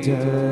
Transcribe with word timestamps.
Jesus. 0.00 0.47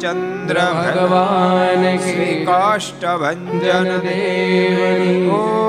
Ramchandra 0.00 0.58
ભગવાન 0.76 1.84
શ્રી 1.98 2.44
કાષ્ટભન 2.44 3.42
દેવ 3.60 5.32
ઓ 5.32 5.67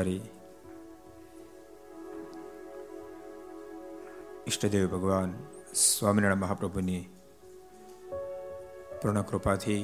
અવતારી 0.01 0.23
ઈષ્ટદેવ 4.47 4.85
ભગવાન 4.89 5.31
સ્વામિનારાયણ 5.83 6.43
મહાપ્રભુની 6.43 7.03
પૂર્ણ 8.95 9.23
કૃપાથી 9.23 9.83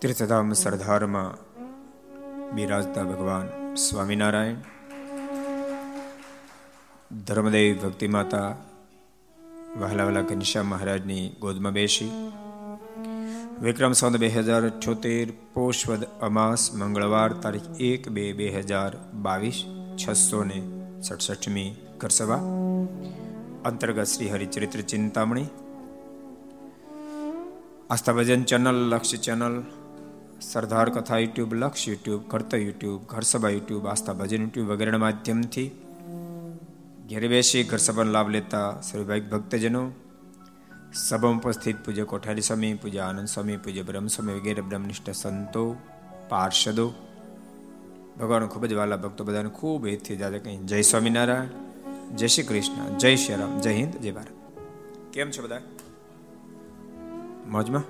તીર્થધામ 0.00 0.54
સરદારમાં 0.54 1.30
બિરાજતા 2.54 3.06
ભગવાન 3.06 3.46
સ્વામિનારાયણ 3.78 4.60
ધર્મદેવી 7.24 7.74
ભક્તિ 7.76 8.08
માતા 8.08 8.48
વહાલા 9.76 10.04
વહાલા 10.04 10.28
ઘનશ્યામ 10.28 10.68
મહારાજની 10.68 11.24
ગોદમાં 11.40 11.74
બેસી 11.74 12.12
વિક્રમ 13.59 13.93
સંત 13.93 14.15
બે 14.17 14.29
હજાર 14.29 14.63
છોતેર 14.79 15.27
પોષવદ 15.53 16.03
અમાસ 16.21 16.61
મંગળવાર 16.73 17.31
તારીખ 17.39 17.69
એક 17.81 18.03
બે 18.09 18.25
બે 18.33 18.47
હજાર 18.55 18.91
બાવીસ 19.23 19.59
છસો 19.97 20.39
ને 20.43 20.59
સડસઠમી 21.01 21.69
ઘરસભા 21.99 22.41
અંતર્ગત 23.63 24.07
શ્રી 24.07 24.31
હરિચરિત્ર 24.31 24.81
ચિંતામણી 24.85 25.47
આસ્થા 27.89 28.17
ભજન 28.17 28.43
ચેનલ 28.45 28.79
લક્ષ્ય 28.89 29.19
ચેનલ 29.19 29.55
સરદાર 30.43 30.87
કથા 30.89 31.19
YouTube 31.19 31.51
Laksh 31.53 31.83
YouTube 31.87 32.21
Kartavya 32.27 32.61
YouTube 32.61 33.01
Gharsabha 33.07 33.51
YouTube 33.51 33.85
Aastha 33.85 34.15
Bhajan 34.15 34.41
YouTube 34.41 34.71
વગેરેના 34.71 35.03
માધ્યમથી 35.05 35.69
ઘેરે 37.09 37.27
બેસી 37.27 37.63
ઘર 37.63 37.81
સભાનો 37.81 38.11
લાભ 38.11 38.29
લેતા 38.29 38.67
સર્વભાઈ 38.81 39.29
ભક્તજનો 39.31 39.83
સભામાં 40.90 41.40
ઉપસ્થિત 41.40 41.84
પૂજ્ય 41.84 42.04
કોઠારી 42.04 42.42
સ્વામી 42.42 42.74
પૂજ્ય 42.74 43.00
આનંદ 43.02 43.28
સ્વામી 43.28 43.56
પૂજ્ય 43.56 43.82
બ્રહ્મ 43.82 44.06
સ્વામી 44.06 44.34
વગેરે 44.34 44.62
બ્રહ્મનિષ્ઠ 44.62 45.10
સંતો 45.12 45.64
પાર્ષદો 46.28 46.86
ભગવાન 48.18 48.46
ખૂબ 48.48 48.64
જ 48.66 48.74
વાલા 48.74 48.96
ભક્તો 48.96 49.24
બધાને 49.24 49.50
ખૂબ 49.50 49.86
હેતથી 49.86 50.16
જાતે 50.16 50.38
કહી 50.38 50.56
જય 50.64 50.78
સ્વામિનારાયણ 50.82 51.50
જય 52.14 52.28
શ્રી 52.28 52.46
કૃષ્ણ 52.46 52.96
જય 52.96 53.10
શ્રી 53.16 53.36
રામ 53.36 53.52
જય 53.60 53.72
હિન્દ 53.72 53.98
જય 54.00 54.12
ભારત 54.12 54.32
કેમ 55.12 55.30
છો 55.30 55.42
બધા 55.42 55.62
મોજમાં 57.46 57.84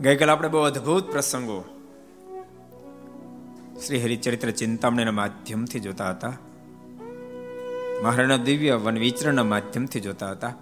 ગઈકાલે 0.00 0.32
આપણે 0.32 0.48
બહુ 0.48 0.60
અદ્ભુત 0.62 1.08
પ્રસંગો 1.10 1.58
શ્રી 3.80 4.02
હરિચરિત્ર 4.02 4.52
ચિંતામણીના 4.54 5.12
માધ્યમથી 5.12 5.80
જોતા 5.80 6.10
હતા 6.10 6.34
મહારાણા 8.02 8.44
દિવ્ય 8.44 8.76
વન 8.76 8.98
વિચરણના 8.98 9.46
માધ્યમથી 9.46 10.00
જોતા 10.00 10.30
હતા 10.34 10.52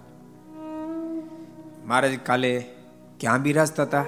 મહારાજ 1.91 2.19
કાલે 2.19 2.65
ક્યાં 3.19 3.41
બિરાજતા 3.41 3.83
હતા? 3.83 4.03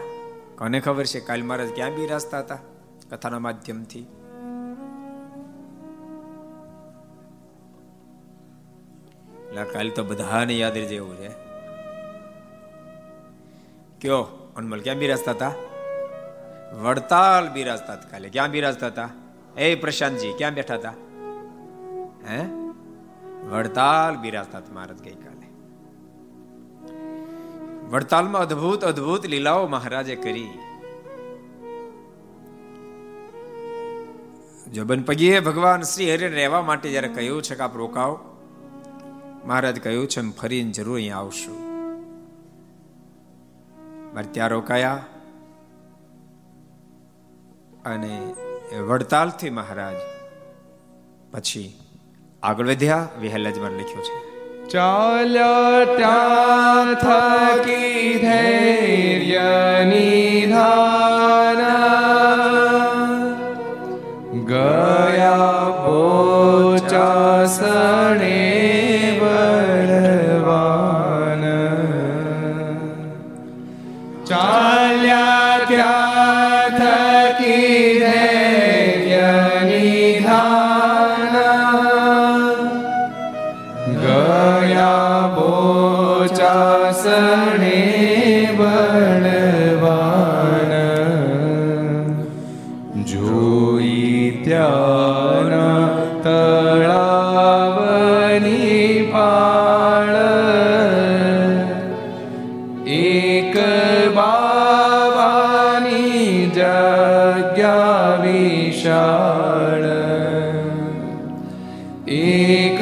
કોને 0.57 0.79
ખબર 0.79 1.05
છે? 1.05 1.19
કાલે 1.19 1.41
મહારાજ 1.41 1.69
ક્યાં 1.75 1.91
બિરાજતા 1.91 2.39
હતા? 2.39 2.57
કથાના 3.11 3.39
માધ્યમથી. 3.39 4.03
કાલે 9.73 9.89
તો 9.89 10.03
બધાને 10.03 10.57
યાદ 10.57 10.73
જેવું 10.73 11.17
છે. 11.17 11.29
કયો? 14.01 14.51
અનમલ 14.57 14.81
ક્યાં 14.81 14.97
બિરાજતા 14.97 15.31
હતા? 15.31 15.51
વડતાલ 16.83 17.49
બિરાજતા 17.49 17.93
હતા 17.93 18.09
કાલે. 18.09 18.29
ક્યાં 18.29 18.51
બિરાજતા 18.51 18.87
હતા? 18.87 19.09
એ 19.57 19.75
પ્રશાંતજી, 19.75 20.33
ક્યાં 20.33 20.53
બેઠા 20.53 20.73
હતા? 20.73 20.93
હે? 22.29 22.45
વડતાલ 23.47 24.15
બિરાજતા 24.15 24.57
હતા 24.57 24.73
મહારાજ 24.73 25.03
ગઈકાલે. 25.03 25.32
વડતાલમાં 27.89 28.41
અદ્ભુત 28.41 28.85
અદ્ભુત 28.85 29.25
લીલાઓ 29.25 29.67
મહારાજે 29.67 30.15
કરી. 30.15 30.49
જોબન 34.73 35.01
પગીએ 35.01 35.39
ભગવાન 35.39 35.81
શ્રી 35.81 36.13
હરિ 36.13 36.27
રહેવા 36.27 36.61
માટે 36.61 36.89
જયારે 36.89 37.07
કહ્યું 37.07 37.41
છે 37.41 37.55
કે 37.55 37.63
આપ 37.63 37.77
રોકાવ 37.77 38.19
મહારાજ 39.45 39.83
કહ્યું 39.83 40.07
છે 40.07 40.21
ફરીને 40.21 40.71
જરૂર 40.71 40.95
અહીંયા 40.95 41.17
આવશું. 41.17 41.57
મારે 44.13 44.27
ત્યાં 44.27 44.49
રોકાયા 44.49 45.05
અને 47.85 48.33
વડતાલથી 48.79 49.49
મહારાજ 49.49 49.95
પછી 51.31 51.79
આગળ 52.43 52.67
વધ્યા 52.67 53.09
વિહલજમાં 53.21 53.71
લખ્યું 53.71 54.03
છે. 54.03 54.32
ચાલ્યા 54.73 55.81
ત્યાં 55.97 56.87
થકી 56.97 58.05
ધૈર્ય 58.21 59.51
નિધાન 59.89 61.61
વિશાળ 108.83 109.83
એક 112.07 112.81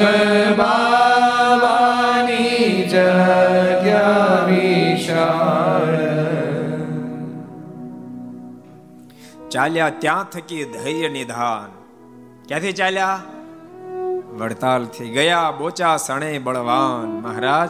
બાવાની 0.57 2.83
જગ્યા 2.83 4.45
વિશાળ 4.45 6.01
ચાલ્યા 9.49 9.89
ત્યાં 9.89 10.23
થકી 10.23 10.63
ધૈર્ય 10.63 11.09
નિધાન. 11.09 11.69
ક્યાંથી 12.47 12.71
ચાલ્યા? 12.71 13.19
વડતાલથી 14.37 15.09
ગયા 15.09 15.51
બોચાસણે 15.51 16.39
બળવાન. 16.39 17.07
મહારાજ 17.07 17.69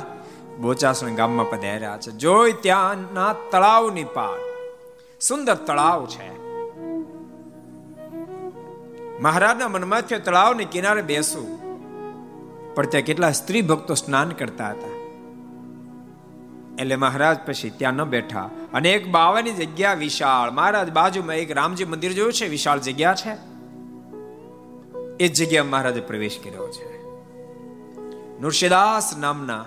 બોચાસણ 0.61 1.15
ગામમાં 1.15 1.49
પધાર્યા 1.49 1.97
છે. 1.97 2.11
જોઈ 2.11 2.51
ત્યાંના 2.51 3.35
તળાવની 3.51 4.03
પાર. 4.03 4.39
સુંદર 5.21 5.53
તળાવ 5.53 6.05
છે. 6.05 6.40
મહારાજના 9.21 9.67
મનમાં 9.67 10.01
થયો 10.01 10.19
તળાવને 10.19 10.65
કિનારે 10.65 11.01
બેસું 11.01 11.61
પણ 12.75 12.85
ત્યાં 12.85 13.03
કેટલા 13.03 13.31
સ્ત્રી 13.31 13.61
ભક્તો 13.61 13.93
સ્નાન 13.93 14.29
કરતા 14.29 14.69
હતા. 14.69 14.87
એટલે 16.79 16.95
મહારાજ 16.95 17.37
પછી 17.45 17.69
ત્યાં 17.69 17.93
ન 17.93 18.03
બેઠા. 18.03 18.49
અને 18.73 18.91
એક 18.91 19.07
બાવાની 19.07 19.51
જગ્યા 19.51 19.93
વિશાળ. 19.93 20.51
મહારાજ 20.51 20.91
બાજુમાં 20.91 21.35
એક 21.35 21.51
રામજી 21.51 21.85
મંદિર 21.85 22.13
જોયું 22.13 22.33
છે. 22.33 22.47
વિશાળ 22.47 22.79
જગ્યા 22.79 23.15
છે. 23.15 23.37
એ 25.19 25.27
જગ્યા 25.27 25.63
મહારાજે 25.63 26.01
પ્રવેશ 26.01 26.39
કર્યો 26.43 26.67
છે. 26.71 27.03
નૃષિદાસ 28.41 29.17
નામના 29.17 29.65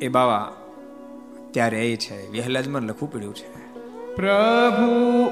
એ 0.00 0.08
બાવા 0.08 0.52
ત્યારે 1.50 1.92
એ 1.92 1.96
છે. 1.96 2.30
વહેલાજમાં 2.30 2.82
લખવું 2.82 3.12
પડ્યું 3.12 3.34
છે. 3.34 3.55
પ્રભુ 4.16 5.24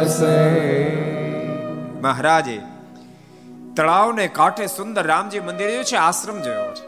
નિવાસ 0.06 0.24
મહારાજે, 2.02 2.62
તળાવને 3.76 4.28
કાંઠે 4.28 4.68
સુંદર 4.68 5.08
રામજી 5.08 5.40
મંદિર 5.40 5.68
જોયું 5.68 5.86
છે, 5.86 5.96
આશ્રમ 5.96 6.42
જોયો 6.42 6.74
છે. 6.74 6.88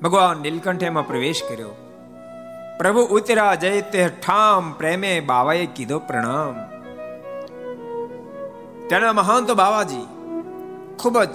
ભગવાન 0.00 0.36
નીલકંઠ 0.36 0.82
એમાં 0.82 1.06
પ્રવેશ 1.06 1.42
કર્યો. 1.48 1.68
પ્રભુ 2.78 3.00
ઉતરા 3.00 3.54
જય 3.54 3.80
તે 3.80 4.08
ઠામ, 4.08 4.72
પ્રેમે 4.72 5.20
બાવાએ 5.20 5.66
કીધો 5.66 5.98
પ્રણામ. 5.98 6.54
તેના 8.88 9.12
મહાન 9.12 9.44
તો 9.44 9.54
બાવાજી 9.54 10.06
ખૂબ 10.98 11.22
જ 11.22 11.30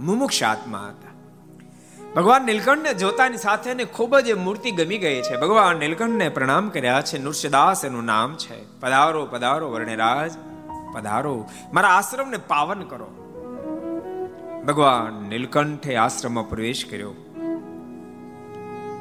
મુમુક્ષ 0.00 0.42
આત્મા 0.42 0.78
હતા. 0.78 1.01
ભગવાન 2.16 2.44
નીલકંઠને 2.44 2.94
જોતાની 2.94 3.36
સાથે 3.36 3.74
ખૂબ 3.74 4.18
જ 4.18 4.32
મૂર્તિ 4.32 4.70
ગમી 4.70 4.98
ગઈ 4.98 5.22
છે. 5.22 5.36
ભગવાન 5.36 5.76
નીલકંઠને 5.76 6.28
પ્રણામ 6.28 6.68
કર્યા 6.68 7.02
છે. 7.02 7.18
નૃષ્યદાસ 7.18 7.84
એનું 7.84 8.04
નામ 8.04 8.34
છે. 8.34 8.80
પધારો 8.80 9.26
પધારો 9.26 9.70
વર્ણિરાજ, 9.70 10.30
પધારો. 10.94 11.48
મારા 11.72 11.88
આશ્રમને 11.88 12.36
પાવન 12.36 12.82
કરો. 12.82 13.06
ભગવાન 14.66 15.28
નીલકંઠે 15.28 15.96
આશ્રમમાં 15.96 16.48
પ્રવેશ 16.48 16.84
કર્યો. 16.90 17.14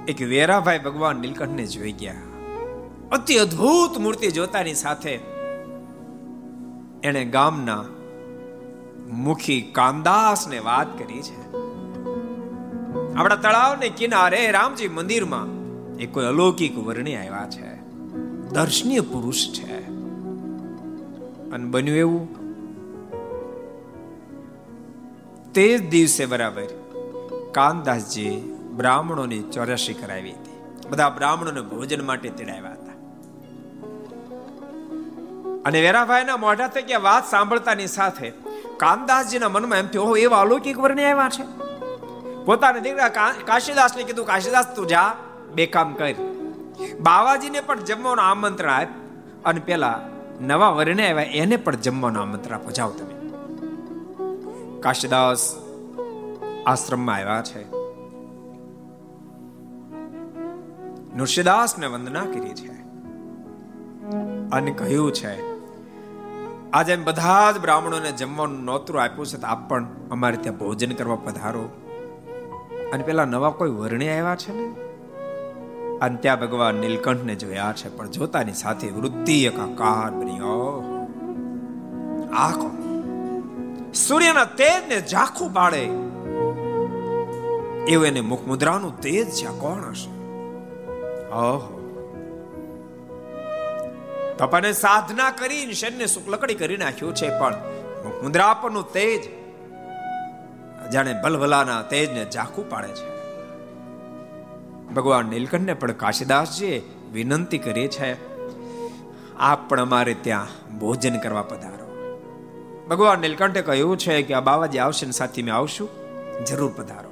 એક 0.07 0.21
વેરાભાઈ 0.21 0.79
ભગવાન 0.79 1.15
નીલકંઠને 1.15 1.65
જોઈ 1.65 1.91
ગયા. 1.91 2.13
અતિ 3.11 3.35
અદ્ભુત 3.35 3.97
મૂર્તિ 3.97 4.27
જોતાની 4.27 4.73
સાથે 4.73 5.19
એણે 7.03 7.25
ગામના 7.25 7.85
મુખી 9.09 9.61
કામદાસને 9.61 10.59
વાત 10.59 10.99
કરી 10.99 11.21
છે. 11.21 11.60
આપણા 13.15 13.35
તળાવને 13.35 13.89
કિનારે 13.89 14.51
રામજી 14.51 14.87
મંદિરમાં 14.87 15.47
એ 15.97 16.05
કોઈ 16.05 16.25
અલૌકિક 16.25 16.77
વર્ણી 16.77 17.15
આવ્યા 17.15 17.47
છે. 17.49 17.81
દર્શનીય 18.49 18.99
પુરુષ 18.99 19.47
છે. 19.47 19.87
અને 21.51 21.65
બન્યું 21.65 21.97
એવું? 21.97 22.41
તે 25.53 25.77
જ 25.77 25.89
દિવસે 25.89 26.25
બરાબર 26.25 26.63
કાનદાસજી 27.51 28.57
બ્રાહ્મણોની 28.77 29.39
ચોર્યાસી 29.39 29.93
કરાવી 29.93 30.31
હતી. 30.31 30.51
બધા 30.89 31.09
બ્રાહ્મણોને 31.09 31.61
ભોજન 31.61 32.05
માટે 32.05 32.29
તેડાવ્યા 32.29 32.71
હતા. 32.71 32.91
અને 35.65 35.81
વેરાભાઈના 35.81 36.37
મોઢા 36.37 36.67
થકી 36.67 36.95
વાત 36.95 37.31
સાંભળતાની 37.31 37.87
સાથે 37.87 38.29
કાનદાસજીના 38.77 39.49
મનમાં 39.49 39.79
એમ 39.79 39.87
થયો 39.87 40.15
એવા 40.15 40.41
અલૌકિક 40.41 40.79
વર્ણિ 40.79 41.03
આવ્યા 41.03 41.29
છે. 41.29 41.70
પોતાના 42.45 42.83
દીકરા 42.85 43.11
કાશીદાસને 43.49 44.03
કીધું, 44.09 44.27
કાશીદાસ, 44.31 44.67
તું 44.75 44.87
જા, 44.93 45.09
બે 45.55 45.63
કામ 45.75 45.89
કર. 45.99 46.15
બાવાજીને 47.07 47.61
પણ 47.67 47.83
જમવાનું 47.89 48.23
આમંત્રણ 48.29 48.73
આપ 48.75 48.91
અને 49.49 49.61
પેલા 49.67 49.97
નવા 50.41 50.71
વર્ણે 50.77 51.03
આવ્યા, 51.07 51.33
એને 51.41 51.57
પણ 51.65 51.83
જમવાનું 51.85 52.21
આમંત્રણ 52.21 52.57
આપો 52.57 52.71
જાઓ 52.77 52.91
તમે. 52.99 53.15
કાશીદાસ 54.85 55.43
આશ્રમમાં 56.65 57.17
આવ્યા 57.17 57.43
છે. 57.49 57.61
નૃષિદાસને 61.15 61.87
વંદના 61.93 62.27
કરી 62.33 62.55
છે 62.59 62.73
અને 64.57 64.71
કહ્યું 64.79 65.11
છે, 65.19 65.33
આજે 66.73 66.93
બધા 67.07 67.51
જ 67.51 67.55
બ્રાહ્મણોને 67.59 68.11
જમવાનું 68.21 68.61
નોતરું 68.69 69.01
આપ્યું 69.03 69.27
છે, 69.31 69.37
તો 69.37 69.47
આપ 69.47 69.61
પણ 69.69 69.85
અમારે 70.11 70.37
ત્યાં 70.43 70.57
ભોજન 70.57 70.93
કરવા 70.99 71.21
પધારો. 71.27 71.65
અને 72.93 73.03
પેલા 73.03 73.25
નવા 73.25 73.49
કોઈ 73.49 73.69
વર્ણે 73.69 74.17
આવ્યા 74.17 74.35
છે 74.35 74.53
ને? 74.53 74.67
અને 76.01 76.15
ત્યાં 76.15 76.39
ભગવાન 76.39 76.75
નીલકંઠને 76.75 77.35
જોયા 77.35 77.73
છે, 77.73 77.89
પણ 77.97 78.09
જોતાની 78.09 78.53
સાથે 78.53 78.87
વૃત્તિ 78.89 79.45
એકાકાર 79.45 80.11
બન્યો 80.11 80.83
આખો 82.33 82.69
સૂર્યના 83.93 84.45
તેજને 84.45 85.01
ઝાખું 85.07 85.53
પાડે. 85.53 85.83
એવું 87.91 88.05
એને 88.05 88.21
મુખ 88.21 88.47
મુદ્રાનું 88.47 89.01
તેજ 89.01 89.29
છે 89.29 89.47
કોણ 89.59 89.89
હશે? 89.89 90.09
ઓહો. 91.33 91.77
તપને 94.37 94.73
સાધના 94.73 95.31
કરીને 95.31 95.73
શરીરને 95.73 96.05
શુક્લકડી 96.05 96.55
કરી 96.55 96.77
નાખ્યું 96.77 97.15
છે, 97.15 97.39
પણ 97.39 97.55
મુખ 98.03 98.23
મુદ્રા 98.23 98.53
પરનું 98.53 98.93
તેજ 98.93 99.40
જાણે 100.93 101.21
ભલભલાના 101.23 101.81
તેજને 101.81 102.25
ઝાખું 102.31 102.69
પાડે 102.69 102.87
છે. 102.87 103.21
ભગવાન 104.93 105.25
નીલકંઠને 105.25 105.73
પણ 105.73 105.91
કાશીદાસજીએ 105.91 106.81
વિનંતી 107.13 107.57
કરી 107.57 107.87
છે, 107.87 108.31
આપ 109.37 109.69
પણ 109.69 109.81
અમારે 109.81 110.13
ત્યાં 110.13 110.47
ભોજન 110.79 111.19
કરવા 111.19 111.41
પધારો. 111.41 111.81
ભગવાન 112.89 113.19
નીલકંઠે 113.19 113.61
કહ્યું 113.61 113.97
છે 113.97 114.21
કે 114.21 114.33
આ 114.33 114.39
બાવાજી 114.39 114.79
આવશે 114.79 115.05
ને 115.05 115.11
સાથે 115.11 115.41
મેં 115.41 115.55
આવશું, 115.55 115.89
જરૂર 116.45 116.73
પધારો. 116.75 117.09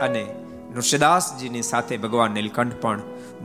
અને 0.00 0.34
નૃષદાસજીની 0.74 1.62
સાથે 1.62 1.96
ભગવાન 1.96 2.30
નીલકંઠ 2.30 2.72
પણ 2.80 3.00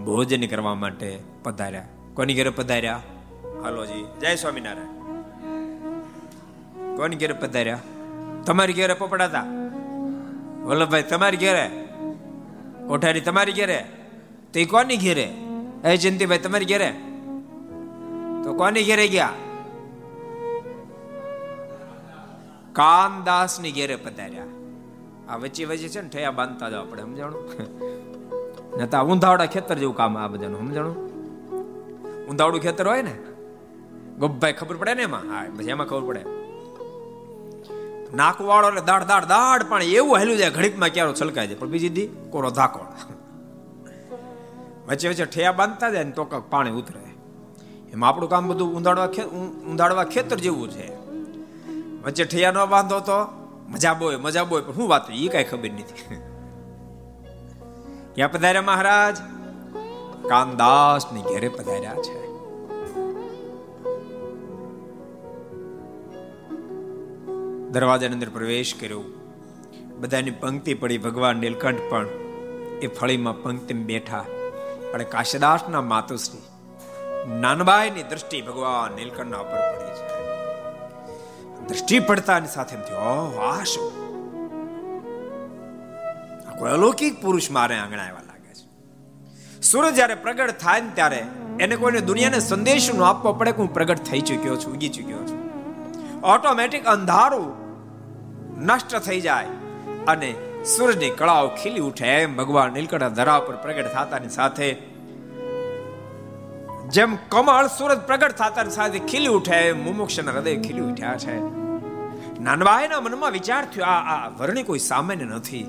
ભોજન 0.06 0.48
કરવા 0.48 0.76
માટે 0.76 1.20
પધાર્યા. 1.44 1.86
કોની 2.14 2.34
ઘરે 2.34 2.50
પધાર્યા? 2.50 3.02
હાલોજી 3.64 4.08
જય 4.22 4.36
સ્વામિનારાયણ. 4.36 4.88
કોની 6.98 7.16
ઘરે 7.16 7.34
પધાર્યા? 7.34 7.80
તમારી 8.46 8.74
ઘેરે 8.74 8.94
પોપડાતા? 8.94 9.46
વલ્લભભાઈ, 10.64 11.04
તમારી 11.04 11.38
ઘેરે? 11.38 11.70
કોઠારી, 12.88 13.22
તમારી 13.22 13.52
ઘેરે? 13.52 13.86
તો 14.54 14.60
એ 14.60 14.66
કોની 14.66 14.98
ઘેરે? 14.98 15.34
એ 15.86 15.98
જયંતિભાઈ, 15.98 16.38
તમારી 16.38 16.66
ઘેરે? 16.66 16.92
તો 18.44 18.54
કોની 18.54 18.84
ઘેરે 18.84 19.08
ગયા? 19.08 19.30
કાનદાસની 22.74 23.72
ઘેરે 23.72 23.96
પધાર્યા. 23.96 24.44
આ 25.30 25.36
વચ્ચે 25.36 25.66
વચ્ચે 25.66 25.88
છે 25.88 26.02
ને 26.02 26.10
ઠયા 26.10 26.32
બાંધતા 26.32 26.70
જાવ 26.70 26.82
આપણે 26.82 27.02
સમજાણું? 27.02 27.44
ને 28.78 28.88
તા 28.88 29.02
ઊંધાવડા 29.02 29.46
ખેતર 29.46 29.78
જેવું 29.78 29.96
કામ 29.96 30.18
આ 30.18 30.28
બધાનું, 30.28 30.60
સમજાણું? 30.60 30.96
ઊંધાવડું 32.30 32.62
ખેતર 32.62 32.88
હોય 32.88 33.02
ને? 33.02 33.16
ગોપભાઈ, 34.20 34.54
ખબર 34.54 34.76
પડે 34.76 34.94
ને 34.94 35.02
એમાં? 35.02 35.22
હા, 35.22 35.44
પછી 35.58 35.70
એમાં 35.70 35.88
ખબર 35.88 36.02
પડે. 36.02 36.43
નાકુ 38.14 38.44
વાળો 38.46 38.68
એટલે 38.68 38.82
દાડ 38.82 39.04
દાડ 39.04 39.26
દાડ 39.26 39.62
પણ 39.70 39.82
એવું 39.82 40.18
હેલું 40.20 40.38
જાય, 40.38 40.50
ઘડીકમાં 40.50 40.90
ક્યારો 40.90 41.14
છલકાય 41.14 41.48
છે 41.48 41.56
પણ 41.60 41.68
બીજી 41.68 41.90
દી 41.90 42.08
કોરો 42.32 42.50
ધાકોડ 42.50 42.92
વચ્ચે 44.88 45.10
વચ્ચે 45.10 45.26
ઠેયા 45.26 45.52
બાંધતા 45.52 45.90
જાય 45.90 46.04
ને 46.04 46.12
તો 46.12 46.24
પાણી 46.50 46.72
ઉતરે. 46.72 47.00
એમાં 47.94 48.10
આપણું 48.10 48.30
કામ 48.30 48.48
બધું 48.48 48.76
ઊંધાડવા 48.76 49.10
ઊંધાડવા 49.70 50.04
ખેતર 50.04 50.38
જેવું 50.38 50.70
છે. 50.72 50.88
વચ્ચે 52.04 52.26
ઠૈયા 52.26 52.52
ન 52.52 52.66
બાંધો 52.66 53.00
તો 53.00 53.18
મજા 53.70 53.94
બોય 53.94 54.18
મજા 54.18 54.44
બોય 54.44 54.62
પણ 54.62 54.74
શું 54.74 54.88
વાત 54.90 55.10
એ 55.10 55.28
કઈ 55.28 55.44
ખબર 55.44 55.72
નથી. 55.72 56.18
ક્યાં 58.16 58.32
પધાર્યા 58.32 58.62
મહારાજ? 58.62 59.18
કાનદાસની 60.30 61.22
ઘેરે 61.22 61.50
પધાર્યા 61.50 61.96
છે. 61.96 62.23
દરવાજાની 67.74 68.14
અંદર 68.14 68.30
પ્રવેશ 68.30 68.74
કર્યો. 68.80 69.02
બધાની 70.00 70.32
પંક્તિ 70.32 70.74
પડી 70.74 70.98
ભગવાન 70.98 71.38
નીલકંઠ 71.38 71.80
પણ. 71.90 72.08
એ 72.82 72.88
ફળીમાં 72.88 73.44
પંક્તિ 73.44 73.74
બેઠા. 73.74 74.20
અને 74.94 75.04
કાશીદાસના 75.04 75.82
માતુશ્રી, 75.82 76.42
નાનબાઈની 77.40 78.04
દ્રષ્ટિ 78.04 78.42
ભગવાન 78.42 78.96
નીલકંઠના 78.96 79.38
ઉપર 79.38 79.60
પડી 79.72 79.94
છે. 80.00 80.10
દ્રષ્ટિ 81.68 82.00
પડતાની 82.00 82.48
સાથે 82.48 82.76
કોઈ 86.60 86.72
અલૌકિક 86.72 87.22
પુરુષ 87.22 87.52
મારે 87.52 87.76
આંગણા 87.76 88.04
આવ્યા 88.04 88.28
લાગે 88.28 88.54
છે. 88.54 89.62
સૂરજ 89.62 89.96
જ્યારે 89.96 90.16
પ્રગટ 90.16 90.58
થાય 90.58 90.82
ને 90.82 90.92
ત્યારે 90.96 91.26
એને 91.60 91.76
કોઈને 91.76 92.02
દુનિયાને 92.02 92.40
સંદેશ 92.40 92.94
નો 92.94 93.04
આપવો 93.04 93.34
પડે 93.34 93.52
કે 93.52 93.58
હું 93.58 93.74
પ્રગટ 93.74 93.98
થઈ 93.98 94.22
ચૂક્યો 94.22 94.56
છું, 94.56 94.74
ઉગી 94.74 94.90
ચૂક્યો 94.90 95.18
છું. 95.18 95.44
ઓટોમેટિક 96.24 96.86
અંધારું 96.86 97.63
નષ્ટ 98.58 98.96
થઈ 98.96 99.22
જાય 99.22 99.46
અને 100.08 100.36
સૂરજની 100.66 101.10
કળાઓ 101.10 101.48
ખીલી 101.48 101.80
ઉઠે 101.80 102.06
એમ 102.06 102.38
ભગવાન 102.38 102.74
નીલકંઠ 102.74 103.04
ધરા 103.04 103.40
પર 103.40 103.56
પ્રગટ 103.56 103.86
થતાની 103.94 104.30
સાથે. 104.30 104.74
જેમ 106.90 107.16
કમળ 107.16 107.68
સૂરજ 107.68 108.00
પ્રગટ 108.00 108.32
થતાની 108.32 108.70
સાથે 108.70 109.00
ખીલી 109.00 109.28
ઉઠે 109.28 109.56
એમ 109.56 109.84
મુમુક્ષના 109.84 110.32
હૃદય 110.32 110.56
ખીલી 110.56 110.82
ઉઠ્યા 110.82 111.16
છે. 111.18 111.40
નાનબાઈના 112.40 113.02
મનમાં 113.02 113.32
વિચાર 113.32 113.66
થયો, 113.66 113.84
આ 113.84 114.26
આ 114.26 114.30
વર્ણી 114.30 114.64
કોઈ 114.64 114.80
સામાન્ય 114.80 115.24
નથી. 115.24 115.68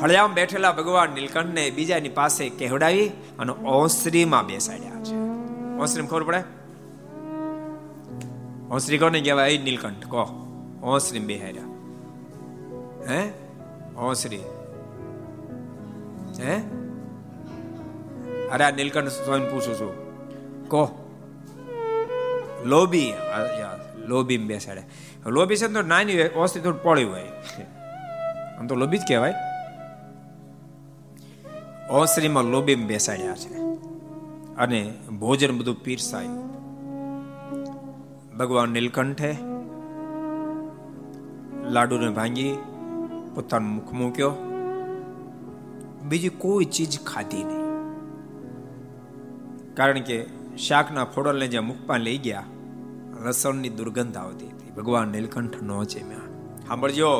ફળિયામ 0.00 0.34
બેઠેલા 0.34 0.72
ભગવાન 0.72 1.10
નીલકંઠને 1.10 1.70
બીજાની 1.70 2.08
પાસે 2.08 2.48
કહેવડાવી 2.48 3.08
અને 3.38 3.52
ઓસરીમાં 3.52 4.46
બેસાડ્યા 4.46 4.90
છે. 4.90 5.14
ઓસરીમાં 5.78 6.10
ખબર 6.10 6.22
પડે? 6.22 6.42
ઓસરી 8.74 8.98
કોને 8.98 9.20
કહેવાય? 9.20 9.58
નીલકંઠ, 9.58 10.06
કહો. 10.06 10.46
ઓસરી 10.82 11.18
બેહાર્યા 11.18 11.73
હે? 13.08 13.32
ઓસરી 13.96 14.40
હે? 16.38 16.56
અરે 18.48 18.70
નીલકંઠ 18.76 19.08
સ્વામી 19.08 19.44
પૂછું 19.44 19.74
છું. 19.74 20.04
કહો. 20.68 20.88
Lobby 22.64 23.12
lobby 23.96 24.38
બેસાડે. 24.38 24.82
લોબી 25.26 25.56
છે 25.56 25.68
તો 25.68 25.82
નાની 25.82 26.12
ઓસરી 26.36 26.62
થોડું 26.62 26.82
પોળી 26.82 27.04
હોય. 27.04 27.22
આમ 28.58 28.66
તો 28.66 28.74
લોબી 28.74 28.98
જ 28.98 29.00
કહેવાય. 29.08 29.34
ઓસરીમાં 31.90 32.44
લોબી 32.44 32.74
બેસાડ્યા 32.74 33.34
છે. 33.34 33.54
અને 34.56 34.94
ભોજન 35.18 35.58
બધું 35.58 35.82
પીરસાયું. 35.82 36.54
ભગવાન 38.38 38.68
નીલકંઠે 38.68 39.36
લાડુને 41.64 42.10
ભાંગી 42.10 42.58
પોતાનું 43.34 43.70
મુખ 43.70 43.92
મૂક્યો. 43.92 44.32
બીજી 46.02 46.28
કોઈ 46.28 46.64
ચીજ 46.64 47.00
ખાધી 47.00 47.44
નહીં. 47.44 47.64
કારણ 49.74 50.00
કે 50.00 50.26
શાકના 50.58 51.04
ફોડલને 51.04 51.46
જ્યાં 51.46 51.66
મુખમાં 51.66 52.00
લઈ 52.00 52.18
ગયા, 52.18 52.44
લસણની 53.24 53.68
દુર્ગંધ 53.68 54.16
આવતી 54.16 54.46
હતી. 54.46 54.70
ભગવાન 54.70 55.08
નીલકંઠ 55.08 55.62
નો 55.62 55.84
છે 55.84 56.02
સાંભળજો 56.68 57.10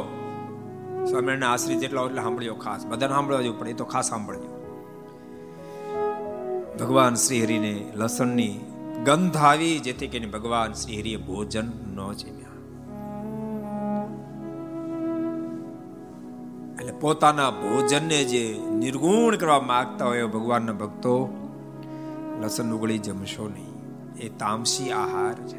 સ્વામિનારાયણ 1.11 1.42
આશ્રિત 1.42 1.79
જેટલા 1.79 2.03
એટલે 2.03 2.22
સાંભળ્યો 2.22 2.55
ખાસ. 2.55 2.87
બધાને 2.87 3.12
સાંભળવા 3.12 3.42
જેવું 3.42 3.61
પડે 3.61 3.70
એ 3.70 3.74
તો 3.74 3.85
ખાસ 3.85 4.09
સાંભળજો. 4.09 4.50
ભગવાન 6.81 7.14
શ્રી 7.14 7.42
હરિને 7.42 7.92
લસણની 7.94 8.61
ગંધ 9.05 9.37
આવી, 9.37 9.79
જેથી 9.79 10.07
કરીને 10.07 10.27
ભગવાન 10.27 10.72
શ્રી 10.72 11.00
હરિએ 11.00 11.16
ભોજન 11.16 11.66
ન 11.94 12.12
જમ્યા. 12.12 12.43
પોતાના 17.05 17.51
ભોજનને 17.51 18.25
જે 18.25 18.61
નિર્ગુણ 18.71 19.37
કરવા 19.37 19.61
માંગતા 19.61 20.05
હોય 20.05 20.27
ભગવાનના 20.27 20.73
ભક્તો, 20.73 21.14
લસણ 22.40 22.64
ઉગળી 22.64 22.99
જમશો 22.99 23.49
નહીં. 23.49 23.73
એ 24.17 24.29
તામસી 24.29 24.90
આહાર 24.90 25.35
છે. 25.35 25.59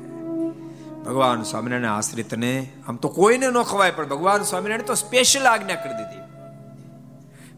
ભગવાન 1.03 1.43
સ્વામિનારાયણ 1.43 1.91
આશ્રિતને 1.91 2.69
આમ 2.87 2.95
તો 2.95 3.09
કોઈને 3.09 3.47
ન 3.47 3.61
ખવાય, 3.61 3.91
પણ 3.91 4.07
ભગવાન 4.07 4.43
સ્વામિનારાયણ 4.43 4.81
તો 4.81 4.93
સ્પેશિયલ 4.93 5.45
આજ્ઞા 5.45 5.75
કરી 5.75 5.93
દીધી. 5.93 6.23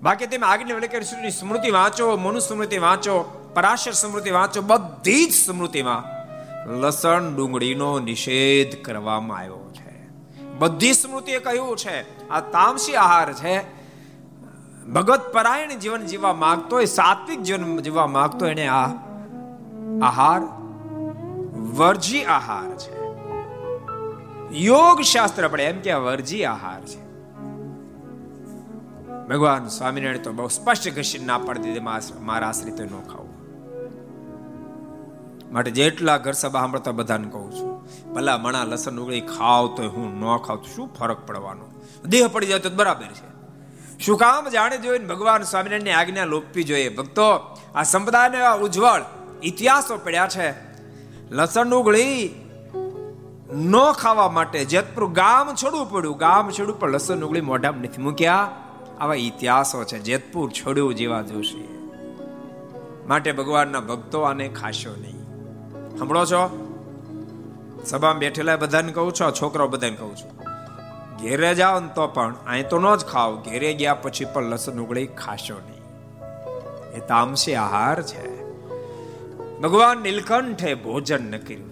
બાકી 0.02 0.26
તમે 0.26 0.48
આજ્ઞા 0.48 0.76
વડે 0.76 1.30
સ્મૃતિ 1.30 1.70
વાંચો 1.70 2.18
મનુ 2.18 2.40
સ્મૃતિ 2.40 2.78
વાંચો, 2.78 3.16
પરાશર 3.54 3.92
સ્મૃતિ 3.92 4.32
વાંચો, 4.32 4.62
બધી 4.62 5.26
જ 5.26 5.34
સ્મૃતિમાં 5.34 6.04
લસણ 6.80 7.36
ડુંગળીનો 7.36 8.00
નિષેધ 8.00 8.86
કરવામાં 8.86 9.38
આવ્યો 9.38 9.72
છે. 9.74 9.96
બધી 10.60 10.94
સ્મૃતિએ 10.94 11.40
કહ્યું 11.40 11.78
છે, 11.78 12.30
આ 12.30 12.40
તામસી 12.42 12.96
આહાર 12.96 13.34
છે 13.34 13.77
ભગત 14.94 15.22
પરાયણ 15.34 15.80
જીવન 15.80 16.06
જીવવા 16.06 16.34
માંગતો 16.34 16.76
હોય, 16.76 16.86
સાત્વિક 16.86 17.42
જીવન 17.42 17.80
જીવવા 17.80 18.08
માંગતો 18.08 18.46
એને 18.46 18.68
આ 18.68 18.86
આહાર, 20.02 20.42
વર્જી 21.78 22.24
આહાર 22.24 22.70
છે. 22.76 22.96
યોગ 24.60 25.02
શાસ્ત્ર 25.02 25.48
પડે, 25.48 25.64
એમ 25.64 25.82
કે 25.82 25.94
વર્જી 25.94 26.44
આહાર 26.46 26.82
છે. 26.82 27.02
ભગવાન 29.28 29.68
સ્વામિનારાયણ 29.68 30.18
તો 30.18 30.32
બહુ 30.32 30.48
સ્પષ્ટ 30.48 30.96
ઘસી 30.96 31.20
ના 31.20 31.38
પાડી 31.38 31.62
દીધી, 31.62 31.80
મારા 31.80 32.48
આશ્રિત 32.48 32.82
ન 32.82 32.88
ખાવું. 32.88 33.36
માટે 35.52 35.72
જેટલા 35.72 36.18
ઘર 36.18 36.32
સભા 36.32 36.60
સાંભળતા 36.60 36.92
બધાને 36.92 37.30
કહું 37.30 37.52
છું, 37.52 37.72
ભલા 38.14 38.38
મણા 38.38 38.64
લસણ 38.64 39.00
ઉગળી 39.00 39.22
ખાવ 39.22 39.68
તો 39.68 39.90
હું 39.90 40.20
ન 40.20 40.38
ખાવ 40.38 40.62
શું 40.76 40.94
ફરક 40.94 41.18
પડવાનો? 41.28 41.66
દેહ 42.06 42.28
પડી 42.28 42.46
જાય 42.46 42.60
તો 42.60 42.70
બરાબર 42.70 43.12
છે. 43.20 43.37
શું 44.00 44.18
કામ 44.18 44.50
જાણે 44.50 44.78
જોઈને 44.78 45.06
ભગવાન 45.06 45.44
સ્વામિનારાયણની 45.44 45.92
આજ્ઞા 45.92 46.26
લોપવી 46.26 46.64
જોઈએ. 46.64 46.90
ભક્તો, 46.90 47.58
આ 47.76 47.84
સંપ્રદાયને 47.84 48.62
ઉજ્જવળ 48.62 49.02
ઇતિહાસો 49.44 49.98
પડ્યા 49.98 50.28
છે. 50.28 50.54
લસણ 51.32 51.70
ઉગળી 51.70 52.36
ન 53.54 53.92
ખાવા 53.92 54.30
માટે 54.30 54.66
જેતપુર 54.66 55.10
ગામ 55.10 55.56
છોડવું 55.56 55.90
પડ્યું. 55.90 56.18
ગામ 56.18 56.50
છોડવું 56.50 56.80
પણ 56.80 56.92
લસણ 56.92 57.20
ઉગળી 57.20 57.42
મોઢામાં 57.42 57.82
નથી 57.82 58.02
મૂક્યા. 58.02 58.52
આવા 59.00 59.16
ઇતિહાસો 59.16 59.84
છે. 59.84 60.00
જેતપુર 60.00 60.52
છોડ્યું 60.52 60.96
જેવા 60.96 61.22
જોશી. 61.22 61.92
માટે 63.08 63.32
ભગવાનના 63.32 63.80
ભક્તો 63.80 64.22
આને 64.22 64.50
ખાશો 64.50 64.96
નહીં. 64.96 65.24
સાંભળો 65.98 66.26
છો? 66.26 66.64
સભામાં 67.86 68.20
બેઠેલા 68.20 68.56
બધાને 68.56 68.94
કહું 68.94 69.14
છું 69.14 69.32
છોકરાઓ 69.32 69.68
બધાને 69.68 69.96
કહું 69.96 70.16
છું. 70.16 70.47
ઘેરે 71.22 71.56
જાઓ 71.56 71.80
ને 71.80 71.90
તો 71.96 72.08
પણ 72.08 72.36
અહીં 72.48 72.70
તો 72.70 72.80
ન 72.80 72.96
જ 72.96 73.06
ખાઓ. 73.06 73.36
ઘેરે 73.36 73.74
ગયા 73.74 73.94
પછી 73.94 74.26
પણ 74.26 74.44
લસણ 74.44 74.74
ઉગળી 74.74 75.06
ખાશો 75.06 75.54
નહીં. 75.54 75.84
એ 76.92 77.00
તામસી 77.00 77.56
આહાર 77.56 78.02
છે. 78.02 78.44
ભગવાન 79.60 79.98
નીલકંઠે 79.98 80.74
ભોજન 80.74 81.32
ન 81.32 81.38
કર્યું. 81.38 81.68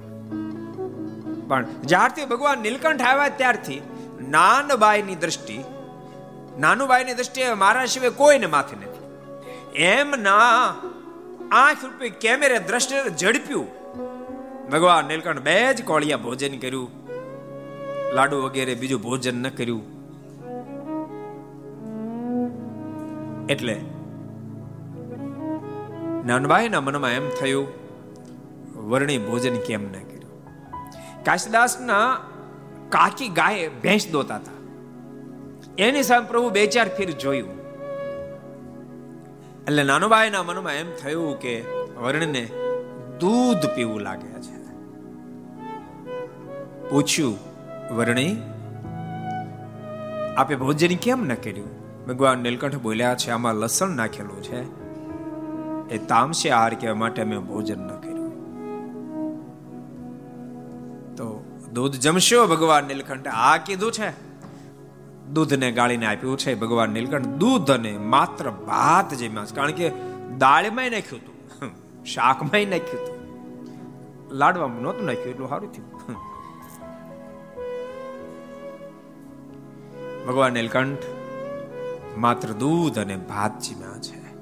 પણ 1.48 1.66
જ્યારથી 1.84 2.26
ભગવાન 2.26 2.60
નીલકંઠ 2.60 3.02
આવ્યા 3.02 3.30
ત્યારથી 3.30 3.82
નાનબાઈની 4.30 5.16
દ્રષ્ટિ, 5.16 5.64
નાનુબાઈની 6.60 7.14
દ્રષ્ટિએ 7.14 7.54
મારા 7.54 7.86
સિવાય 7.86 8.10
કોઈને 8.10 8.46
માથે 8.46 8.76
નથી. 8.76 8.96
એમ 9.78 10.12
ના 10.12 10.76
આંખ 11.52 11.78
રૂપે 11.84 12.10
કેમેરે 12.10 12.60
દ્રષ્ટિ 12.60 13.16
ઝડપ્યું 13.18 13.68
ભગવાન 14.70 15.06
નીલકંઠ 15.06 15.40
બે 15.40 15.74
જ 15.74 15.84
કોળિયા 15.84 16.18
ભોજન 16.18 16.58
કર્યું. 16.58 17.05
લાડુ 18.16 18.42
વગેરે 18.42 18.76
બીજું 18.76 19.02
ભોજન 19.02 19.42
ન 19.42 19.50
કર્યું. 19.50 19.82
એટલે 23.48 23.82
નાનબાઈના 26.26 26.82
મનમાં 26.82 27.12
એમ 27.12 27.30
થયું, 27.30 27.68
વર્ણી 28.90 29.18
ભોજન 29.18 29.56
કેમ 29.56 29.84
ન 29.84 29.92
કર્યું? 29.92 30.46
કાશીદાસના 31.24 32.20
કાકી 32.90 33.28
ગાય 33.28 33.70
ભેંસ 33.70 34.08
દોતા 34.12 34.36
હતા. 34.36 34.52
એની 35.78 36.04
સામે 36.04 36.28
પ્રભુ 36.28 36.50
બે 36.50 36.68
ચાર 36.68 36.88
ફીર 36.88 37.12
જોયું. 37.12 37.50
એટલે 39.64 39.84
નાનુભાઈના 39.84 40.44
મનમાં 40.44 40.74
એમ 40.74 40.88
થયું 41.04 41.40
કે 41.40 41.62
વર્ણને 41.98 42.46
દૂધ 43.20 43.76
પીવું 43.76 44.00
લાગે 44.00 44.28
છે. 44.28 44.56
પૂછ્યું 46.90 47.55
વર્ણી, 47.94 48.42
આપે 50.38 50.56
ભોજન 50.56 50.96
કેમ 50.96 51.24
ન 51.24 51.34
કર્યું? 51.34 51.86
ભગવાન 52.06 52.40
નીલકંઠ 52.40 52.76
બોલ્યા 52.76 53.16
છે, 53.16 53.30
આમાં 53.30 53.56
લસણ 53.56 53.90
નાખેલું 53.90 54.44
છે. 54.44 54.86
એ 55.96 55.98
તામસી 55.98 56.50
આહાર 56.50 56.74
કહેવા 56.74 56.96
માટે 56.96 57.22
અમે 57.22 57.38
ભોજન 57.38 57.80
ન 57.80 57.88
કર્યું. 57.88 58.16
તો 61.16 61.46
દૂધ 61.74 61.92
જમશો? 61.92 62.48
ભગવાન 62.48 62.84
નીલકંઠ 62.84 63.28
આ 63.28 63.58
કીધું 63.58 63.92
છે. 63.92 64.10
દૂધને 65.34 65.72
ગાળીને 65.72 66.06
આપ્યું 66.06 66.38
છે. 66.38 66.56
ભગવાન 66.56 66.90
નીલકંઠ 66.90 67.26
દૂધ 67.26 67.72
અને 67.72 67.98
માત્ર 67.98 68.50
ભાત 68.50 69.14
જેમાં 69.14 69.46
કારણ 69.46 69.72
કે 69.72 69.92
દાળમાં 70.38 70.92
નાખ્યું 70.92 71.22
હતું. 71.22 71.70
શાકમાં 72.06 72.70
નાખ્યું 72.70 73.04
હતું. 73.04 73.16
લાડવામાં 74.32 74.82
નહોતું 74.82 75.06
નાખ્યું, 75.06 75.28
એટલું 75.28 75.50
સારું 75.50 75.74
થયું. 75.74 76.35
ભગવાન 80.28 80.54
નીલકંઠ 80.54 81.00
માત્ર 82.18 82.50
દૂધ 82.50 83.00
અને 83.00 83.18
ભાત 83.18 83.60
જીમ્યા 83.60 83.98
છે. 84.02 84.36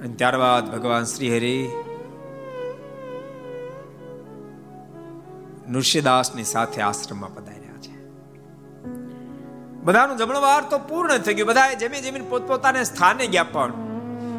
અને 0.00 0.14
ત્યારબાદ 0.14 0.76
ભગવાન 0.76 1.04
શ્રી 1.04 1.36
હરિ 1.36 1.68
નૃષ્યદાસની 5.68 6.44
સાથે 6.44 6.82
આશ્રમમાં 6.82 7.34
પધાર્યા 7.34 7.80
છે. 7.80 8.08
બધાનું 9.82 10.16
જમણવાર 10.16 10.62
તો 10.70 10.78
પૂર્ણ 10.78 11.18
થઈ 11.18 11.34
ગયું. 11.34 11.48
બધાએ 11.48 11.74
જમી 11.74 12.00
જમીન 12.00 12.24
પોતપોતાને 12.28 12.84
સ્થાને 12.84 13.26
ગયા, 13.26 13.42
પણ 13.42 13.72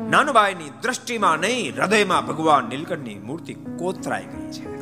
નાનુભાઈની 0.10 0.70
દ્રષ્ટિમાં 0.82 1.38
નહીં, 1.38 1.76
હૃદયમાં 1.76 2.28
ભગવાન 2.28 2.66
નીલકંઠની 2.66 3.16
મૂર્તિ 3.16 3.54
કોતરાઈ 3.54 4.26
ગઈ 4.26 4.52
છે. 4.52 4.79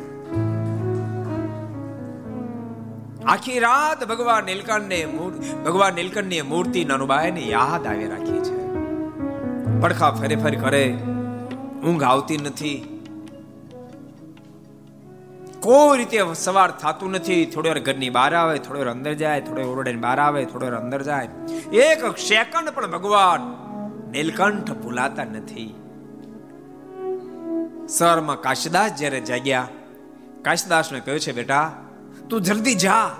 આખી 3.28 3.58
રાત 3.58 4.04
ભગવાન 4.08 4.44
નીલકંઠને 4.44 5.06
ભગવાન 5.64 5.94
નીલકંઠની 5.94 6.42
મૂર્તિ 6.42 6.84
નનુબાઈને 6.84 7.40
યાદ 7.40 7.86
આવી 7.86 8.06
રાખી 8.06 8.38
છે. 8.38 8.58
પડખા 9.80 10.10
ફરે 10.10 10.36
ફરી 10.36 10.56
કરે 10.56 10.84
ઊંઘ 11.86 12.02
આવતી 12.02 12.36
નથી. 12.36 12.76
કોઈ 15.60 15.98
રીતે 15.98 16.20
સવાર 16.34 16.70
થતું 16.70 17.10
નથી. 17.10 17.46
થોડી 17.46 17.68
વાર 17.68 17.80
ઘરની 17.80 18.10
બહાર 18.10 18.34
આવે, 18.34 18.58
થોડી 18.58 18.80
વાર 18.80 18.88
અંદર 18.88 19.12
જાય, 19.14 19.40
થોડી 19.40 19.62
ઓરડાની 19.62 19.96
બહાર 19.96 20.20
આવે, 20.20 20.44
થોડી 20.44 20.66
વાર 20.66 20.80
અંદર 20.80 21.02
જાય. 21.02 21.28
એક 21.82 22.04
સેકન્ડ 22.18 22.70
પણ 22.70 22.90
ભગવાન 22.90 23.42
નીલકંઠ 24.10 24.70
ભૂલાતા 24.72 25.24
નથી. 25.24 25.74
સરમાં 27.88 28.40
કાશદાસ 28.40 28.90
જ્યારે 28.92 29.20
જાગ્યા, 29.20 29.68
કાશદાસને 30.42 31.00
કહ્યું 31.00 31.20
છે, 31.20 31.32
બેટા 31.32 31.62
તું 32.30 32.42
જલ્દી 32.42 32.74
જા. 32.74 33.10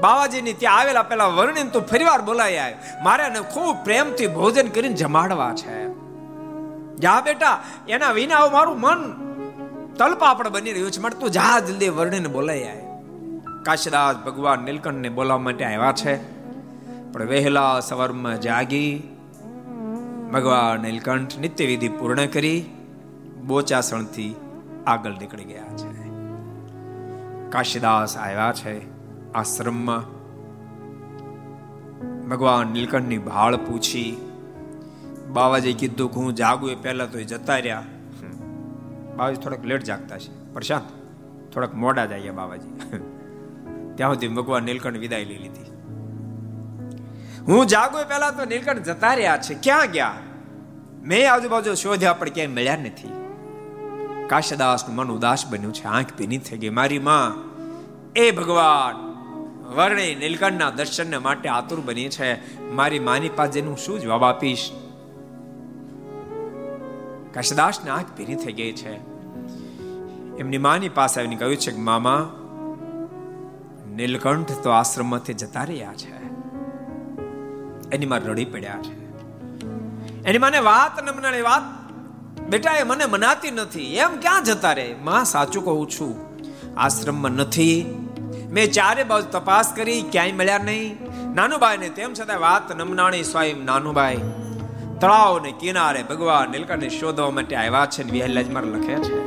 બાવાજીની 0.00 0.52
ત્યાં 0.52 0.78
આવેલા 0.78 1.02
પેલા 1.02 1.26
વર્ણિન 1.26 1.68
તું 1.68 1.82
ફરીવાર 1.82 2.20
બોલાય 2.22 2.58
આવ્યો 2.58 3.04
મારે 3.04 3.24
એને 3.24 3.40
ખૂબ 3.40 3.76
પ્રેમથી 3.84 4.26
ભોજન 4.26 4.68
કરીને 4.68 4.94
જમાડવા 4.94 5.52
છે. 5.54 5.76
જા 6.96 7.20
બેટા, 7.20 7.60
એના 7.88 8.12
વિના 8.12 8.46
મારું 8.48 8.80
મન 8.80 9.00
તલપાપડ 9.98 10.48
બની 10.48 10.72
રહ્યું 10.72 10.90
છે. 10.90 11.00
માટે 11.00 11.18
તું 11.18 11.30
જા 11.30 11.60
જલ્દી 11.60 11.88
વર્ણિને 11.88 12.28
બોલાય 12.28 12.64
આય 12.64 12.84
કાશીદાસ 13.64 14.16
ભગવાન 14.16 14.58
નીલકંઠને 14.58 15.08
બોલાવવા 15.08 15.44
માટે 15.44 15.64
આવ્યા 15.64 15.92
છે. 15.92 16.14
પણ 17.12 17.28
વહેલા 17.28 17.80
સવારમાં 17.80 18.40
જાગી, 18.40 19.02
ભગવાન 20.32 20.80
નીલકંઠ 20.80 21.38
નિત્ય 21.38 21.66
વિધિ 21.66 21.88
પૂર્ણ 21.88 22.26
કરી, 22.26 22.60
બોચાસણથી 23.46 24.36
આગળ 24.86 25.10
નીકળી 25.10 25.44
ગયા 25.44 25.76
છે. 25.76 25.97
કાશીદાસ 27.50 28.16
આવ્યા 28.16 28.52
છે 28.52 28.86
આશ્રમમાં. 29.32 30.18
ભગવાન 32.28 32.66
નીલકંઠની 32.66 33.18
ભાળ 33.18 33.56
પૂછી, 33.56 34.30
બાવાજી 35.28 35.72
કીધું 35.72 36.10
કે 36.10 36.20
હું 36.20 36.34
જાગું 36.34 36.70
એ 36.70 36.74
પહેલા 36.74 37.06
તો 37.06 37.18
એ 37.18 37.24
જતા 37.24 37.56
રહ્યા. 37.56 37.84
બાવાજી 39.16 39.36
થોડાક 39.36 39.64
લેટ 39.64 39.84
જાગતા 39.84 40.18
છે. 40.18 40.52
પ્રશાંત 40.52 40.88
થોડાક 41.52 41.74
મોડા 41.74 42.06
જાય 42.06 42.30
બાવાજી. 42.30 42.68
ત્યાં 43.94 44.14
સુધી 44.14 44.28
ભગવાન 44.28 44.62
નીલકંઠ 44.62 44.96
વિદાય 44.96 45.24
લઈ 45.24 45.38
લીધી. 45.38 45.64
હું 47.48 47.66
જાગો 47.66 47.98
પહેલા 48.08 48.30
તો 48.30 48.44
નીલકંઠ 48.44 48.78
જતા 48.78 49.14
રહ્યા 49.14 49.38
છે. 49.38 49.54
ક્યાં 49.54 49.86
ગયા? 49.86 50.14
મેં 51.02 51.32
આજુબાજુ 51.32 51.74
શોધ્યા 51.74 52.12
પણ 52.12 52.28
ક્યાંય 52.28 52.52
મળ્યા 52.52 52.76
નથી. 52.76 53.27
કાશદાસ 54.28 54.88
મન 54.88 55.08
ઉદાસ 55.08 55.46
બન્યું 55.46 55.72
છે. 55.72 55.84
આંખ 55.84 56.06
ભીની 56.18 56.38
થઈ 56.38 56.58
ગઈ. 56.58 56.70
મારી 56.70 56.98
માં, 56.98 57.48
એ 58.16 58.30
ભગવાન, 58.30 59.08
વર્ણે 59.76 60.14
નીલકંઠના 60.14 60.70
દર્શન 60.70 61.22
માટે 61.22 61.48
આતુર 61.48 61.80
બની 61.80 62.08
છે. 62.08 62.60
મારી 62.60 62.98
માની 62.98 63.28
પાસે 63.28 63.60
હું 63.60 63.76
શું 63.76 64.00
જવાબ 64.00 64.24
આપીશ? 64.24 64.70
કાશદાસની 67.32 67.90
આંખ 67.90 68.06
ભીની 68.16 68.34
થઈ 68.34 68.52
ગઈ 68.52 68.72
છે. 68.72 68.92
એમની 70.38 70.58
માની 70.58 70.88
પાસે 70.88 71.20
આવીને 71.20 71.36
કહ્યું 71.36 71.56
છે 71.56 71.70
કે, 71.70 71.78
મામા, 71.78 72.32
નીલકંઠ 73.94 74.52
તો 74.52 74.70
આશ્રમમાંથી 74.70 75.34
જતા 75.34 75.64
રહ્યા 75.64 75.94
છે. 75.94 76.18
એની 77.90 78.06
માં 78.06 78.18
રડી 78.18 78.44
પડ્યા 78.44 78.78
છે. 78.82 79.08
એની 80.22 80.38
માને 80.38 80.58
વાત 80.58 81.02
ન 81.02 81.16
મનાળી 81.16 81.42
વાત 81.42 81.77
બેટા 82.48 82.70
એ 82.70 82.82
મને 82.82 83.06
મનાતી 83.06 83.50
નથી. 83.50 83.94
એમ 83.96 84.20
ક્યાં 84.20 84.44
જતા 84.44 84.72
રે 84.72 84.94
માં, 85.04 85.24
સાચું 85.24 85.64
કહું 85.64 85.90
છું. 85.90 86.12
આશ્રમમાં 86.76 87.32
નથી. 87.32 87.74
મેં 88.50 88.72
ચારે 88.72 89.04
બાજુ 89.04 89.26
તપાસ 89.32 89.72
કરી, 89.76 90.04
ક્યાંય 90.12 90.32
મળ્યા 90.32 90.58
નહીં. 90.58 90.98
નાનુભાઈ 91.34 91.78
ને 91.78 91.88
તેમ 91.88 92.14
છતાં 92.14 92.40
વાત 92.40 92.76
નમનાણી 92.76 93.22
સ્વયં 93.22 93.64
નાનુભાઈ 93.64 94.16
તળાવ 95.00 95.40
ને 95.42 95.52
કિનારે 95.60 96.02
ભગવાન 96.02 96.50
નીલકંઠને 96.50 96.88
શોધવા 96.88 97.30
માટે 97.30 97.56
આવ્યા 97.56 97.86
છે 97.86 98.02
ને 98.04 98.12
વિહલ્લાજમાં 98.12 98.62
લખે 98.62 98.96
છે. 99.04 99.18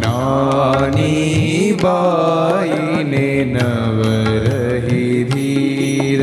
નાની 0.00 1.78
બાઈને 1.82 3.28
નવ 3.44 4.00
રહી 4.44 5.24
ધીર 5.24 6.22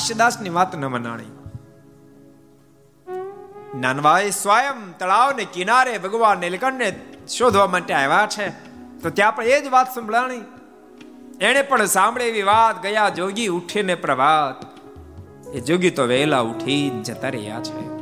કાશીદાસની 0.00 0.48
વાત 0.48 0.76
ન 0.76 0.84
મનાણી. 0.84 1.24
નાનભાઈ 3.80 4.30
સ્વયં 4.30 4.98
તળાવને 4.98 5.44
કિનારે 5.44 5.98
ભગવાન 5.98 6.38
નીલકંઠને 6.38 7.00
શોધવા 7.28 7.66
માટે 7.66 7.94
આવ્યા 7.94 8.26
છે. 8.26 8.48
તો 9.02 9.10
ત્યાં 9.10 9.36
પણ 9.36 9.44
એ 9.44 9.60
જ 9.60 9.68
વાત 9.68 9.94
સંભળાણી. 9.94 10.40
એણે 11.40 11.62
પણ 11.62 11.86
સાંભળે 11.86 12.28
એવી 12.28 12.42
વાત, 12.42 12.82
ગયા 12.82 13.08
જોગી 13.08 13.46
ઉઠીને 13.48 13.94
પ્રભાત. 13.94 14.64
એ 15.54 15.60
જોગી 15.60 15.90
તો 15.90 16.06
વહેલા 16.06 16.40
ઉઠી 16.40 17.02
જતા 17.04 17.28
રહ્યા 17.28 17.60
છે. 17.60 17.98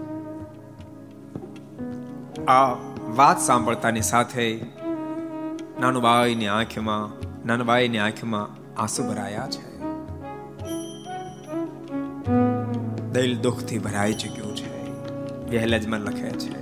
આ 2.46 2.72
વાત 3.16 3.40
સાંભળતાની 3.40 4.02
સાથે 4.02 4.60
નાનુબાઈની 5.80 6.46
આંખમાં 6.46 7.26
નાનુબાઈની 7.46 7.98
આંખમાં 7.98 8.48
આંસુ 8.80 9.02
ભરાયા 9.02 9.48
છે. 9.50 9.67
દિલ 13.12 13.38
દુઃખથી 13.38 13.78
ભરાઈ 13.78 14.12
ચૂક્યું 14.12 14.56
છે. 14.56 14.78
વહેલજમાં 15.50 16.00
લખે 16.00 16.30
છે 16.30 16.57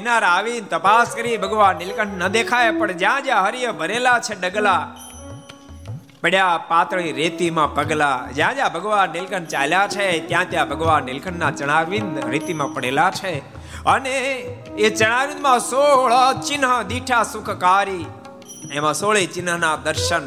તળાવ 0.00 0.24
આવીને 0.24 0.66
તપાસ 0.70 1.08
કરી 1.16 1.36
ભગવાન 1.36 1.76
નીલકંઠ 1.76 2.16
ન 2.18 2.28
દેખાય, 2.28 2.70
પણ 2.70 2.92
જ્યાં 2.92 3.22
જ્યાં 3.22 3.44
હરિય 3.46 3.70
ભરેલા 3.72 4.18
છે 4.20 4.34
ડગલા, 4.40 4.84
પડ્યા 6.22 6.58
પાતળી 6.68 7.12
રેતીમાં 7.12 7.74
પગલા. 7.74 8.18
જ્યાં 8.34 8.54
જ્યાં 8.54 8.72
ભગવાન 8.72 9.10
નીલકંઠ 9.10 9.48
ચાલ્યા 9.48 9.88
છે, 9.88 10.06
ત્યાં 10.28 10.44
ત્યાં 10.44 10.68
ભગવાન 10.68 11.02
નીલકંઠના 11.04 11.50
ચણાવિંદ 11.50 12.18
રેતીમાં 12.28 12.74
પડેલા 12.74 13.10
છે. 13.10 13.34
અને 13.86 14.16
એ 14.78 14.90
ચણાવિંદમાં 14.90 15.60
સોળ 15.60 16.12
ચિહ્ન 16.42 16.66
દીઠા 16.82 17.22
સુખકારી, 17.22 18.06
એમાં 18.72 18.94
સોળે 18.94 19.26
ચિહ્નના 19.26 19.76
દર્શન 19.76 20.26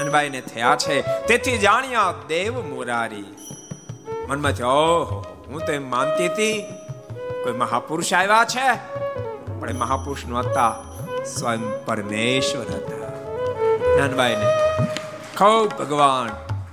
અનબાઈને 0.00 0.40
થયા 0.40 0.76
છે. 0.76 0.96
તેથી 1.02 1.58
જાણ્યા 1.58 2.14
દેવ 2.28 2.54
મુરારી. 2.68 3.28
મનમાં 4.28 4.52
થયો 4.52 4.68
ઓહો, 4.68 5.18
હું 5.48 5.60
તો 5.66 5.72
એમ 5.72 5.90
માનતી 5.90 6.26
હતી 6.26 6.56
કોઈ 7.44 7.52
મહાપુરુષ 7.52 8.12
આવ્યા 8.12 8.44
છે? 8.44 8.74
પણ 9.60 9.70
એ 9.70 9.72
મહાપુરુષ 9.72 10.26
નહોતા 10.26 10.74
સ્વયં 11.24 11.84
પરમેશ્વર 11.84 12.62
હતા. 12.62 13.02
નાનબાઈને 13.98 14.46
ખૂબ 15.36 15.68
ભગવાન 15.78 16.30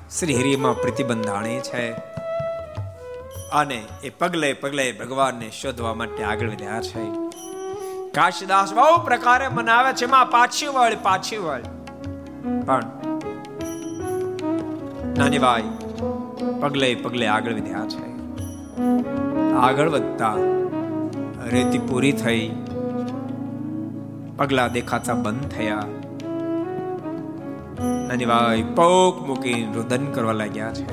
શ્રી 0.10 0.36
હરિમાં 0.36 0.82
પ્રતિબંધાણી 0.82 1.60
છે. 1.60 1.92
અને 3.54 3.84
એ 4.04 4.10
પગલે 4.10 4.54
પગલે 4.54 4.92
ભગવાનને 4.92 5.52
શોધવા 5.62 5.94
માટે 5.94 6.24
આગળ 6.24 6.50
વધ્યા 6.50 6.82
છે. 6.82 7.06
કાશીદાસ 8.12 8.74
બહુ 8.74 9.04
પ્રકારે 9.04 9.48
મનાવે 9.48 9.94
છે 9.94 10.06
માં 10.06 10.32
પાછી 10.32 10.68
વળ 10.68 10.96
પાછી 11.04 11.38
વળ 11.38 11.62
પણ 12.66 12.84
નાની 15.18 15.40
ભાઈ 15.40 15.64
પગલે 16.62 16.96
પગલે 16.96 17.28
આગળ 17.28 17.54
વધ્યા 17.54 17.86
છે. 17.86 18.10
આગળ 19.60 19.90
વધતા 19.90 20.36
રેતી 21.52 21.78
પૂરી 21.80 22.12
થઈ, 22.12 22.52
પગલા 24.38 24.68
દેખાતા 24.68 25.14
બંધ 25.14 25.48
થયા. 25.48 25.84
નાની 28.08 28.26
બાઈ 28.26 28.64
પોક 28.64 29.28
મૂકી 29.28 29.68
રુદન 29.76 30.06
કરવા 30.06 30.32
લાગ્યા 30.32 30.74
છે. 30.74 30.86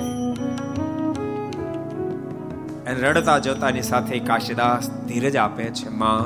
અને 2.85 3.01
રડતા 3.01 3.39
જોતાની 3.39 3.83
સાથે 3.83 4.19
કાશીદાસ 4.19 4.91
ધીરજ 4.91 5.37
આપે 5.37 5.65
છે, 5.65 5.89
માં 5.89 6.23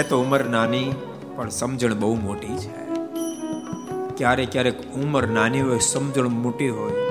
છે 0.00 0.08
તો 0.08 0.18
ઉંમર 0.22 0.42
નાની, 0.44 0.88
પણ 1.36 1.48
સમજણ 1.48 1.94
બહુ 1.94 2.10
મોટી 2.16 2.54
છે. 2.56 2.70
ક્યારેક 4.16 4.50
ક્યારેક 4.52 4.78
ઉંમર 4.94 5.24
નાની 5.28 5.60
હોય, 5.60 5.78
સમજણ 5.78 6.28
મોટી 6.44 6.68
હોય, 6.68 7.02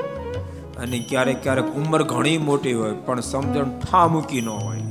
અને 0.77 0.99
ક્યારેક 1.09 1.43
ક્યારેક 1.43 1.67
ઉંમર 1.75 2.01
ઘણી 2.03 2.37
મોટી 2.37 2.73
હોય, 2.73 2.93
પણ 3.05 3.19
સમજણ 3.19 3.69
ઠા 3.79 4.07
મૂકી 4.07 4.41
ન 4.41 4.49
હોય. 4.49 4.83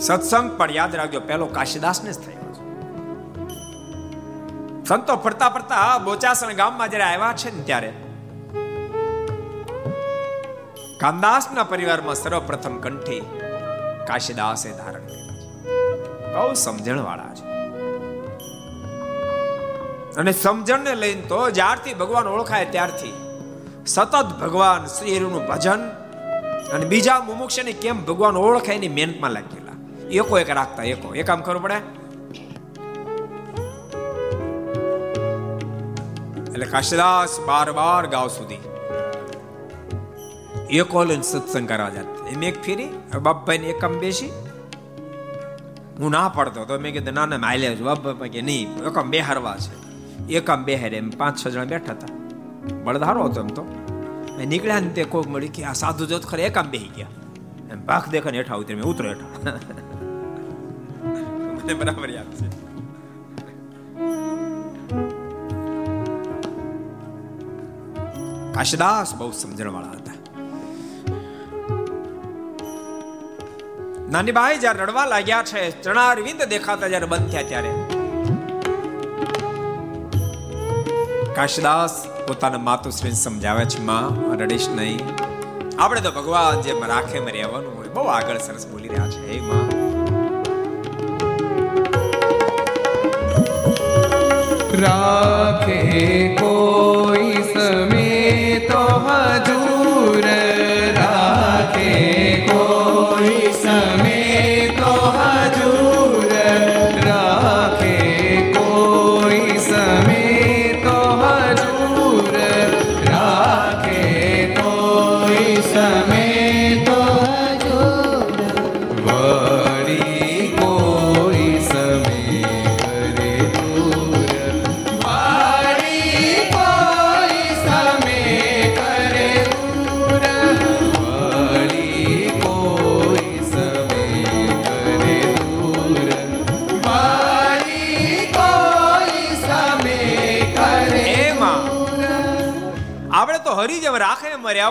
સત્સંગ 0.00 0.48
પણ 0.58 0.70
યાદ 0.70 0.94
રાખજો, 1.00 1.20
પેલો 1.20 1.46
કાશીદાસ 1.46 2.00
ને 2.04 2.12
થયો 2.12 2.46
સંતો 4.84 5.16
ફરતા 5.16 5.48
ફરતા 5.48 5.98
બોચાસણ 6.04 6.52
ગામમાં 6.52 6.88
જ્યારે 6.88 7.08
આવ્યા 7.08 7.34
છે 7.42 7.50
ને 7.56 7.62
ત્યારે, 7.62 7.90
કામદાસના 11.00 11.66
પરિવારમાં 11.72 12.18
સર્વપ્રથમ 12.22 12.78
કંઠી 12.86 13.20
કાશીદાસે 14.08 14.70
ધારણ 14.70 15.00
કર્યા 15.00 15.34
છે. 15.34 16.34
બહુ 16.34 16.54
સમજણ 16.54 17.02
વાળા 17.02 17.34
છે. 17.34 17.48
અને 20.16 20.32
સમજણને 20.32 20.94
લઈને 20.94 21.20
તો 21.20 21.50
જ્યારથી 21.50 21.94
ભગવાન 21.94 22.26
ઓળખાય 22.26 22.64
ત્યારથી 22.64 23.12
સતત 23.86 24.24
ભગવાન 24.40 24.86
શ્રી 24.86 25.16
હરિનું 25.16 25.46
ભજન 25.46 25.80
અને 26.72 26.84
બીજા 26.84 27.20
મુમુક્ષને 27.20 27.72
કેમ 27.72 28.04
ભગવાન 28.04 28.36
ઓળખાય 28.36 28.76
એની 28.76 28.88
મહેનતમાં 28.88 29.30
લાગેલા. 29.30 29.72
એકો 30.10 30.38
એક 30.38 30.50
રાખતા 30.50 30.82
એકો. 30.82 31.14
એ 31.14 31.22
કામ 31.22 31.40
કરવું 31.40 31.62
પડે? 31.62 31.74
એટલે 36.50 36.66
કાશીદાસ 36.66 37.40
બાર 37.40 37.72
બાર 37.72 38.06
ગાવ 38.06 38.28
સુધી 38.28 38.67
એકો 40.70 41.04
લઈને 41.04 41.24
સત્સંગ 41.24 41.66
કરવા 41.66 41.90
જાત 41.90 42.08
એમ 42.32 42.42
એક 42.42 42.56
ફેરી 42.62 42.90
બાપભાઈ 43.20 43.60
ને 43.60 43.68
એકમ 43.68 43.94
બેસી 44.00 44.30
હું 45.98 46.10
ના 46.10 46.28
પડતો 46.28 46.64
તો 46.64 46.78
મેં 46.78 46.92
કીધું 46.92 47.14
ના 47.14 47.26
ના 47.26 47.54
છું 47.76 47.86
બાપા 47.86 48.28
કે 48.28 48.42
નહીં 48.42 48.68
એકમ 48.84 49.10
બેહારવા 49.10 49.56
છે 49.58 50.36
એકમ 50.36 50.60
બેહારે 50.64 50.96
એમ 50.96 51.08
પાંચ 51.12 51.36
છ 51.36 51.44
જણા 51.46 51.66
બેઠા 51.66 51.96
હતા 51.96 52.12
બળધારો 52.84 53.28
હતો 53.28 53.40
એમ 53.40 53.50
તો 53.50 53.64
નીકળ્યા 54.44 54.80
ને 54.80 54.90
તે 54.90 55.02
કોક 55.06 55.26
મળી 55.26 55.50
કે 55.50 55.64
આ 55.64 55.74
સાધુ 55.74 56.04
જોત 56.06 56.24
ખરે 56.26 56.42
એકમ 56.44 56.68
બેહી 56.70 56.92
ગયા 56.96 57.14
એમ 57.72 57.80
ભાગ 57.86 58.04
દેખા 58.10 58.32
ને 58.32 58.38
હેઠા 58.38 58.58
ઉતરે 58.58 58.76
મેં 58.76 58.86
ઉતરો 58.86 59.06
હેઠા 59.08 59.30
મને 61.56 61.72
બરાબર 61.74 62.10
યાદ 62.10 62.30
છે 62.34 62.46
કાશદાસ 68.54 69.10
બહુ 69.14 69.32
સમજણ 69.34 69.72
વાળા 69.72 69.98
હતા 69.98 70.07
નાની 74.10 74.32
ભાઈ 74.32 74.58
જ્યારે 74.58 74.78
રડવા 74.78 75.06
લાગ્યા 75.06 75.42
છે 75.42 75.82
ચણાર 75.82 76.20
વિંદ 76.20 76.42
દેખાતા 76.42 76.88
જ્યારે 76.88 77.06
બંધ 77.06 77.30
થયા 77.30 77.42
ત્યારે. 77.42 77.70
કાશદાસ 81.34 82.06
પોતાના 82.28 82.58
માતુશ્રી 82.58 83.12
સમજાવે 83.12 83.64
છે, 83.64 83.82
માં, 83.82 84.36
રડીશ 84.36 84.68
નહીં. 84.68 84.98
આપણે 85.78 86.00
તો 86.00 86.12
ભગવાન 86.12 86.62
જે 86.62 86.82
રાખે 86.86 87.20
માં 87.20 87.32
રહેવાનું 87.32 87.78
હોય. 87.78 87.88
બહુ 87.88 88.04
આગળ 88.04 88.38
સરસ 88.38 88.66
બોલી 88.66 88.88
રહ્યા 88.88 89.08
છે. 89.08 89.32
હે, 89.32 89.40
માં. 89.40 89.68
રાખે 94.82 96.36
કોઈ 96.40 96.97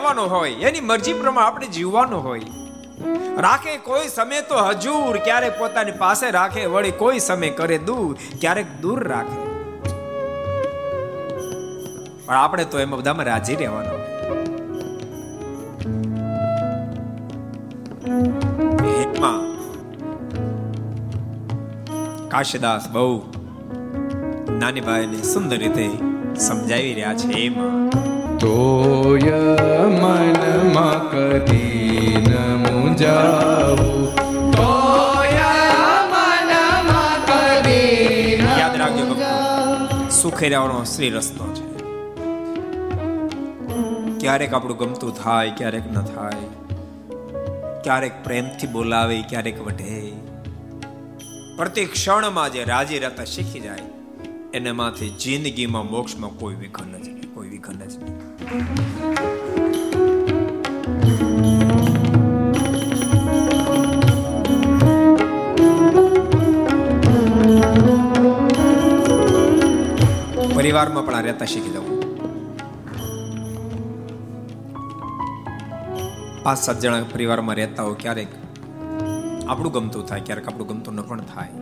રાખે 0.07 0.29
હોય, 0.29 0.51
એની 0.51 0.79
મરજી 0.79 1.13
પ્રમાણે 1.13 1.47
આપણે 1.47 1.67
જીવવાનું 1.67 2.23
હોય. 2.23 2.41
રાખે 3.37 3.77
કોઈ 3.77 4.07
સમય 4.07 4.41
તો 4.41 4.55
હજુર 4.55 5.17
ક્યારેક 5.17 5.59
પોતાની 5.59 5.91
પાસે 5.91 6.31
રાખે 6.31 6.65
વળી 6.65 6.91
કોઈ 6.91 7.19
સમય 7.19 7.49
કરે 7.49 7.77
દૂર, 7.77 8.17
ક્યારેક 8.41 8.65
દૂર 8.81 9.07
રાખે. 9.07 9.39
પણ 12.25 12.35
આપણે 12.35 12.65
તો 12.65 12.79
એમાં 12.79 12.99
બધામાં 12.99 13.25
રાજી 13.25 13.55
રહેવાનો 13.55 13.97
કાશીદાસ 22.29 22.89
બહુ 22.89 23.23
નાની 24.59 24.81
ભાઈને 24.81 25.17
સુંદર 25.17 25.57
રીતે 25.57 25.89
સમજાવી 26.39 26.93
રહ્યા 26.93 27.13
છે 27.13 27.45
એમાં. 27.45 27.86
તોય 28.39 29.39
મનમાં 29.89 31.11
કદી 31.11 32.17
ન 32.29 32.55
મુંજાવું 32.55 34.07
યાદ 38.59 38.75
રાખજો 38.75 39.05
રહેવાનો 40.39 40.83
શ્રી 40.83 41.09
રસ્તો 41.09 41.45
છે. 41.53 41.67
ક્યારેક 44.19 44.53
આપણું 44.53 44.77
ગમતું 44.77 45.23
થાય 45.23 45.49
ક્યારેક 45.49 45.91
ન 45.91 46.01
થાય. 46.01 46.45
ક્યારેક 47.83 48.23
પ્રેમથી 48.23 48.67
બોલાવે 48.67 49.21
ક્યારેક 49.21 49.65
વઢે. 49.65 50.11
પ્રતિ 51.57 51.85
ક્ષણમાં 51.85 52.51
જે 52.51 52.63
રાજી 52.63 52.99
રહેતા 52.99 53.25
શીખી 53.25 53.59
જાય 53.59 53.79
એનામાંથી 54.53 55.09
જિંદગીમાં 55.09 55.91
મોક્ષમાં 55.91 56.29
કોઈ 56.29 56.55
વિઘન 56.55 57.01
જ 57.01 57.16
પરિવારમાં 58.47 58.71
પણ 71.03 71.15
આ 71.15 71.21
રહેતા 71.21 71.47
શીખી 71.47 71.73
જવું 71.73 71.95
પાંચ 76.43 76.59
સાત 76.59 76.79
જણા 76.79 77.03
પરિવારમાં 77.05 77.57
રહેતા 77.57 77.83
હોય 77.83 77.95
ક્યારેક 77.95 78.31
આપણું 79.47 79.73
ગમતું 79.73 80.05
થાય 80.05 80.23
ક્યારેક 80.23 80.47
આપણું 80.47 80.67
ગમતું 80.67 80.95
ન 80.95 81.03
પણ 81.03 81.25
થાય 81.25 81.55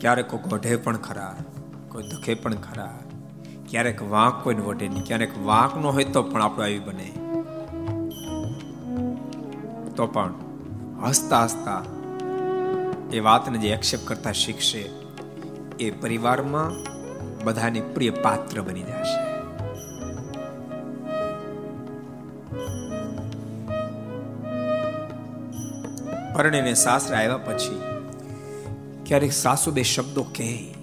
ક્યારેક 0.00 0.28
કોઈ 0.28 0.48
વઢે 0.48 0.76
પણ 0.78 0.98
ખરા 1.00 1.34
કોઈ 1.88 2.06
દુખે 2.10 2.32
પણ 2.36 2.60
ખરા 2.60 3.13
ક્યારેક 3.70 4.02
વાંક 4.10 4.44
કોઈને 4.44 4.62
વટે 4.62 4.88
નહીં, 4.88 5.04
ક્યારેક 5.04 5.32
વાંક 5.46 5.76
ન 5.76 5.84
હોય 5.84 6.04
તો 6.04 6.22
પણ 6.22 6.42
આપણું 6.42 6.64
આવી 6.66 6.78
બને. 6.78 7.08
તો 9.96 10.06
પણ 10.06 10.32
હસતા 11.04 11.44
હસતા 11.44 11.82
એ 13.12 13.20
વાતને 13.20 13.58
જે 13.58 13.68
એક્સેપ્ટ 13.72 14.06
કરતા 14.08 14.32
શીખશે, 14.32 14.82
એ 15.80 15.90
પરિવારમાં 15.90 16.72
બધાને 17.44 17.80
પ્રિય 17.94 18.10
પાત્ર 18.10 18.62
બની 18.62 18.82
જશે. 18.82 19.20
પરણીને 26.36 26.74
સાસરે 26.74 27.16
આવ્યા 27.16 27.36
પછી 27.36 27.80
ક્યારેક 29.06 29.32
સાસુ 29.32 29.68
બે 29.70 29.82
શબ્દો 29.82 30.22
કહે 30.22 30.73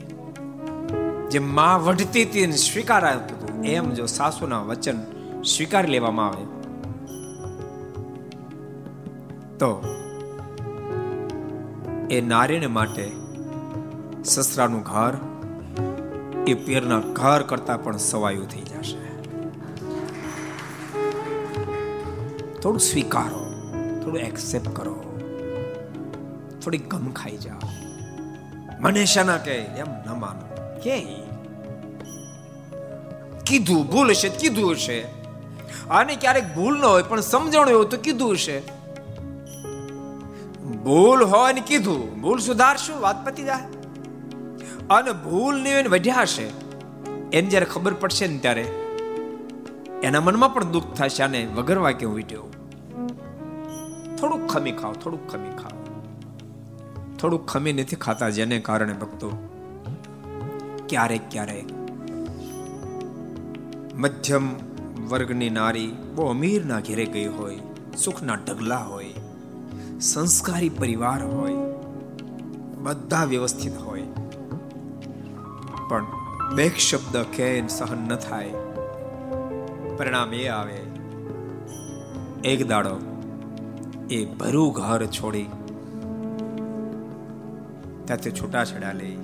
જે 1.32 1.40
માં 1.40 1.86
વઢતી 1.86 2.24
હતી 2.24 2.40
એને 2.40 2.56
સ્વીકાર 2.56 3.06
આપ્યું 3.06 3.66
એમ 3.66 3.94
જો 3.94 4.06
સાસુના 4.06 4.62
વચન 4.62 5.04
સ્વીકાર 5.44 5.88
લેવામાં 5.88 6.28
આવે. 6.28 6.44
તો 9.56 9.98
એ 12.12 12.22
નારીને 12.22 12.68
માટે 12.68 13.12
સસરાનું 14.24 14.82
ઘર, 14.82 15.14
એ 16.48 16.54
પિયરના 16.54 17.00
ઘર 17.00 17.42
કરતા 17.42 17.78
પણ 17.78 17.98
સવાયું 17.98 18.50
થઈ 18.50 18.62
જશે. 18.62 19.22
થોડું 22.60 22.80
સ્વીકારો, 22.80 23.54
થોડું 24.04 24.20
એક્સેપ્ટ 24.20 24.68
કરો. 24.68 25.20
થોડી 26.64 26.78
ગમ 26.78 27.12
ખાઈ 27.12 27.38
જાઓ. 27.38 27.70
મને 28.80 29.06
શાના 29.06 29.38
કે? 29.38 29.52
એમ 29.52 29.88
ન 29.90 30.20
માનો. 30.20 30.52
કે 30.84 31.21
કીધું, 33.52 33.82
ભૂલ 33.92 34.10
હશે 34.10 34.30
કીધું 34.42 34.72
હશે 34.72 35.00
આને 35.90 36.14
ક્યારેક 36.16 36.48
ભૂલ 36.56 36.76
ન 36.78 36.86
હોય, 36.86 37.04
પણ 37.04 37.22
સમજણ 37.22 37.74
હોય 37.74 37.86
તો 37.86 37.98
કીધું 37.98 38.34
હશે 38.34 38.58
ભૂલ 40.86 41.24
હોય 41.24 41.54
ને 41.54 41.62
કીધું, 41.68 42.04
ભૂલ 42.22 42.40
સુધારશું, 42.40 42.98
વાત 43.02 43.26
પતી 43.26 43.44
જાય. 43.44 43.66
અને 44.90 45.12
ભૂલ 45.26 45.56
ને 45.64 45.72
એને 45.80 45.90
વધ્યા 45.90 46.22
હશે 46.22 46.46
એને 47.34 47.48
જ્યારે 47.50 47.68
ખબર 47.74 47.94
પડશે 47.94 48.28
ને 48.28 48.38
ત્યારે 48.38 48.64
એના 50.04 50.22
મનમાં 50.22 50.54
પણ 50.54 50.72
દુઃખ 50.72 50.94
થશે 50.94 51.24
અને 51.24 51.40
વગરવા 51.56 51.92
કેવું 51.92 52.16
વીટ્યો. 52.16 52.48
થોડુંક 54.20 54.44
ખમી 54.52 54.72
ખાઓ, 54.72 54.94
થોડુંક 54.94 55.24
ખમી 55.32 55.54
ખાઓ. 55.58 55.78
થોડુંક 57.20 57.44
ખમી 57.50 57.74
નથી 57.74 57.96
ખાતા, 57.96 58.30
જેને 58.30 58.58
કારણે 58.60 58.94
ભક્તો 58.94 59.30
ક્યારેક 60.90 61.24
ક્યારેક 61.32 61.68
મધ્યમ 63.96 64.56
વર્ગની 65.10 65.50
નારી 65.50 65.96
બહુ 66.16 66.30
અમીરના 66.30 66.80
ઘેરે 66.80 67.06
ગઈ 67.06 67.28
હોય, 67.28 67.60
સુખના 67.98 68.36
ઢગલા 68.36 68.78
હોય, 68.78 69.14
સંસ્કારી 70.00 70.70
પરિવાર 70.70 71.24
હોય, 71.24 71.54
બધા 72.78 73.24
વ્યવસ્થિત 73.24 73.78
હોય. 73.78 74.04
પણ 75.90 76.06
બે 76.56 76.70
શબ્દ 76.70 77.18
કે 77.18 77.68
સહન 77.68 77.98
ન 77.98 78.16
થાય. 78.16 78.54
પરિણામ 79.98 80.34
એ 80.34 80.48
આવે, 80.48 80.84
એક 82.44 82.68
દાડો 82.68 83.00
એ 84.10 84.26
ભરું 84.26 84.74
ઘર 84.74 85.06
છોડી, 85.06 85.44
ત્યાંથી 88.06 88.32
છૂટાછેડા 88.32 88.92
લઈ. 88.92 89.18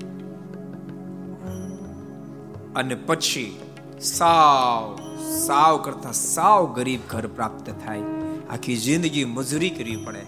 અને 2.76 2.96
પછી 2.96 3.60
સાવ 4.00 5.00
સાવ 5.38 5.82
કરતા 5.82 6.14
સાવ 6.14 6.66
ગરીબ 6.74 7.06
ઘર 7.08 7.30
પ્રાપ્ત 7.30 7.70
થાય 7.76 8.04
આખી 8.50 8.78
જિંદગી 8.78 9.26
મજૂરી 9.28 9.72
કરવી 9.72 9.98
પડે 10.00 10.24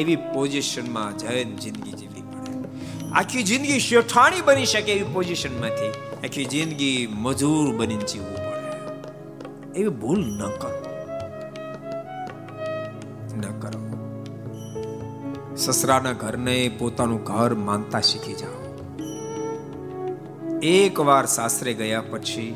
એવી 0.00 0.16
પોઝિશનમાં 0.28 1.18
જૈન 1.18 1.52
જિંદગી 1.58 1.94
જીવવી 1.94 2.24
પડે 2.30 2.52
આખી 3.12 3.44
જિંદગી 3.44 3.80
શેઠાણી 3.80 4.42
બની 4.42 4.66
શકે 4.66 4.92
એવી 4.92 5.12
પોઝિશનમાંથી 5.12 5.92
આખી 6.20 6.46
જિંદગી 6.48 6.98
મજૂર 7.20 7.68
બનીને 7.74 8.06
જીવવું 8.06 8.40
પડે 8.46 8.70
એવી 9.74 9.96
ભૂલ 9.98 10.22
ન 10.24 10.42
કરો 10.56 10.70
ન 13.36 13.44
કરો 13.60 13.80
સસરાના 15.56 16.14
ઘરને 16.18 16.56
પોતાનું 16.78 17.20
ઘર 17.24 17.52
માનતા 17.62 18.02
શીખી 18.02 18.38
જાઓ 18.38 18.62
એકવાર 20.68 21.26
સાસરે 21.30 21.74
ગયા 21.74 22.06
પછી 22.10 22.52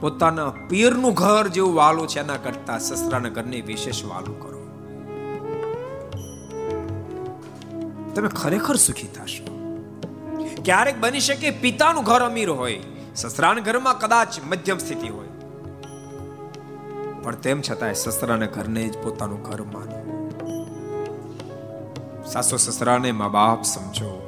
પોતાના 0.00 0.50
પિયરનું 0.50 1.14
ઘર 1.14 1.48
જેવું 1.48 1.74
વાલું 1.74 2.08
છે, 2.08 2.20
એના 2.20 2.36
કરતા 2.36 2.78
સસરાના 2.78 3.28
ઘરને 3.28 3.60
વિશેષ 3.60 4.04
વાલું 4.04 4.40
કરો. 4.40 4.58
તમે 8.14 8.28
ખરેખર 8.28 8.74
સુખી 8.74 9.06
થશો. 9.06 9.54
ક્યારેક 10.64 11.00
બની 11.00 11.20
શકે 11.20 11.50
પિતાનું 11.50 12.04
ઘર 12.04 12.20
અમીર 12.20 12.50
હોય, 12.50 12.80
સસરાના 13.16 13.60
ઘરમાં 13.60 13.98
કદાચ 13.98 14.40
મધ્યમ 14.48 14.78
સ્થિતિ 14.78 15.08
હોય. 15.08 15.28
પણ 17.22 17.34
તેમ 17.34 17.62
છતાંય 17.70 17.94
સસરાના 17.94 18.46
ઘરને 18.46 18.88
જ 18.88 18.98
પોતાનું 18.98 19.42
ઘર 19.42 19.62
માનો. 19.62 20.04
સાસુ 22.26 22.56
સસરાને 22.56 23.12
મા 23.12 23.28
બાપ 23.28 23.62
સમજો. 23.62 24.24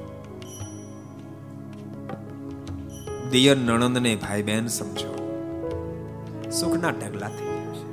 દિયર 3.31 3.57
નણંદને 3.57 4.17
ભાઈ 4.17 4.43
બહેન 4.43 4.67
સમજો. 4.67 5.20
સુખના 6.51 6.91
ઢગલા 6.91 7.29
થઈ 7.29 7.57
જશે 7.65 7.87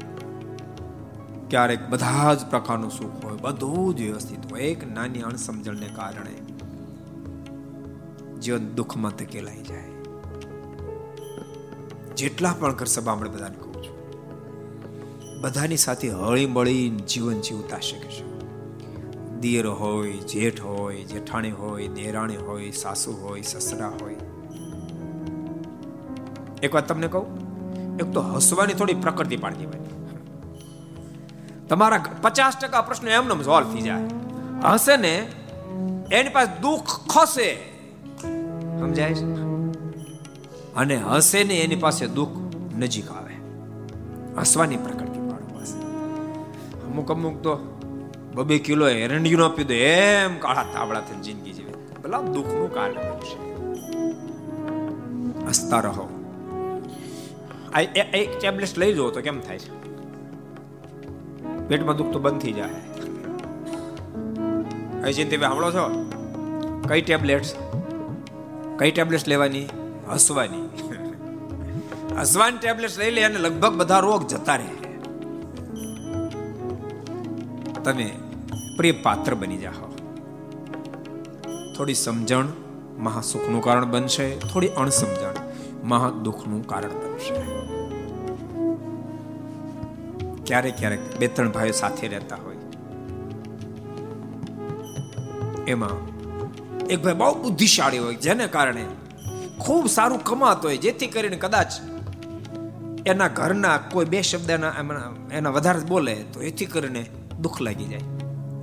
ક્યારેક 1.49 1.89
બધા 1.89 2.33
જ 2.33 2.45
પ્રકારનું 2.45 2.91
સુખ 2.91 3.25
હોય, 3.25 3.37
બધું 3.41 3.95
જ 3.95 4.01
વ્યવસ્થિત 4.01 4.51
હોય. 4.51 4.61
એક 4.61 4.87
નાની 4.93 5.21
અણસમજણને 5.21 5.89
કારણે 5.95 6.35
જીવન 8.41 8.67
દુઃખમાં 8.75 9.11
ધકેલાઈ 9.11 9.61
જાય. 9.61 9.91
જેટલા 12.17 12.55
પણ 12.59 12.73
ઘર 12.73 12.85
સભા 12.85 13.11
આપણે 13.11 13.29
બધાને 13.29 13.55
કહું 13.55 13.83
છું, 13.83 15.41
બધાની 15.41 15.77
સાથે 15.77 16.09
હળી 16.09 16.45
મળી 16.45 16.89
જીવન 16.89 17.39
જીવતા 17.39 17.79
શકે 17.79 18.09
છે. 18.09 18.23
દિયર 19.39 19.67
હોય, 19.67 20.13
જેઠ 20.13 20.61
હોય, 20.61 21.03
જેઠાણી 21.03 21.51
હોય, 21.51 21.87
દેરાણી 21.87 22.37
હોય, 22.37 22.71
સાસુ 22.71 23.11
હોય, 23.11 23.41
સસરા 23.41 23.89
હોય. 24.01 24.15
એક 26.63 26.75
વાત 26.75 26.87
તમને 26.87 27.07
કહું? 27.07 27.46
એક 27.99 28.11
તો 28.11 28.21
હસવાની 28.21 28.73
થોડી 28.73 28.93
પ્રકૃતિ 28.93 29.37
પાડતી 29.37 29.65
હોય. 29.65 29.77
તમારા 31.69 32.05
પચાસ 32.21 32.57
ટકા 32.57 32.81
પ્રશ્નો 32.81 33.09
એમને 33.09 33.43
સોલ્વ 33.43 33.73
થઈ 33.73 33.81
જાય. 33.81 34.01
હશે 34.73 34.97
ને, 34.97 35.27
એની 36.11 36.29
પાસે 36.29 36.61
દુઃખ 36.61 37.07
ખસે. 37.07 37.55
સમજાય 38.79 39.13
છે? 39.13 39.25
અને 40.75 40.95
હસે 40.95 41.43
ને 41.43 41.55
એની 41.57 41.75
પાસે 41.75 42.07
દુઃખ 42.07 42.29
નજીક 42.77 43.11
આવે. 43.11 43.33
હસવાની 44.39 44.77
પ્રકૃતિ 44.77 45.19
પાડો 45.19 45.57
પાસે 45.57 45.77
અમુક 46.85 47.11
અમુક 47.11 47.41
તો 47.41 47.81
બબે 48.33 48.59
કિલો 48.59 48.87
એરંડિયું 48.87 49.39
નો 49.39 49.49
પીધું, 49.49 49.75
એમ 49.75 50.37
કાળા 50.39 50.63
તાવડા 50.73 51.01
થઈ 51.01 51.21
જિંદગી 51.21 51.51
જીવે. 51.51 52.01
ભલા 52.03 52.21
દુઃખનું 52.21 52.73
કારણ 52.73 52.93
બનશે. 52.93 53.47
હસતા 55.47 55.79
રહો. 55.79 56.16
આ 57.73 57.81
એક 57.81 58.39
ટેબ્લેટ 58.39 58.77
લઈ 58.77 58.93
જવો 58.93 59.09
તો 59.09 59.21
કેમ 59.21 59.39
થાય 59.39 59.59
છે? 59.59 59.87
પેટમાં 61.67 61.95
દુઃખ 61.95 62.13
તો 62.13 62.19
બંધ 62.19 62.41
થઈ 62.41 62.51
જાય. 62.51 62.69
અહીં 65.03 65.29
તમે 65.29 65.41
સાંભળો 65.41 65.71
છો? 65.71 66.11
કઈ 66.89 67.01
ટેબ્લેટ્સ? 67.01 67.55
કઈ 68.79 68.91
ટેબ્લેટ્સ 68.91 69.27
લેવાની? 69.27 69.65
હસવાની. 70.13 70.69
હસવાની 72.19 72.57
ટેબ્લેટ્સ 72.57 72.99
લઈ 72.99 73.11
લે 73.11 73.23
અને 73.23 73.37
લગભગ 73.37 73.73
બધા 73.73 73.99
રોગ 73.99 74.27
જતા 74.27 74.55
રહે. 74.55 74.87
તમે 77.83 78.11
પ્રિય 78.77 78.91
પાત્ર 78.91 79.35
બની 79.35 79.57
જાઓ. 79.57 79.87
થોડી 81.77 81.93
સમજણ 81.93 82.45
મહાસુખનું 82.97 83.61
કારણ 83.61 83.85
બનશે, 83.85 84.35
થોડી 84.35 84.67
અણસમજણ. 84.67 85.26
મહા 85.87 86.09
દુઃખનું 86.23 86.61
કારણ 86.67 86.93
બનશે. 87.01 87.35
ક્યારેક 90.45 90.75
ક્યારેક 90.79 91.01
બે 91.19 91.27
ત્રણ 91.27 91.51
ભાઈઓ 91.51 91.75
સાથે 91.79 92.07
રહેતા 92.07 92.39
હોય. 92.45 92.55
એમાં 95.67 95.95
એક 96.87 96.99
ભાઈ 97.03 97.13
બહુ 97.13 97.33
બુદ્ધિશાળી 97.41 97.97
હોય, 97.97 98.15
જેને 98.15 98.45
કારણે 98.47 98.85
ખૂબ 99.59 99.85
સારું 99.87 100.23
કમાતો 100.23 100.67
હોય, 100.67 100.77
જેથી 100.77 101.07
કરીને 101.07 101.37
કદાચ 101.37 101.71
એના 103.05 103.27
ઘરના 103.29 103.77
કોઈ 103.91 104.05
બે 104.05 104.21
શબ્દ 104.21 104.49
એના 105.31 105.49
વધારે 105.49 105.87
બોલે, 105.87 106.15
તો 106.33 106.41
એથી 106.41 106.65
કરીને 106.65 107.01
દુઃખ 107.41 107.61
લાગી 107.61 107.85
જાય. 107.85 108.05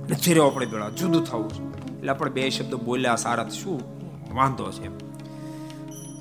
ને 0.09 0.15
ફેરવો 0.15 0.45
આપણે 0.47 0.65
પેલા 0.65 0.89
જુદું 0.89 1.23
થવું 1.25 1.51
એટલે 1.97 2.09
આપણે 2.09 2.31
બે 2.31 2.49
શબ્દ 2.49 2.73
બોલ્યા 2.87 3.15
સારા, 3.15 3.49
શું? 3.49 3.79
વાંધો 4.35 4.67
છે 4.71 5.14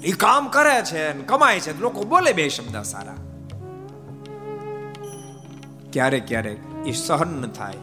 એ 0.05 0.13
કામ 0.13 0.49
કરે 0.49 0.85
છે 0.85 1.13
કમાય 1.13 1.61
છે 1.61 1.81
લોકો 1.81 2.03
બોલે 2.03 2.33
બે 2.33 2.49
શબ્દ 2.49 2.83
સારા. 2.83 3.15
ક્યારેક 5.93 6.29
ક્યારેક 6.29 6.59
એ 6.87 6.93
સહન 6.93 7.29
ન 7.29 7.47
થાય 7.47 7.77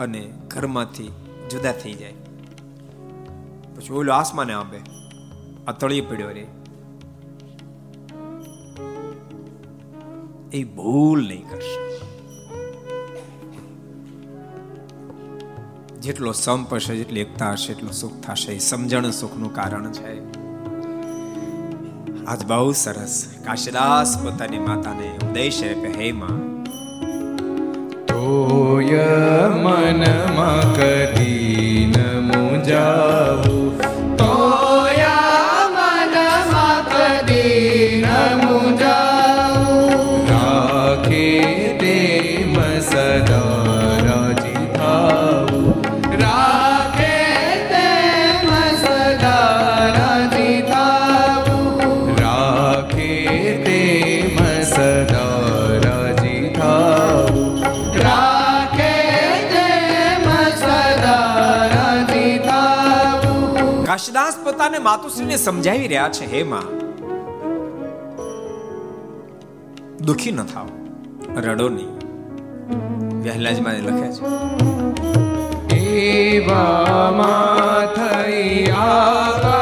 અને 0.00 0.32
ઘરમાંથી 0.48 1.08
જુદા 1.50 1.72
થઈ 1.72 1.92
જાય. 1.92 2.12
પછી 3.76 3.92
ઓલો 3.92 4.12
આસમાને 4.12 4.52
આંબે, 4.52 4.80
આ 5.66 5.72
તળિયે 5.72 6.00
પડ્યો 6.00 6.28
રે. 6.28 6.46
એ 10.52 10.64
ભૂલ 10.64 11.28
નહીં 11.28 11.48
કરશે. 11.48 12.00
જેટલો 16.00 16.32
સંપ 16.32 16.74
હશે, 16.74 16.96
જેટલી 16.96 17.20
એકતા 17.20 17.52
હશે, 17.52 17.72
એટલું 17.72 17.92
સુખ 17.92 18.20
થશે. 18.20 18.58
સમજણ 18.58 19.10
સુખનું 19.10 19.54
કારણ 19.54 19.92
છે. 19.92 20.41
આજ 22.26 22.44
બહુ 22.46 22.72
સરસ. 22.72 23.24
કાશીદાસ 23.44 24.18
પોતાની 24.18 24.58
માતાને 24.58 25.18
ઉપદેશ 25.22 25.62
આપે 25.62 25.88
હે 25.88 26.12
માં. 26.12 26.64
તોય 28.06 29.06
મનમાં 29.48 30.74
કદી 30.74 31.71
માતુશ્રીને 64.92 65.36
સમજાવી 65.36 65.78
રહ્યા 65.78 66.08
છે, 66.08 66.32
હે 66.32 66.42
માં. 66.42 66.62
દુખી 69.98 70.32
ન 70.32 70.42
થાવ. 70.42 70.68
રડો 71.36 71.68
નહીં. 71.68 71.88
મારે 73.62 73.80
લખે 73.80 74.12
છે. 74.12 75.76
એવામાં 75.76 77.94
થઈ 77.94 78.66
આકાશવાણી 78.66 79.61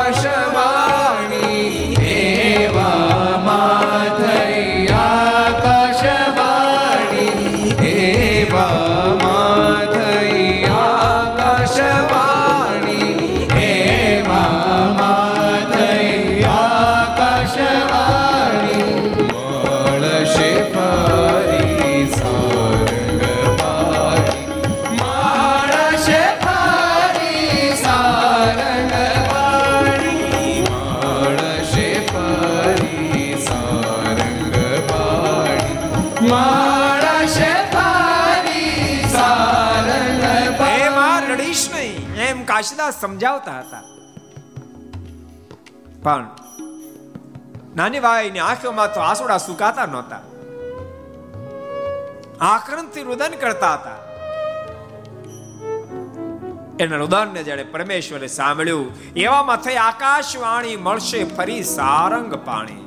સમજાવતા 43.21 43.61
હતા. 43.61 43.83
પણ 46.03 46.27
નાની 47.77 48.01
ભાઈની 48.01 48.39
આંખોમાં 48.39 48.95
તો 48.95 49.01
આંસુડા 49.01 49.39
સુકાતા 49.39 49.87
નહોતા. 49.87 50.21
આક્રંદથી 52.41 53.03
રુદન 53.03 53.33
કરતા 53.41 53.75
હતા. 53.75 53.97
એના 56.81 56.97
રુદનને 56.97 57.43
જ્યારે 57.43 57.63
પરમેશ્વરે 57.63 58.27
સાંભળ્યું, 58.27 59.15
એવામાં 59.17 59.57
થઈ 59.57 59.75
આકાશવાણી 59.75 60.77
મળશે 60.77 61.25
ફરી 61.25 61.63
સારંગ 61.63 62.35
પાણી. 62.35 62.87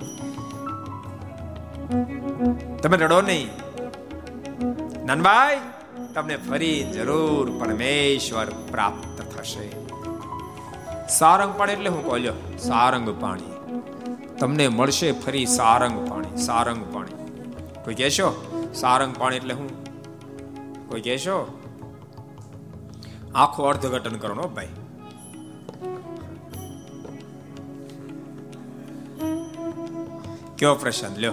તમે 2.81 2.97
રડો 2.97 3.21
નહીં. 3.21 3.49
નાનભાઈ 5.05 5.59
તમને 6.13 6.37
ફરી 6.37 6.83
જરૂર 6.83 7.59
પરમેશ્વર 7.59 8.45
પ્રાપ્ત 8.71 9.37
થશે. 9.37 9.82
સારંગ 11.09 11.57
પાણી 11.57 11.73
એટલે 11.73 11.89
હું 11.89 12.11
કહ્યો 12.11 12.33
સારંગ 12.57 13.21
પાણી. 13.21 13.43
તમને 14.39 14.67
મળશે 14.67 15.11
ફરી 15.11 15.45
સારંગ 15.45 16.09
પાણી 16.09 16.37
સારંગ 16.37 16.95
પાણી. 16.95 17.23
કોઈ 17.83 17.95
કહેશો? 17.95 18.61
સારંગ 18.75 19.15
પાણી 19.17 19.35
એટલે 19.35 19.53
હું? 19.53 19.83
કોઈ 20.89 21.01
કહેશો? 21.01 21.59
આખું 23.35 23.67
અર્થઘટન 23.67 24.17
કરો 24.17 24.35
નો 24.35 24.41
ભાઈ. 24.41 24.67
કયો 30.57 30.75
પ્રશાંત, 30.75 31.17
લ્યો. 31.17 31.31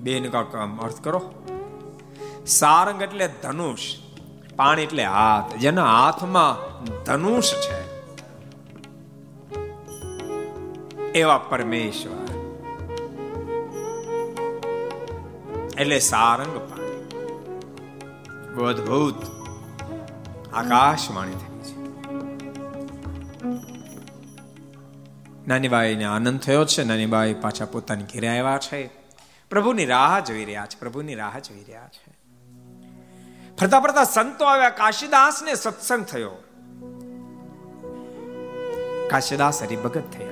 બેન 0.00 0.30
કા 0.30 0.42
કામ 0.42 0.78
અર્થ 0.78 1.04
કરો. 1.04 1.30
સારંગ 2.46 3.02
એટલે 3.02 3.30
ધનુષ. 3.42 4.01
પાણી 4.62 4.82
એટલે 4.82 5.04
હાથ. 5.04 5.56
જેના 5.56 6.04
હાથમાં 6.04 6.84
ધનુષ 7.04 7.44
છે. 7.44 8.06
એવા 11.12 11.38
પરમેશ્વર. 11.38 12.32
એટલે 15.78 15.98
સારંગ 15.98 16.58
પાણી. 16.58 17.06
અદભુત. 18.64 19.14
આકાશવાણી 20.54 21.32
થઈ 21.32 21.58
છે. 21.58 21.78
નાનીબાઈને 25.48 26.04
આનંદ 26.04 26.40
થયો 26.40 26.64
છે. 26.64 26.84
નાનીબાઈ 26.84 27.34
પાછા 27.34 27.64
પોતાની 27.64 28.04
ઘેરે 28.04 28.28
આવ્યા 28.28 28.58
છે. 28.58 28.90
પ્રભુની 29.50 29.84
રાહ 29.84 30.20
જોઈ 30.20 30.44
રહ્યા 30.44 30.66
છે. 30.66 30.80
પ્રભુની 30.80 31.14
રાહ 31.14 31.38
જોઈ 31.38 31.64
રહ્યા 31.64 31.88
છે. 31.88 32.21
ફરતા 33.60 33.80
ફરતા 33.80 34.04
સંતો 34.04 34.44
આવ્યા. 34.44 34.70
કાશીદાસ 34.70 35.42
ને 35.42 35.54
સત્સંગ 35.54 36.04
થયો. 36.04 36.30
કાશીદાસ 39.10 39.62
હરિભગત 39.62 40.02
થયા. 40.12 40.28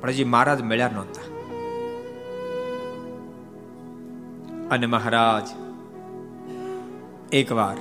પણ 0.00 0.08
હજી 0.08 0.24
મહારાજ 0.24 0.62
મળ્યા 0.62 0.88
નહોતા. 0.88 1.20
અને 4.70 4.86
મહારાજ, 4.86 5.48
એકવાર 7.34 7.76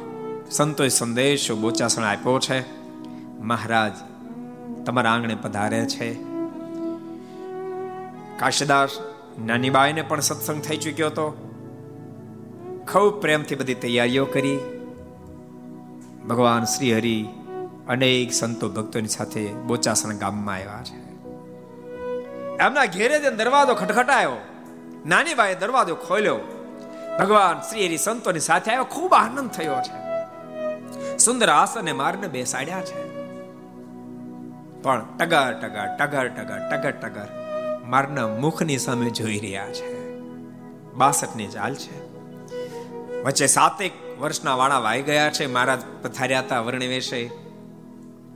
સંતોએ 0.51 0.87
સંદેશો 0.87 1.55
બોચાસણ 1.55 2.03
આપ્યો 2.03 2.39
છે. 2.39 2.79
મહારાજ, 3.39 3.91
તમારા 4.85 5.11
આંગણે 5.11 5.35
પધારે 5.35 5.85
છે. 5.85 6.13
કાશીદાસ 8.39 8.89
નાનીબાઈને 9.45 10.01
પણ 10.01 10.19
સત્સંગ 10.19 10.61
થઈ 10.61 10.77
ચૂક્યો 10.77 11.07
હતો. 11.07 11.49
ખૂબ 12.91 13.21
પ્રેમથી 13.21 13.55
બધી 13.55 13.75
તૈયારીઓ 13.75 14.25
કરી. 14.25 14.59
ભગવાન 16.29 16.63
શ્રી 16.63 16.97
હરિ 16.97 17.25
અનેક 17.87 18.33
સંતો 18.33 18.69
ભક્તોની 18.69 19.07
સાથે 19.07 19.53
બોચાસણ 19.53 20.17
ગામમાં 20.17 20.55
આવ્યા 20.55 20.83
છે. 20.83 21.03
એમના 22.57 22.85
ઘેરે 22.85 23.19
જે 23.19 23.29
દરવાજો 23.29 23.75
ખટખટાયો. 23.75 24.31
નાની 25.05 25.33
ભાઈએ 25.33 25.55
દરવાજો 25.55 25.95
ખોલ્યો. 25.95 26.39
ભગવાન 27.19 27.61
શ્રી 27.61 27.87
હરિ 27.87 27.97
સંતોની 27.97 28.39
સાથે 28.39 28.71
આવ્યો. 28.71 28.83
ખૂબ 28.83 29.13
આનંદ 29.13 29.49
થયો 29.49 29.75
છે. 29.75 30.03
સુંદર 31.17 31.49
આસને 31.49 31.91
મારને 31.91 32.27
બેસાડ્યા 32.27 32.81
છે. 32.81 33.13
પણ 34.81 35.05
ટગર 35.19 35.53
ટગર 35.53 35.97
ટગર 35.99 36.27
ટગર 36.27 36.59
ટગર 36.71 36.91
ટગર 36.91 37.27
મારના 37.85 38.27
મુખની 38.27 38.77
સામે 38.77 39.09
જોઈ 39.09 39.39
રહ્યા 39.39 39.69
છે. 39.69 40.19
બાસઠની 40.93 41.47
ચાલ 41.47 41.75
છે. 41.75 42.12
વચ્ચે 43.23 43.47
સાતેક 43.47 43.91
વર્ષના 44.19 44.55
વાળા 44.55 44.79
વાઈ 44.79 45.01
ગયા 45.01 45.29
છે. 45.29 45.45
મહારાજ 45.45 45.79
પથાર્યા 46.01 46.39
હતા 46.39 46.59
વર્ણિ 46.59 46.87
વેશે 46.87 47.31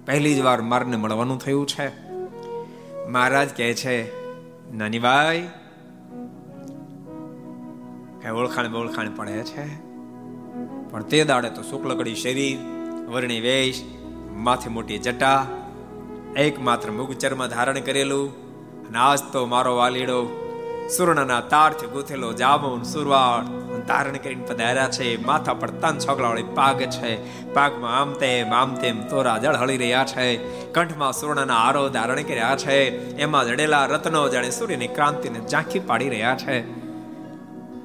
પહેલી 0.05 0.35
જ 0.35 0.39
વાર 0.39 0.61
મારને 0.61 0.97
મળવાનું 0.97 1.39
થયું 1.39 1.67
છે. 1.67 1.87
મહારાજ 3.07 3.49
કહે 3.57 3.73
છે 3.73 4.27
નાની 4.71 4.99
ભાઈ 4.99 5.49
કઈ 8.21 8.29
ઓળખાણ 8.29 8.73
ઓળખાણ 8.73 9.15
પડે 9.15 9.43
છે. 9.43 9.87
પણ 10.91 11.03
તે 11.03 11.23
દાડે 11.23 11.49
તો 11.49 11.61
શુક્લકડી 11.61 12.15
શરીર 12.15 12.57
વર્ણી 13.09 13.39
વેશ, 13.39 13.83
માથે 14.31 14.69
મોટી 14.69 14.97
જટા, 14.97 15.47
એકમાત્ર 16.37 16.91
મુગચર્મ 16.91 17.47
ધારણ 17.47 17.79
કરેલું. 17.79 18.47
અને 18.87 18.97
આજ 18.97 19.19
તો 19.33 19.45
મારો 19.45 19.75
વાલીડો 19.75 20.43
સુર્ણના 20.97 21.41
તારથી 21.41 21.87
ગૂંથેલો 21.87 22.33
જામુન 22.33 22.83
સુરવાળ 22.83 23.56
ધારણ 23.87 24.17
કરીને 24.17 24.45
પધાર્યા 24.45 24.89
છે, 24.89 25.25
માથા 25.25 25.53
પર 25.53 25.69
તન 25.69 25.97
છોકલાવાળી 25.97 26.43
પાગ 26.43 26.81
છે. 26.81 27.13
પાગમાં 27.53 28.01
આમ 28.01 28.13
તેમ 28.13 28.53
આમ 28.53 28.75
તેમ 28.75 29.07
તોરા 29.07 29.37
જળ 29.37 29.55
હળી 29.55 29.77
રહ્યા 29.77 30.05
છે. 30.05 30.37
કંઠમાં 30.71 31.13
સુવર્ણના 31.13 31.53
આરો 31.53 31.89
ધારણ 31.89 32.21
કર્યા 32.21 32.55
છે. 32.57 32.89
એમાં 33.17 33.47
જડેલા 33.47 33.85
રત્નો 33.85 34.29
જાણે 34.29 34.49
સૂર્યની 34.49 34.87
ક્રાંતિને 34.87 35.39
ઝાંખી 35.47 35.79
પાડી 35.79 36.09
રહ્યા 36.09 36.35
છે. 36.35 36.87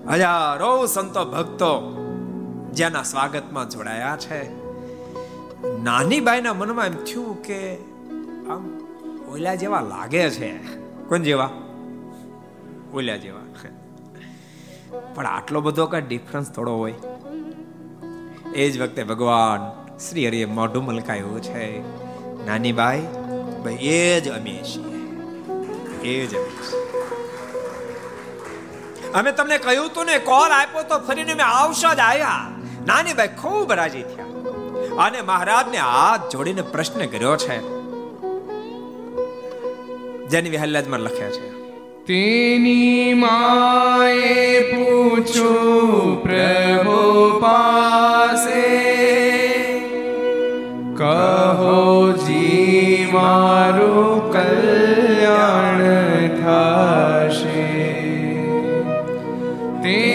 હજારો 0.06 0.86
સંતો 0.86 1.24
ભક્તો 1.24 1.98
જેના 2.72 3.02
સ્વાગતમાં 3.02 3.70
જોડાયા 3.70 4.16
છે. 4.16 4.62
નાની 5.82 6.20
બાઈના 6.20 6.54
મનમાં 6.54 6.86
એમ 6.86 6.94
થયું 6.94 7.42
કે 7.42 7.74
આમ 8.48 8.80
ઓલા 9.32 9.54
જેવા 9.54 9.80
લાગે 9.80 10.30
છે. 10.30 10.58
કોણ 11.08 11.18
જેવા? 11.18 11.50
ઓલા 12.94 13.16
જેવા. 13.16 13.41
પણ 15.14 15.26
આટલો 15.26 15.60
બધો 15.60 15.86
કઈ 15.86 16.00
ડિફરન્સ 16.00 16.50
થોડો 16.50 16.76
હોય. 16.76 16.94
એ 18.54 18.70
જ 18.70 18.80
વખતે 18.80 19.02
ભગવાન 19.02 19.82
શ્રી 19.98 20.28
હરિએ 20.28 20.44
મોઢું 20.44 20.84
મલકાયું 20.84 21.42
છે. 21.42 21.80
નાની 22.46 22.72
બાઈ, 22.72 23.00
ભાઈ, 23.64 23.78
એ 23.80 24.20
જ 24.20 24.28
અમે 24.28 24.62
છીએ. 24.64 24.92
એ 26.02 26.26
જ 26.26 26.34
અમે 26.36 26.82
અમે 29.12 29.32
તમને 29.32 29.58
કહ્યું 29.58 29.94
તું 29.94 30.04
ને 30.04 30.18
કોલ 30.18 30.50
આપ્યો 30.50 30.82
તો 30.82 30.98
ફરીને 30.98 31.34
મેં 31.34 31.46
આવશો 31.46 31.94
જ 31.94 31.98
આવ્યા 31.98 32.50
નાની 32.86 33.12
બાઈ 33.12 33.28
ખૂબ 33.28 33.72
રાજી 33.72 34.02
થયા. 34.02 34.24
અને 35.04 35.20
મહારાજને 35.20 35.78
હાથ 35.78 36.32
જોડીને 36.32 36.62
પ્રશ્ન 36.62 37.06
કર્યો 37.06 37.36
છે. 37.36 37.82
જેની 40.26 40.50
વિહલ્લાજમાં 40.50 41.00
લખ્યા 41.00 41.30
છે 41.30 41.61
તેની 42.06 43.14
માએ 43.14 44.60
પૂછું 44.70 46.22
પ્રભુ 46.22 47.02
પાસે 47.40 48.64
કહો 50.96 51.76
જી 52.24 53.06
મારું 53.12 54.32
કલ્યાણ 54.32 55.82
થશે. 56.40 57.68
તેની 59.82 60.11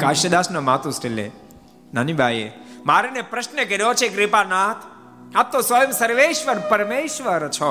કાશીદાસના 0.00 0.60
માતુ 0.60 0.90
સ્ટીલે 0.90 1.30
નાની 1.94 2.12
બાઈએ, 2.12 2.52
મારેને 2.86 3.22
પ્રશ્ન 3.22 3.64
કર્યો 3.64 3.94
છે, 3.94 4.08
કૃપાનાથ, 4.08 4.76
આપ 5.36 5.52
તો 5.52 5.60
સ્વયં 5.60 5.92
સર્વેશ્વર, 5.92 6.58
પરમેશ્વર 6.58 7.48
છો. 7.48 7.70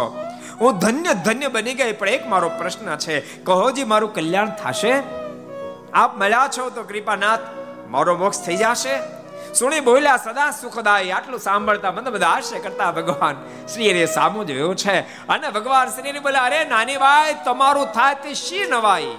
હું 0.62 0.80
ધન્ય 0.80 1.14
ધન્ય 1.14 1.48
બની 1.48 1.74
ગઈ, 1.74 1.92
પણ 1.92 2.10
એક 2.10 2.28
મારો 2.28 2.50
પ્રશ્ન 2.50 2.96
છે. 2.96 3.44
કહોજી 3.44 3.84
મારું 3.84 4.14
કલ્યાણ 4.14 4.50
થશે? 4.50 4.94
આપ 5.94 6.18
મળ્યા 6.18 6.50
છો 6.58 6.70
તો 6.70 6.84
કૃપાનાથ, 6.84 7.40
મારો 7.88 8.18
મોક્ષ 8.18 8.42
થઈ 8.42 8.56
જશે? 8.56 8.96
સુણી 9.54 9.80
બોલ્યા, 9.80 10.18
સદા 10.18 10.52
સુખદાય, 10.52 11.12
આટલું 11.12 11.40
સાંભળતા 11.40 11.92
મને 11.92 12.10
બધા 12.10 12.28
આશય 12.28 12.60
કરતા 12.60 12.92
ભગવાન 12.92 13.36
શ્રી 13.74 13.94
રે 13.94 14.06
સામું 14.06 14.48
જોયું 14.48 14.76
છે. 14.76 15.00
અને 15.28 15.50
ભગવાન 15.50 15.88
શ્રી 15.88 16.20
બોલ્યા, 16.20 16.42
અરે 16.42 16.66
નાની 16.66 16.98
ભાઈ 16.98 17.36
તમારું 17.46 17.86
થાય 17.86 18.16
તે 18.16 18.34
શી 18.34 18.66
નવાઈ? 18.70 19.12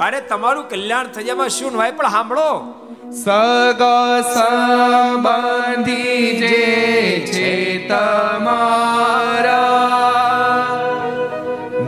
અરે, 0.00 0.20
તમારું 0.20 0.68
કલ્યાણ 0.68 1.06
થઈ 1.06 1.24
જાય. 1.24 1.48
શું 1.48 1.76
હોય 1.76 1.90
પણ 1.90 2.08
સાંભળો. 2.08 2.82
સગા 3.24 4.34
સંબંધી 4.34 6.36
જે 6.36 7.28
છે 7.32 7.88
તમારા, 7.88 9.56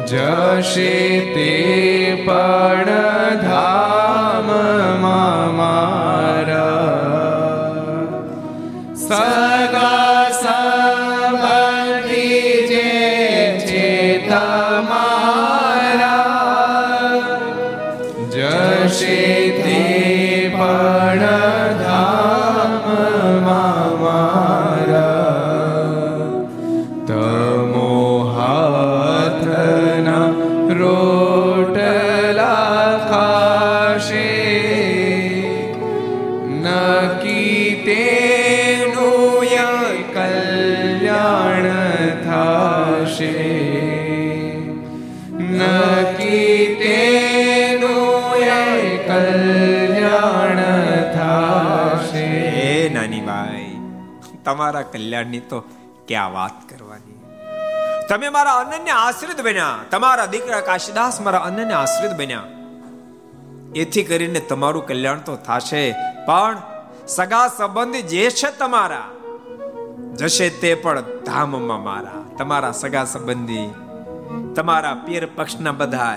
જશે 0.07 1.35
તે 1.35 2.23
પણ 2.27 3.41
ધામ 3.41 4.47
મારા. 5.57 6.79
સગા 9.09 9.48
તમારા 54.49 54.85
કલ્યાણની 54.93 55.45
તો 55.51 55.59
ક્યાં 56.09 56.37
વાત 56.37 56.59
કરવાની? 56.69 57.17
તમે 58.11 58.29
મારા 58.37 58.59
અનન્ય 58.61 58.95
આશ્રિત 58.99 59.41
બન્યા. 59.49 59.75
તમારા 59.91 60.29
દીકરા 60.35 60.63
કાશીદાસ 60.69 61.21
મારા 61.21 61.45
અનન્ય 61.49 61.75
આશ્રિત 61.75 62.15
બન્યા. 62.21 62.47
એથી 63.77 64.05
કરીને 64.05 64.41
તમારું 64.51 64.85
કલ્યાણ 64.87 65.25
તો 65.27 65.35
થશે, 65.47 65.85
પણ 66.27 66.57
સગા 67.09 67.47
સંબંધી 67.49 68.03
જે 68.13 68.25
છે 68.39 68.51
તમારા, 68.59 69.09
જશે 70.19 70.47
તે 70.63 70.71
પણ 70.75 71.05
ધામમાં 71.27 71.83
મારા. 71.85 72.21
તમારા 72.39 72.75
સગા 72.81 73.05
સંબંધી, 73.05 73.69
તમારા 74.57 74.97
પીર 75.07 75.25
પક્ષના 75.37 75.75
બધા 75.81 76.17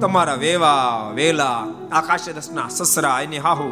તમારા 0.00 0.34
વેવા, 0.34 1.12
વેલા 1.14 1.60
આકાશદસના 1.92 2.68
સસરા, 2.68 3.20
એની 3.20 3.38
હાહુ 3.38 3.68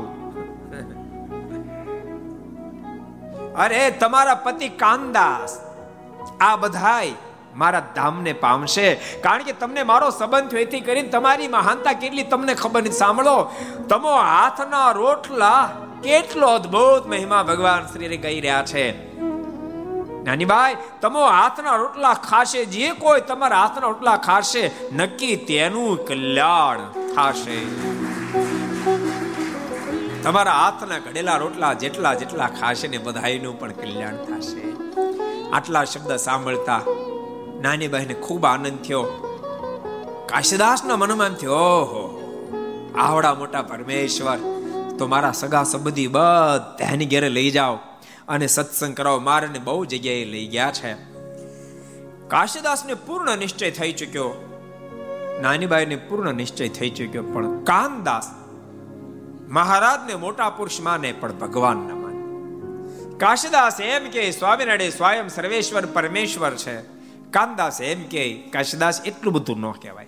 અરે, 3.56 3.90
તમારા 3.90 4.34
પતિ 4.34 4.68
કાનદાસ 4.68 5.60
આ 6.40 6.56
બધાય 6.56 7.12
મારા 7.56 7.82
ધામને 7.94 8.32
પામશે. 8.32 8.94
કારણ 8.94 9.42
કે 9.42 9.52
તમને 9.52 9.82
મારો 9.82 10.10
સંબંધ 10.10 10.54
એથી 10.54 10.80
કરીને 10.80 11.08
તમારી 11.08 11.48
મહાનતા 11.48 11.92
કેટલી 11.92 12.22
તમને 12.22 12.54
ખબર 12.54 12.82
નથી. 12.82 12.90
સાંભળો, 12.90 13.54
તમો 13.88 14.16
હાથના 14.16 14.90
રોટલા 14.90 15.70
કેટલો 16.02 16.46
અદ્ભુત 16.46 17.06
મહિમા 17.06 17.42
ભગવાન 17.42 17.86
શ્રી 17.86 18.16
કહી 18.16 18.40
રહ્યા 18.40 18.62
છે. 18.62 19.14
નાની 20.24 20.44
ભાઈ 20.44 20.76
તમો 21.00 21.26
હાથના 21.26 21.76
રોટલા 21.76 22.14
ખાશે. 22.14 22.64
જે 22.64 22.90
કોઈ 22.90 23.20
તમારા 23.20 23.56
હાથના 23.56 23.86
રોટલા 23.86 24.16
ખાશે, 24.16 24.70
નક્કી 24.92 25.36
તેનું 25.36 26.06
કલ્યાણ 26.06 26.78
થશે. 27.16 27.64
તમારા 30.24 30.52
હાથના 30.52 30.98
ઘડેલા 30.98 31.36
રોટલા 31.36 31.72
જેટલા 31.72 32.14
જેટલા 32.14 32.46
ખાશે 32.46 32.88
ને 32.88 32.98
બધાયનું 32.98 33.60
પણ 33.60 33.72
કલ્યાણ 33.72 34.16
થશે. 34.16 34.62
આટલા 35.50 35.84
શબ્દ 35.84 36.16
સાંભળતા 36.16 36.80
નાની 37.60 37.88
બહેને 37.88 38.14
ખૂબ 38.14 38.44
આનંદ 38.44 38.78
થયો. 38.82 39.02
કાશીદાસના 40.26 40.96
મનમાં 40.96 41.34
થયો, 41.34 41.52
ઓહો, 41.52 42.04
આવડા 42.98 43.34
મોટા 43.34 43.62
પરમેશ્વર, 43.62 44.38
તો 44.98 45.06
મારા 45.06 45.32
સગા 45.32 45.62
સંબંધી 45.62 46.06
બધાની 46.06 47.06
ઘેરે 47.06 47.28
લઈ 47.28 47.50
જાઓ 47.50 47.74
અને 48.28 48.46
સત્સંગ 48.46 48.96
કરાવો. 48.96 49.18
મારે 49.18 49.48
બહુ 49.64 49.84
જગ્યાએ 49.84 50.24
લઈ 50.24 50.46
ગયા 50.46 50.70
છે. 50.70 50.94
કાશીદાસને 52.28 52.94
પૂર્ણ 52.94 53.38
નિશ્ચય 53.38 53.70
થઈ 53.70 53.92
ચુક્યો. 53.92 54.30
નાનીબાઈને 55.42 55.96
પૂર્ણ 55.96 56.34
નિશ્ચય 56.34 56.68
થઈ 56.68 56.90
ચુક્યો, 56.90 57.22
પણ 57.22 57.64
કાનદાસ 57.64 58.30
મહારાજને 59.48 60.14
મોટા 60.14 60.50
પુરુષ 60.50 60.80
માને, 60.80 61.12
પણ 61.12 61.32
ભગવાન 61.32 61.76
ન 61.76 61.92
માને. 61.92 62.14
કાશદાસ 63.18 63.80
એમ 63.80 64.10
કે, 64.10 64.30
સ્વામિનારાયણ 64.30 64.90
સ્વયં 64.90 65.28
સર્વેશ્વર, 65.28 65.86
પરમેશ્વર 65.86 66.54
છે. 66.54 66.80
કાનદાસ 67.30 67.80
એમ 67.80 68.02
કે, 68.02 68.34
કાશીદાસ, 68.34 69.00
એટલું 69.04 69.34
બધું 69.34 69.60
ન 69.60 69.70
કહેવાય. 69.70 70.06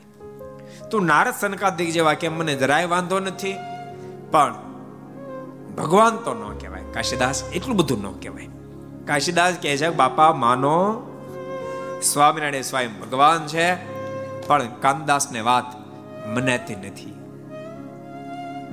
તું 0.91 1.03
નારદ 1.03 1.35
સનકાદિક 1.41 1.93
જેવા 1.93 2.15
કેમ 2.15 2.39
મને 2.39 2.55
જરાય 2.55 2.87
વાંધો 2.87 3.21
નથી? 3.21 3.55
પણ 4.31 4.55
ભગવાન 5.79 6.17
તો 6.17 6.35
ન 6.35 6.59
કહેવાય. 6.59 6.83
કાશીદાસ, 6.93 7.45
એટલું 7.45 7.77
બધું 7.77 8.03
ન 8.03 8.21
કહેવાય. 8.21 8.49
કાશીદાસ 9.07 9.55
કહે 9.63 9.77
છે, 9.77 9.89
બાપા, 9.89 10.33
માનો, 10.33 11.03
સ્વામિનારાયણ 12.03 12.63
સ્વયં 12.63 13.01
ભગવાન 13.01 13.47
છે, 13.47 13.97
પણ 14.47 14.69
કાનદાસને 14.81 15.41
વાત 15.41 15.65
મનાતી 16.27 16.75
નથી. 16.75 17.16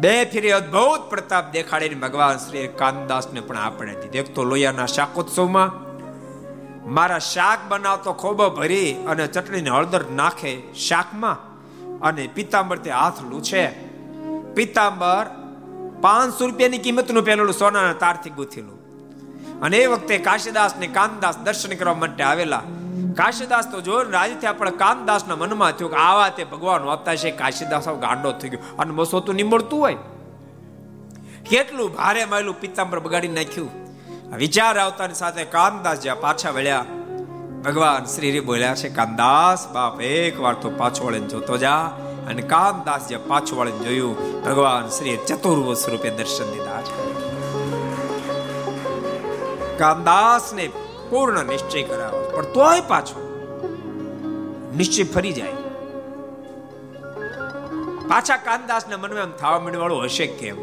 બે 0.03 0.13
ફેરી 0.25 0.51
અદ્ભુત 0.51 1.03
પ્રતાપ 1.09 1.45
દેખાડીને 1.51 1.95
ભગવાન 1.95 2.37
શ્રી 2.37 2.67
કાનદાસને 2.67 3.41
પણ 3.41 3.57
આપણે 3.57 3.93
દીધી. 3.93 4.17
એક 4.17 4.35
તો 4.35 4.43
લોયાના 4.43 4.85
શાકોત્સવમાં 4.85 5.71
મારા 6.93 7.19
શાક 7.19 7.59
બનાવતો 7.69 8.13
ખોબો 8.13 8.49
ભરી 8.49 8.89
અને 9.05 9.27
ચટણીને 9.27 9.69
હળદર 9.69 10.03
નાખે 10.11 10.51
શાકમાં 10.87 11.37
અને 11.99 12.23
પિતાંબર 12.35 12.77
તે 12.77 12.91
હાથ 12.91 13.21
લૂછે. 13.29 13.65
પિતાંબર 14.55 15.25
પાંચસો 16.01 16.45
રૂપિયાની 16.45 16.77
કિંમતનું 16.77 17.23
પેલું 17.23 17.53
સોનાના 17.53 17.93
તારથી 17.93 18.29
ગૂંથેલું. 18.29 18.79
અને 19.61 19.77
એ 19.77 19.87
વખતે 19.87 20.17
કાશીદાસ 20.17 20.75
ને 20.79 20.87
કાનદાસ 20.87 21.37
દર્શન 21.37 21.75
કરવા 21.75 21.93
માટે 21.93 22.23
આવેલા 22.23 22.63
કાશીદાસ 23.17 23.71
તો 23.71 23.81
જો 23.81 24.01
રાજી 24.01 24.35
થયા 24.35 24.53
પણ 24.53 24.69
કાનદાસના 24.69 25.35
મનમાં 25.35 25.71
થયું 25.71 25.91
કે 25.91 25.97
આવા 25.97 26.29
તે 26.29 26.43
ભગવાન 26.43 26.83
હોતા 26.83 27.15
છે, 27.15 27.31
કાશીદાસ 27.31 27.89
ગાંડો 27.89 28.31
થઈ 28.31 28.49
ગયો. 28.49 28.75
અને 28.79 28.93
મસો 28.93 29.19
તો 29.19 29.33
નીમળતું 29.33 29.79
હોય. 29.79 29.97
કેટલું 31.49 31.95
ભારે 31.95 32.25
માયલું 32.25 32.59
પિત્તાંબર 32.59 32.99
બગાડી 32.99 33.27
નાખ્યું. 33.27 33.71
વિચાર 34.37 34.79
આવતાની 34.79 35.13
સાથે 35.13 35.43
કામદાસ 35.43 35.99
જ્યાં 35.99 36.19
પાછા 36.19 36.51
વળ્યા, 36.51 36.85
ભગવાન 37.65 38.05
શ્રી 38.05 38.39
બોલ્યા 38.39 38.75
છે, 38.75 38.89
કામદાસ, 38.89 39.67
બાપ 39.67 40.01
એક 40.01 40.39
વાર 40.39 40.53
તો 40.53 40.69
પાછો 40.69 41.05
વળીને 41.05 41.27
જોતો 41.27 41.57
જા. 41.57 41.79
અને 42.27 42.41
કાનદાસ 42.41 43.07
જે 43.07 43.17
પાછું 43.17 43.59
વળીને 43.59 43.79
જોયું, 43.79 44.43
ભગવાન 44.43 44.87
શ્રી 44.87 45.17
ચતુર્વ 45.27 45.73
સ્વરૂપે 45.73 46.09
દર્શન 46.09 46.51
દીધા 46.51 46.81
છે. 46.81 47.01
કાનદાસને 49.77 50.69
પૂર્ણ 51.09 51.45
નિશ્ચય 51.45 51.83
કરાવો 51.83 52.22
પણ 52.35 52.45
તોય 52.45 52.81
પાછો 52.81 53.29
નિશ્ચય 54.77 55.03
ફરી 55.03 55.33
જાય. 55.33 55.51
પાછા 58.07 58.37
કાનદાસના 58.37 58.97
મનમાં 58.97 59.23
એમ 59.23 59.31
થવા 59.31 59.59
મળવાળું 59.59 60.03
હશે 60.03 60.27
કેમ? 60.27 60.55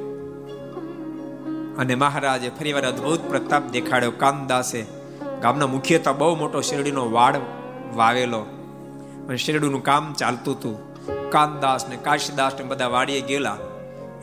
અને 1.78 1.94
મહારાજે 1.94 2.48
ફરીવાર 2.48 2.86
અદ્ભુત 2.86 3.20
પ્રતાપ 3.20 3.62
દેખાડ્યો. 3.62 4.10
કાનદાસે 4.10 4.86
ગામના 5.42 5.66
મુખ્યતા 5.66 6.12
બહુ 6.12 6.36
મોટો 6.36 6.60
શેરડીનો 6.60 7.10
વાડ 7.10 7.36
વાવેલો. 7.94 8.40
અને 9.28 9.36
શેરડીનું 9.36 9.82
કામ 9.82 10.12
ચાલતું 10.12 10.54
હતું. 10.54 10.90
કાનદાસ 11.30 11.86
ને 11.88 11.96
કાશીદાસ 11.96 12.52
ને 12.54 12.64
બધા 12.64 12.86
વાડીએ 12.86 13.20
ગયેલા. 13.20 13.56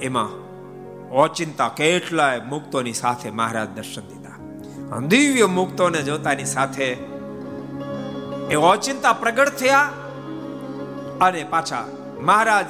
એમાં 0.02 0.48
ઓચિંતા 1.10 1.68
કેટલાય 1.68 2.42
મુક્તોની 2.42 2.94
સાથે 2.94 3.30
મહારાજ 3.30 3.70
દર્શન 3.70 4.02
દીધા. 4.02 5.00
દિવ્ય 5.00 5.46
મુક્તોને 5.46 6.02
જોતાની 6.02 6.46
સાથે 6.46 7.17
એ 8.50 8.56
ઓચિંતા 8.56 9.14
પ્રગટ 9.14 9.50
થયા. 9.50 9.92
અને 11.22 11.44
પાછા 11.44 11.88
મહારાજ 12.22 12.66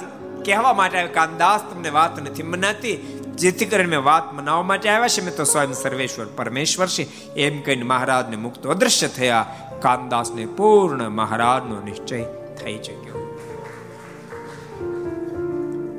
કહેવા 0.45 0.73
માટે 0.73 0.97
આવ્યા 0.97 1.11
કાનદાસ 1.13 1.61
તમને 1.61 1.89
વાત 1.89 2.21
નથી 2.21 2.43
મનાતી. 2.43 2.95
જેથી 3.35 3.65
કરીને 3.65 3.89
મેં 3.89 4.03
વાત 4.03 4.33
મનાવવા 4.33 4.63
માટે 4.63 4.89
આવ્યા 4.89 5.07
છે. 5.07 5.21
મેં 5.21 5.35
તો 5.35 5.43
સ્વયં 5.43 5.73
સર્વેશ્વર 5.73 6.25
પરમેશ્વર 6.25 6.87
છે. 6.87 7.33
એમ 7.33 7.61
કહીને 7.61 7.83
મહારાજને 7.83 8.35
મુક્ત 8.35 8.67
અદૃશ્ય 8.67 9.07
થયા. 9.07 9.45
કાનદાસને 9.81 10.45
પૂર્ણ 10.45 11.09
મહારાજનો 11.09 11.81
નિશ્ચય 11.81 12.23
થઈ 12.63 12.77
ચક્યો. 12.77 13.23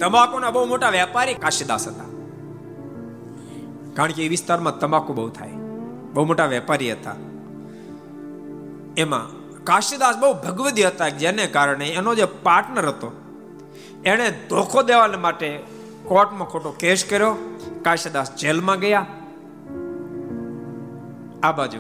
તમાકુના 0.01 0.51
બહુ 0.51 0.67
મોટા 0.67 0.89
વેપારી 0.89 1.35
કાશીદાસ 1.35 1.89
હતા. 1.89 2.05
કારણ 3.95 4.13
કે 4.13 4.25
એ 4.25 4.29
વિસ્તારમાં 4.29 4.79
તમાકુ 4.79 5.13
બહુ 5.13 5.29
થાય. 5.29 5.51
બહુ 6.13 6.25
મોટા 6.25 6.45
વેપારી 6.45 6.93
હતા. 6.93 7.15
એમાં 8.97 9.38
કાશીદાસ 9.69 10.17
બહુ 10.17 10.35
ભગવદી 10.35 10.83
હતા 10.83 11.09
જેને 11.09 11.47
કારણે 11.47 11.89
એનો 11.89 12.15
જે 12.15 12.25
પાર્ટનર 12.25 12.89
હતો, 12.89 13.21
એણે 14.05 14.31
ધોખો 14.31 14.83
દેવા 14.83 15.07
માટે 15.07 15.63
કોર્ટમાં 16.05 16.49
ખોટો 16.49 16.71
કેસ 16.71 17.05
કર્યો. 17.05 17.37
કાશીદાસ 17.83 18.35
જેલમાં 18.35 18.79
ગયા. 18.79 19.07
આ 21.43 21.53
બાજુ. 21.53 21.79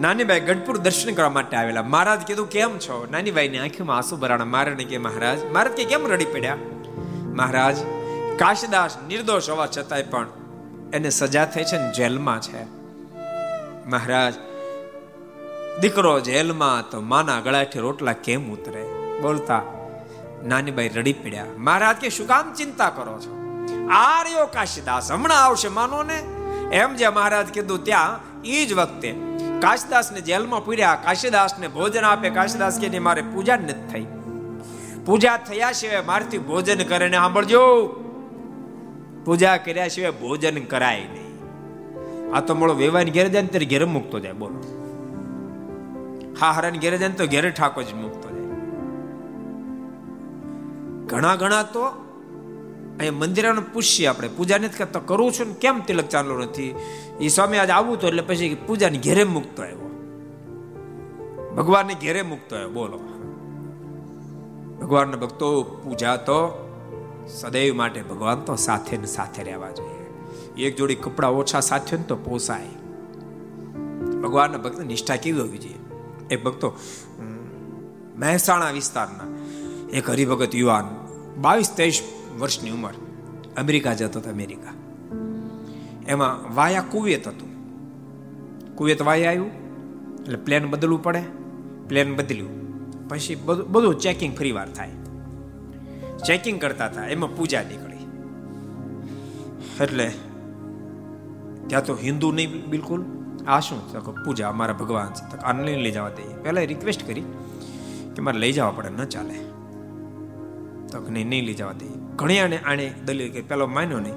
નાનીભાઈ 0.00 0.40
ગઢપુર 0.40 0.78
દર્શન 0.78 1.14
કરવા 1.14 1.30
માટે 1.30 1.56
આવેલા. 1.56 1.82
મહારાજ 1.82 2.20
કીધું, 2.20 2.50
કેમ 2.50 2.78
છો? 2.78 3.08
નાનીભાઈની 3.10 3.58
આંખમાં 3.58 3.96
આંસુ 3.96 4.16
ભરાણા 4.16 4.44
મારે 4.44 4.74
કે, 4.74 4.98
મહારાજ 4.98 5.44
મહારાજ 5.44 5.72
કે 5.72 5.84
કેમ 5.84 6.06
રડી 6.06 6.24
પડ્યા? 6.24 6.56
મહારાજ, 7.24 7.76
કાશીદાસ 8.38 8.96
નિર્દોષ 9.08 9.50
હોવા 9.50 9.66
છતાંય 9.66 10.02
પણ 10.02 10.26
એને 10.92 11.10
સજા 11.10 11.44
થઈ 11.44 11.64
છે 11.64 11.78
ને 11.78 11.92
જેલમાં 11.92 12.40
છે. 12.40 12.62
મહારાજ 13.86 14.34
દીકરો 15.80 16.20
જેલમાં 16.20 16.90
તો 16.90 17.00
માના 17.00 17.40
ગળાથી 17.40 17.78
રોટલા 17.78 18.12
કેમ 18.12 18.52
ઉતરે? 18.52 18.82
બોલતા, 19.22 19.62
નાનીબાઈ 20.46 20.88
રડી 20.88 21.12
પડ્યા. 21.12 21.46
મહારાજ 21.58 21.96
કે, 21.96 22.08
શું 22.08 22.26
કામ 22.26 22.54
ચિંતા 22.54 22.90
કરો 22.90 23.18
છો? 23.18 23.36
આર્યો 23.90 24.46
કાશીદાસ 24.46 25.12
હમણાં 25.12 25.44
આવશે, 25.44 25.68
માનો 25.68 26.02
ને? 26.02 26.18
એમ 26.72 26.94
જે 26.94 27.08
મહારાજ 27.08 27.46
કીધું, 27.46 27.84
ત્યાં 27.84 28.20
એ 28.42 28.66
જ 28.66 28.72
વખતે 28.72 29.14
કાશીદાસને 29.62 30.20
જેલમાં 30.20 30.64
પૂર્યા. 30.64 30.94
કાશીદાસને 30.94 31.68
ભોજન 31.68 32.04
આપે. 32.04 32.30
કાશીદાસ 32.30 32.78
કે 32.80 32.98
મારે 32.98 33.22
પૂજા 33.22 33.56
જ 33.56 33.62
નથી 33.62 33.92
થઈ. 33.92 34.06
પૂજા 35.04 35.36
થયા 35.36 35.72
સિવાય 35.72 36.00
મારથી 36.00 36.38
ભોજન 36.38 36.82
કરે 36.82 37.08
ને, 37.08 37.16
સાંભળજો. 37.16 37.86
પૂજા 39.24 39.56
કર્યા 39.56 39.88
સિવાય 39.88 40.10
ભોજન 40.10 40.64
કરાય 40.64 41.00
નહીં. 41.00 41.38
આ 42.36 42.40
તો 42.40 42.54
મળો 42.54 42.74
વેવાની 42.74 43.10
ઘેર 43.10 43.28
જાય 43.28 43.42
ને 43.42 43.48
ત્યારે 43.48 43.66
ઘેર 43.66 43.86
મૂકતો 43.86 44.20
જાય. 44.20 44.32
બોલો. 44.32 44.79
હા, 46.40 46.50
હરાની 46.50 46.78
ઘેરે 46.78 46.98
જાય 46.98 47.08
તો 47.08 47.26
ઘેરે 47.26 47.50
ઠાકોર 47.50 47.82
જ 47.82 47.94
મૂકતો 47.94 48.30
જાય 48.30 48.40
ઘણા 51.06 51.36
ઘણા 51.36 51.62
તો 51.62 51.82
અહીંયા 52.98 53.18
મંદિરોને 53.18 53.60
પૂછીએ 53.60 54.06
આપણે. 54.06 54.28
પૂજા 54.28 54.58
નથી 54.58 54.78
કરતા. 54.78 55.00
કરું 55.06 55.32
છું 55.32 55.46
ને 55.46 55.54
કેમ 55.54 55.80
તિલક 55.80 56.04
ચાલુ 56.04 56.38
નથી? 56.38 56.74
એ 57.20 57.28
સ્વામી 57.28 57.58
આજે 57.58 57.72
આવું 57.72 58.00
તો 58.00 58.08
એટલે 58.08 58.22
પછી 58.22 58.56
પૂજાની 58.66 58.98
ઘેરે 58.98 59.24
મૂકતો 59.24 59.62
આવ્યો. 59.62 59.86
ભગવાનને 61.56 61.94
ઘેરે 61.94 62.22
મૂકતો 62.22 62.56
આવ્યો. 62.56 62.70
બોલો. 62.70 62.98
ભગવાનના 64.80 65.16
ભક્તો 65.16 65.62
પૂજા 65.62 66.16
તો 66.16 66.66
સદૈવ 67.28 67.74
માટે 67.74 68.02
ભગવાન 68.02 68.40
તો 68.40 68.56
સાથે 68.56 68.96
ને 68.96 69.06
સાથે 69.06 69.42
રહેવા 69.42 69.70
જોઈએ. 69.70 70.06
એક 70.66 70.76
જોડી 70.76 70.94
કપડાં 70.94 71.30
ઓછા 71.30 71.60
સાથે 71.60 71.96
ને 71.96 72.02
તો 72.02 72.16
પોસાય. 72.16 72.66
ભગવાનના 74.22 74.58
ભક્ત 74.58 74.80
નિષ્ઠા 74.80 75.16
કેવી 75.16 75.38
હોવી 75.38 75.58
જોઈએ? 75.58 75.89
એ 76.30 76.36
ભક્તો, 76.36 76.76
મહેસાણા 78.16 78.70
વિસ્તારના 78.70 79.24
એક 79.92 80.10
હરિભગત 80.10 80.54
યુવાન, 80.54 80.84
બાવીસ 81.40 81.72
તેવીસ 81.76 82.02
વર્ષની 82.38 82.70
ઉંમર, 82.70 82.92
અમેરિકા 83.56 83.94
જતો 83.94 84.18
હતો, 84.20 84.30
અમેરિકા. 84.30 84.72
એમાં 86.08 86.54
વાયા 86.54 86.82
કુવેત 86.82 87.28
હતું. 87.28 87.50
કુવેત 88.76 89.02
વાયા 89.02 89.30
આવ્યું, 89.30 89.50
એટલે 90.22 90.36
પ્લેન 90.36 90.70
બદલવું 90.70 91.02
પડે, 91.02 91.22
પ્લેન 91.88 92.16
બદલ્યું. 92.16 92.60
પછી 93.08 93.34
બધું 93.68 93.98
ચેકિંગ 93.98 94.36
ફરી 94.36 94.52
વાર 94.52 94.72
થાય. 94.72 94.90
ચેકિંગ 96.26 96.60
કરતા 96.60 96.86
હતા, 96.86 97.06
એમાં 97.06 97.36
પૂજા 97.36 97.62
નીકળી. 97.62 98.06
એટલે, 99.80 100.12
ત્યાં 101.66 101.84
તો 101.84 101.94
હિન્દુ 101.94 102.32
નહીં 102.32 102.66
બિલકુલ. 102.66 103.04
આ 103.48 103.60
શું 103.60 103.92
તો 103.92 104.12
પૂજા, 104.12 104.48
અમારા 104.48 104.74
ભગવાન 104.74 105.06
છે. 105.06 105.30
તો 105.30 105.38
આને 105.42 105.76
લઈ 105.76 105.90
જવા 105.90 106.08
દઈએ. 106.08 106.26
પહેલાં 106.26 106.64
રિક્વેસ્ટ 106.64 107.06
કરી 107.06 107.20
કે 108.16 108.20
મારે 108.20 108.38
લઈ 108.38 108.52
જવા 108.52 108.70
પડે, 108.70 108.88
ન 108.88 109.04
ચાલે. 109.04 109.34
તો 110.88 111.06
નહીં 111.10 111.28
નહીં 111.28 111.44
લઈ 111.44 111.54
જવા 111.54 111.72
દઈએ. 111.72 111.88
ઘણી 112.16 112.38
આને 112.38 112.58
આણે 112.58 112.94
દલીલ 113.04 113.32
કે 113.32 113.40
પેલો 113.40 113.66
માન્યો 113.66 113.98
નહીં. 113.98 114.14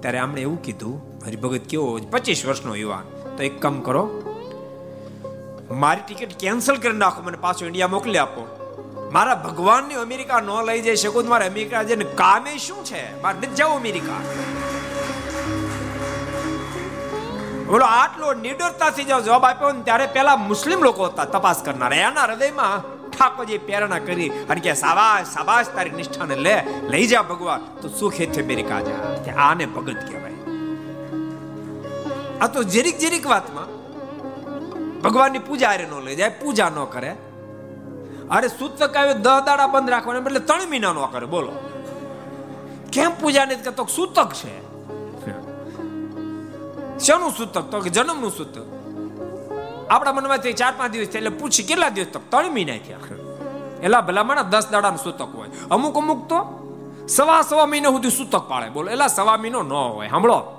ત્યારે 0.00 0.18
આમણે 0.18 0.40
એવું 0.40 0.62
કીધું, 0.62 1.22
હરિભગત 1.26 1.60
કેવો 1.60 1.98
પચીસ 1.98 2.46
વર્ષનો 2.46 2.74
યુવાન. 2.74 3.36
તો 3.36 3.42
એક 3.42 3.60
કામ 3.60 3.80
કરો, 3.80 4.22
મારી 5.70 6.00
ટિકિટ 6.08 6.36
કેન્સલ 6.36 6.76
કરી 6.76 6.96
નાખો, 6.96 7.22
મને 7.22 7.36
પાછો 7.36 7.66
ઇન્ડિયા 7.66 7.88
મોકલી 7.88 8.18
આપો. 8.18 8.58
મારા 9.12 9.34
ભગવાનને 9.34 9.94
અમેરિકા 9.94 10.40
ન 10.40 10.64
લઈ 10.66 10.80
જઈ 10.80 10.96
શકું 10.96 11.28
મારે 11.28 11.46
અમેરિકા 11.46 11.82
જઈને 11.82 12.04
કામે 12.04 12.58
શું 12.58 12.84
છે? 12.84 13.22
મારે 13.22 13.38
નથી 13.38 13.46
જવું 13.46 13.74
અમેરિકા 13.74 14.20
બોલો, 17.72 17.84
આટલો 17.84 18.34
નિડરતાથી 18.34 19.04
જો 19.04 19.20
જવાબ 19.20 19.44
આપ્યો 19.44 19.72
ને 19.72 19.82
ત્યારે 19.82 20.06
પેલા 20.06 20.36
મુસ્લિમ 20.36 20.82
લોકો 20.82 21.04
હતા, 21.04 21.24
તપાસ 21.24 21.62
કરનાર. 21.62 21.92
એના 21.92 22.24
હૃદયમાં 22.24 22.82
ઠાકોરજી 23.10 23.58
પ્રેરણા 23.58 23.98
કરી 23.98 24.28
અને 24.28 24.60
કે, 24.60 24.74
સાબાશ 24.74 25.26
સાબાશ, 25.26 25.66
તારી 25.68 25.90
નિષ્ઠાને 25.90 26.36
લે, 26.36 26.66
લઈ 26.82 27.06
જા 27.06 27.22
ભગવાન, 27.22 27.60
તો 27.80 27.88
સુખે 27.88 28.26
છે 28.26 28.46
મેરી 28.46 28.62
કાજા. 28.62 29.22
કે 29.24 29.30
આને 29.30 29.66
ભગત 29.66 29.94
કહેવાય. 29.94 30.32
આ 32.40 32.46
તો 32.46 32.62
જરીક 32.62 32.98
જરીક 32.98 33.26
વાતમાં 33.26 33.64
ભગવાનની 35.00 35.38
પૂજા 35.38 35.68
આરે 35.68 35.86
ન 35.86 36.04
લઈ 36.04 36.16
જાય, 36.16 36.28
પૂજા 36.28 36.68
ન 36.68 36.84
કરે. 36.84 37.16
અરે 38.30 38.48
સૂતક 38.48 38.96
આવે 38.96 39.14
દહ 39.14 39.40
દાડા 39.40 39.66
બંધ 39.66 39.90
રાખવાના, 39.90 40.18
એટલે 40.18 40.38
ત્રણ 40.38 40.68
મહિના 40.68 40.92
નો 40.92 41.06
કરે, 41.06 41.26
બોલો. 41.26 41.52
કેમ 42.92 43.10
પૂજા 43.20 43.44
નથી 43.44 43.56
કરતો? 43.56 43.84
સૂતક 43.84 44.32
છે. 44.32 44.61
શેનું 46.98 47.30
સૂતક? 47.30 47.70
તો 47.70 47.80
કે 47.80 47.90
જન્મનું 47.90 48.30
સૂતક. 48.30 48.82
આપણા 49.90 50.12
મનમાં 50.12 50.38
ચાર 50.38 50.74
પાંચ 50.78 50.92
દિવસ 50.92 51.06
એટલે 51.06 51.28
પૂછી 51.28 51.62
કેટલા 51.62 51.88
દિવસ 51.88 52.06
તક 52.12 52.20
ત્રણ 52.30 52.52
મહિના 52.52 52.76
થયા. 52.76 52.98
એલા 53.82 54.00
ભલા 54.00 54.24
માણસ 54.24 54.46
દસ 54.46 54.68
દાડાનું 54.68 54.98
સૂતક 54.98 55.34
હોય. 55.34 55.48
અમુક 55.70 55.96
અમુક 55.96 56.28
તો 56.28 56.58
સવા 57.08 57.42
સવા 57.42 57.66
મહિના 57.66 57.88
સુધી 57.88 58.10
સૂતક 58.10 58.48
પાળે. 58.48 58.70
બોલો, 58.70 58.90
એલા 58.90 59.06
સવા 59.06 59.36
મહિનો 59.36 59.62
ન 59.62 59.72
હોય. 59.72 60.08
સાંભળો. 60.08 60.58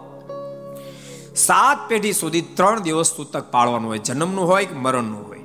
સાત 1.35 1.89
પેઢી 1.89 2.13
સુધી 2.13 2.41
ત્રણ 2.41 2.79
દિવસ 2.79 3.07
સૂતક 3.15 3.51
પાળવાનું 3.51 3.89
હોય. 3.89 3.97
જન્મનું 3.97 4.47
હોય 4.47 4.65
કે 4.65 4.75
મરણનું 4.75 5.27
હોય. 5.27 5.39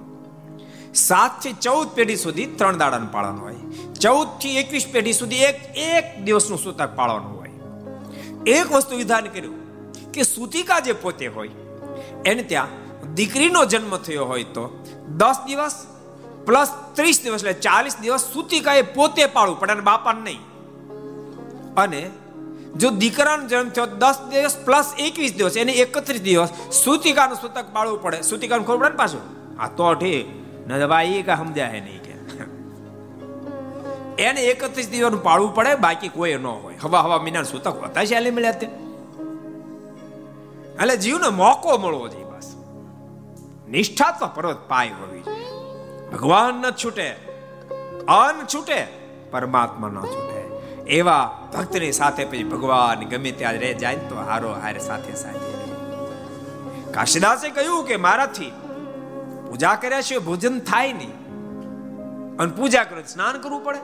સાતથી 0.95 1.53
ચૌદ 1.53 1.89
પેઢી 1.89 2.16
સુધી 2.16 2.47
ત્રણ 2.47 2.76
દાડાનું 2.76 3.12
પાળવાનું 3.12 3.43
હોય. 3.43 3.55
ચૌદથી 4.01 4.59
એકવીસ 4.59 4.86
પેઢી 4.93 5.12
સુધી 5.12 5.36
એક 5.36 5.76
એક 5.76 6.24
દિવસનું 6.24 6.59
સૂતક 6.59 6.89
પાળવાનું 6.97 7.39
હોય. 7.39 7.49
એક 8.47 8.72
વસ્તુ 8.72 8.97
વિધાન 8.97 9.24
કર્યું. 9.24 9.57
કે 10.19 10.23
સુતિકા 10.23 10.81
જે 10.81 10.93
પોતે 10.93 11.27
હોય? 11.27 11.49
એને 12.25 12.43
ત્યાં 12.43 12.69
દીકરીનો 13.14 13.64
જન્મ 13.64 13.97
થયો 13.97 14.25
હોય 14.25 14.45
તો 14.57 14.64
દસ 15.16 15.39
દિવસ 15.47 15.77
પ્લસ 16.47 16.71
ત્રીસ 16.95 17.19
દિવસ 17.25 17.45
એટલે 17.45 17.53
ચાલીસ 17.53 17.97
દિવસ 18.03 18.25
સૂતિકાએ 18.33 18.83
પોતે 18.83 19.27
પાળવું 19.27 19.61
પડે 19.61 19.73
અને 19.73 19.81
બાપાને 19.81 20.21
નહીં. 20.21 20.41
અને 21.77 22.11
જો 22.77 22.91
દીકરાનો 22.91 23.49
જન્મ 23.49 23.69
થયો 23.69 23.87
દસ 23.87 24.19
દિવસ 24.31 24.57
પ્લસ 24.66 24.89
એકવીસ 24.99 25.35
દિવસ 25.35 25.57
એને 25.57 25.73
એકત્રીસ 25.73 26.23
દિવસ 26.23 26.51
સુતિકાનું 26.85 27.41
સૂતક 27.41 27.66
પાળવું 27.73 28.03
પડે. 28.03 28.23
સુતિકાનું 28.23 28.66
ખબર 28.66 28.79
પડે 28.79 28.89
ને 28.89 28.97
પાછું? 28.97 29.25
આ 29.61 29.69
તો 29.69 29.95
ઠીક. 29.95 30.27
ન 30.69 30.87
ભાઈ 30.87 31.23
કે 31.23 31.35
સમજાય 31.35 31.81
નહીં 31.81 32.03
કે. 32.03 32.14
એને 34.23 34.41
એકત્રીસ 34.41 34.89
દિવસનું 34.91 35.23
પાળવું 35.23 35.55
પડે, 35.55 35.75
બાકી 35.75 36.09
કોઈ 36.09 36.35
ન 36.35 36.47
હોય. 36.47 36.77
હવા 36.83 37.01
હવા 37.01 37.19
મહિના 37.19 37.43
સૂતક 37.43 37.77
હોતા 37.83 38.05
છે 38.05 38.14
આલે 38.14 38.31
મળ્યા 38.31 38.61
તે. 38.61 38.69
એટલે 40.83 40.97
જીવને 40.97 41.29
મોકો 41.29 41.79
મળવો 41.79 42.09
જોઈએ 42.09 42.24
બસ. 42.24 42.57
નિષ્ઠા 43.68 44.11
તો 44.11 44.26
પર્વત 44.26 44.68
પાય 44.68 44.89
હોવી 44.89 45.20
જોઈએ. 45.20 45.47
ભગવાન 46.11 46.55
ન 46.55 46.70
છૂટે, 46.70 47.11
અન 48.09 48.47
છૂટે, 48.55 48.87
પરમાત્મા 49.31 49.89
ન 49.89 50.01
છૂટે. 50.01 50.39
એવા 50.87 51.49
ભક્તની 51.55 51.93
સાથે 51.93 52.24
પછી 52.24 52.45
ભગવાન 52.45 53.01
ગમે 53.01 53.33
ત્યાં 53.33 53.53
રહે, 53.53 53.74
જાય 53.74 53.97
તો 53.97 54.16
હારો 54.16 54.53
હારે 54.53 54.79
સાથે 54.79 55.14
સાથે 55.14 55.49
કાશીદાસે 56.93 57.49
કહ્યું 57.51 57.87
કે 57.87 57.97
મારાથી 57.97 58.53
પૂજા 59.51 59.74
કર્યા 59.74 60.03
છે 60.03 60.18
ભોજન 60.18 60.61
થાય 60.61 60.93
નહીં. 60.93 61.14
અને 62.37 62.53
પૂજા 62.53 62.85
કરો, 62.85 63.03
સ્નાન 63.03 63.39
કરવું 63.39 63.64
પડે. 63.64 63.79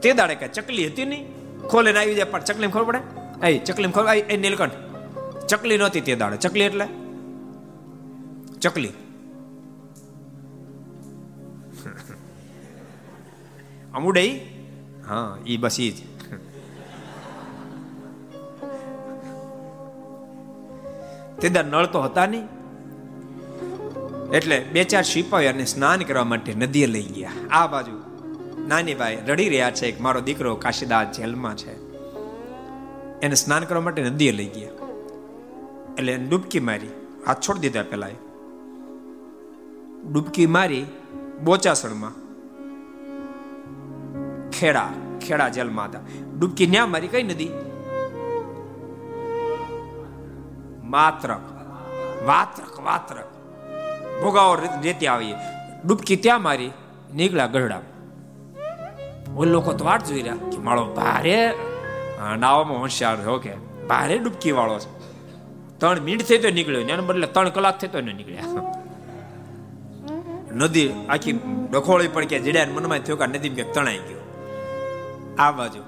તે 0.00 0.12
દાડે 0.12 0.34
કે 0.34 0.48
ચકલી 0.48 0.86
હતી 0.86 1.04
નહીં. 1.04 1.24
ખોલે 1.68 1.98
આવી 1.98 2.14
જાય, 2.14 2.24
પણ 2.24 2.40
ચકલી 2.40 2.68
ખબર 2.68 2.82
પડે? 2.82 3.00
એ 3.46 3.58
ચકલી 3.58 3.90
ખબર 3.90 4.14
એ 4.14 4.36
નીલકંઠ. 4.36 4.89
ચકલી 5.50 5.78
નહોતી 5.78 6.00
તે 6.00 6.14
દાડે. 6.16 6.36
ચકલી 6.36 6.66
એટલે? 6.70 6.86
ચકલી. 8.60 8.92
અમુડે 13.94 14.24
હા, 15.06 15.36
ઈ 15.46 15.56
બસ 15.56 15.76
ઈ 15.80 15.90
જ. 15.90 15.98
તે 21.40 21.48
નળ 21.48 21.86
તો 21.86 22.02
હતા 22.02 22.26
નહીં. 22.26 22.46
એટલે 24.30 24.58
બે 24.72 24.84
ચાર 24.84 25.02
સિપાહી 25.02 25.46
અને 25.46 25.64
સ્નાન 25.64 26.00
કરવા 26.08 26.24
માટે 26.24 26.54
નદીએ 26.54 26.86
લઈ 26.86 27.08
ગયા. 27.16 27.32
આ 27.50 27.66
બાજુ 27.66 27.94
નાની 28.68 28.94
ભાઈ 28.94 29.18
રડી 29.26 29.48
રહ્યા 29.48 29.70
છે. 29.70 29.88
મારો 30.00 30.20
દીકરો 30.20 30.56
કાશીદાસ 30.56 31.16
જેલમાં 31.16 31.56
છે. 31.56 31.74
એને 33.20 33.34
સ્નાન 33.34 33.64
કરવા 33.64 33.86
માટે 33.88 34.02
નદીએ 34.02 34.32
લઈ 34.32 34.52
ગયા. 34.58 34.79
એટલે 35.98 36.16
ડૂબકી 36.16 36.60
મારી 36.60 36.90
હાથ 37.26 37.40
છોડી 37.40 37.60
દીધા 37.60 37.82
પેલા 37.90 38.08
ડૂબકી 40.12 40.46
મારી 40.46 40.84
બોચાસણમાં. 41.44 42.14
ખેડા 44.50 44.88
ખેડા 45.26 45.48
જેલમાં 45.56 45.86
હતા. 45.86 46.00
ડૂબકી 46.38 46.66
ન્યા 46.66 46.86
મારી 46.86 47.08
કઈ 47.08 47.22
નદી? 47.22 47.50
માત્રક 50.84 51.44
વાત્રક 52.26 52.74
વાત્રક. 52.86 53.28
ભોગાવો 54.22 54.54
રેતી 54.84 55.06
આવી 55.06 55.34
ડૂબકી 55.86 56.16
ત્યાં 56.16 56.42
મારી, 56.42 56.70
નીકળ્યા 57.14 57.46
ગઢડા. 57.46 57.80
ઓ 59.36 59.44
લોકો 59.44 59.72
તો 59.72 59.84
વાટ 59.84 60.04
જોઈ 60.04 60.22
રહ્યા 60.22 60.50
કે 60.50 60.58
માળો 60.58 60.84
ભારે 60.94 61.36
નાવામાં 62.38 62.80
હોશિયાર 62.80 63.18
છો 63.26 63.38
કે. 63.44 63.54
ભારે 63.88 64.18
ડૂબકી 64.18 64.52
વાળો 64.52 64.78
છે. 64.78 64.99
ત્રણ 65.80 66.00
મિનિટ 66.00 66.28
થઈ 66.28 66.38
તો 66.38 66.50
નીકળ્યો 66.50 66.80
એના 66.80 66.96
બદલે 66.96 67.26
ત્રણ 67.26 67.48
કલાક 67.48 67.78
થઈ 67.78 67.88
તો 67.88 68.00
નીકળ્યા. 68.00 68.44
નદી 70.54 70.90
આખી 71.08 71.32
ડખોળી 71.70 72.08
પડી 72.08 72.26
કે 72.26 72.38
જડ્યા 72.38 72.66
મનમાં 72.74 72.98
થયો 72.98 73.16
કે 73.16 73.26
નદી 73.26 73.48
કે 73.48 73.62
તણાઈ 73.62 73.98
ગયો. 73.98 74.20
આ 75.38 75.50
બાજુ 75.50 75.82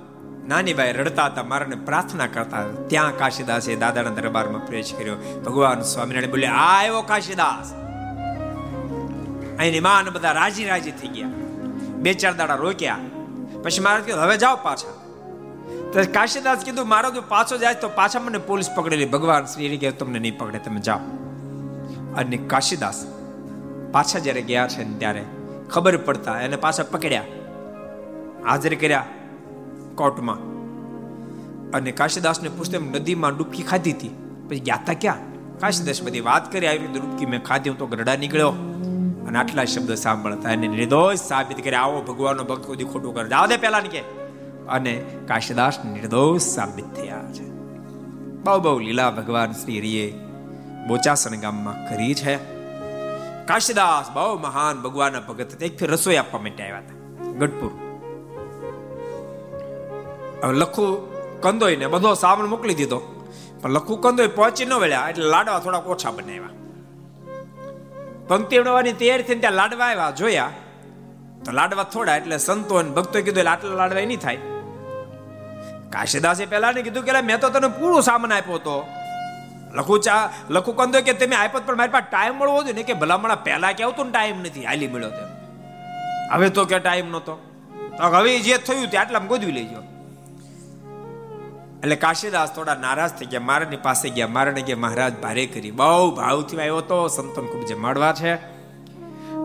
નાની 0.49 0.75
ભાઈ 0.75 0.93
રડતા 0.93 1.27
હતા 1.27 1.43
મારાને 1.43 1.77
પ્રાર્થના 1.77 2.27
કરતા 2.27 2.63
ત્યાં 2.87 3.19
કાશીદાસે 3.19 3.77
દાદાના 3.77 4.11
દરબારમાં 4.11 4.67
પ્રવેશ 4.67 4.95
કર્યો. 4.99 5.17
ભગવાન 5.45 5.81
સ્વામિનારાયણ 5.81 6.31
બોલે 6.31 6.47
આ 6.47 6.79
આવ્યો 6.79 7.03
કાશીદાસ. 7.03 7.73
અહીંની 9.59 9.81
માન 9.81 10.11
બધા 10.11 10.33
રાજી 10.33 10.65
રાજી 10.65 10.91
થઈ 10.91 11.09
ગયા. 11.09 11.29
બે 11.99 12.15
ચાર 12.15 12.35
દાડા 12.35 12.55
રોક્યા. 12.55 12.99
પછી 13.63 13.81
મારા 13.81 14.01
કીધું 14.01 14.23
હવે 14.23 14.37
જાઓ 14.37 14.57
પાછા. 14.57 15.02
તો 15.93 16.03
કાશીદાસ 16.13 16.63
કીધું, 16.65 16.89
મારો 16.89 17.11
જો 17.11 17.23
પાછો 17.29 17.57
જાય 17.57 17.75
તો 17.75 17.89
પાછા 17.89 18.21
મને 18.21 18.39
પોલીસ 18.39 18.71
પકડેલી 18.77 19.05
ભગવાન 19.05 19.45
શ્રી 19.45 19.77
કે 19.77 19.91
તમને 19.91 20.19
નહીં 20.19 20.39
પકડે, 20.39 20.59
તમે 20.59 20.81
જાઓ. 20.81 21.01
અને 22.17 22.37
કાશીદાસ 22.37 23.07
પાછા 23.93 24.19
જ્યારે 24.19 24.43
ગયા 24.43 24.69
છે 24.69 24.85
ને 24.85 24.95
ત્યારે 24.99 25.25
ખબર 25.71 25.97
પડતા 25.97 26.39
એને 26.41 26.57
પાછા 26.57 26.83
પકડ્યા, 26.83 27.23
હાજર 28.47 28.75
કર્યા 28.75 29.05
કોર્ટમાં. 29.95 30.41
અને 31.73 31.93
કાશીદાસને 31.93 32.49
પૂછતે 32.49 32.79
નદીમાં 32.79 33.37
ડૂબકી 33.37 33.63
ખાધી 33.63 33.93
હતી? 33.93 34.13
પછી 34.49 34.61
ગયા 34.61 34.81
હતા 34.83 34.95
ક્યાં? 34.95 35.21
કાશીદાસ 35.59 36.03
બધી 36.03 36.21
વાત 36.21 36.53
કરી, 36.53 36.67
આવી 36.67 36.87
ડૂબકી 36.87 37.27
મેં 37.27 37.45
ખાધી, 37.45 37.71
હું 37.71 37.79
તો 37.79 37.87
ગરડા 37.87 38.17
નીકળ્યો. 38.17 38.55
અને 39.29 39.39
આટલા 39.39 39.65
શબ્દ 39.65 39.95
સાંભળતા 39.95 40.51
એને 40.51 40.69
નિર્દોષ 40.69 41.29
સાબિત 41.29 41.65
કર્યા, 41.65 41.81
આવો 41.81 42.03
ભગવાનનો 42.03 42.45
ભક્ત 42.45 42.67
કોઈ 42.67 42.91
ખોટું 42.93 43.15
કરે 43.15 43.29
જાવ 43.29 43.47
દે 43.47 43.57
પેલા 43.57 43.81
કે. 43.81 44.22
અને 44.69 45.05
કાશીદાસ 45.29 45.79
નિર્દોષ 45.85 46.41
સાબિત 46.41 46.95
થયા 46.95 47.33
છે. 47.33 47.45
બહુ 48.43 48.61
બહુ 48.61 48.79
લીલા 48.79 49.11
ભગવાન 49.11 49.53
શ્રી 49.53 49.79
હરિએ 49.79 50.15
બોચાસણ 50.89 51.37
ગામમાં 51.37 51.89
કરી 51.89 52.15
છે. 52.15 52.37
કાશીદાસ 53.47 54.11
બહુ 54.11 54.39
મહાન 54.39 54.83
ભગવાનના 54.83 55.21
ભગત 55.21 55.63
એક 55.63 55.79
ફેર 55.79 55.91
રસોઈ 55.91 56.17
આપવા 56.17 56.41
માટે 56.41 56.63
આવ્યા 56.63 56.79
હતા. 56.79 57.33
ગઢપુર. 57.33 57.71
હવે 60.45 60.55
લખું 60.55 61.13
કંદોઈ 61.41 61.77
ને 61.77 61.87
બધો 61.87 62.15
સામાન 62.15 62.49
મોકલી 62.49 62.75
દીધો. 62.75 63.25
પણ 63.61 63.71
લખું 63.71 64.01
કંદોઈ 64.01 64.27
પહોંચી 64.27 64.65
ન 64.65 64.73
વળ્યા, 64.73 65.09
એટલે 65.09 65.25
લાડવા 65.25 65.59
થોડાક 65.59 65.87
ઓછા 65.87 66.11
બનાવ્યા. 66.11 66.49
પંક્તિ 68.29 68.59
ઉડવાની 68.59 68.93
તૈયારી 68.93 69.23
થઈને 69.23 69.41
ત્યાં 69.41 69.53
લાડવા 69.53 69.85
આવ્યા, 69.85 70.11
જોયા. 70.11 70.51
તો 71.45 71.53
લાડવા 71.53 71.85
થોડા, 71.85 72.17
એટલે 72.17 72.39
સંતો 72.39 72.83
ભક્તો 72.83 73.13
કીધું, 73.13 73.39
એટલે 73.39 73.51
આટલા 73.51 73.75
લાડવા 73.75 74.01
નહીં 74.01 74.19
થાય. 74.19 74.39
કાશીદાસે 75.93 76.47
પહેલા 76.47 76.73
ને 76.73 76.83
કીધું 76.83 77.05
કે 77.05 77.21
મેં 77.21 77.41
તો 77.41 77.51
તને 77.51 77.69
પૂરું 77.69 78.03
સામાન 78.03 78.33
આપ્યો 78.33 78.55
હતો. 78.55 78.87
લખું 79.75 80.01
ચા, 80.01 80.33
લખું 80.51 80.77
કંદો 80.77 81.01
કે 81.01 81.13
તમે 81.13 81.37
આપ્યો 81.37 81.63
પણ 81.67 81.77
મારી 81.77 81.91
પાસે 81.91 82.11
ટાઈમ 82.11 82.35
મળવો 82.35 82.63
જોઈએ 82.63 82.73
ને 82.73 82.83
કે 82.83 82.93
ભલામણા 82.93 83.35
પહેલા 83.35 83.73
કે 83.73 83.85
આવતો 83.85 84.05
ને 84.05 84.11
ટાઈમ 84.11 84.41
નથી, 84.41 84.65
હાલી 84.65 84.89
મળ્યો 84.89 85.11
તેમ. 85.11 85.31
હવે 86.33 86.49
તો 86.49 86.65
કે 86.65 86.79
ટાઈમ 86.79 87.11
નહોતો. 87.11 87.35
તો 87.99 88.05
હવે 88.05 88.39
જે 88.39 88.59
થયું 88.59 88.91
તે 88.91 88.99
આટલા 88.99 89.19
ગોદવી 89.19 89.53
લેજો. 89.53 89.81
એટલે 91.83 91.97
કાશીદાસ 91.97 92.55
થોડા 92.55 92.75
નારાજ 92.75 93.11
થઈ 93.11 93.27
ગયા, 93.27 93.41
મારાની 93.41 93.77
પાસે 93.77 94.09
ગયા, 94.09 94.27
મારાને 94.27 94.63
ગયા 94.63 94.77
મહારાજ 94.77 95.15
ભારે 95.17 95.47
કરી. 95.47 95.71
બહુ 95.71 96.11
ભાવથી 96.11 96.59
આવ્યો 96.59 96.81
તો, 96.81 97.09
સંતન 97.09 97.47
ખૂબ 97.47 97.65
જમાડવા 97.65 98.13
છે. 98.13 98.35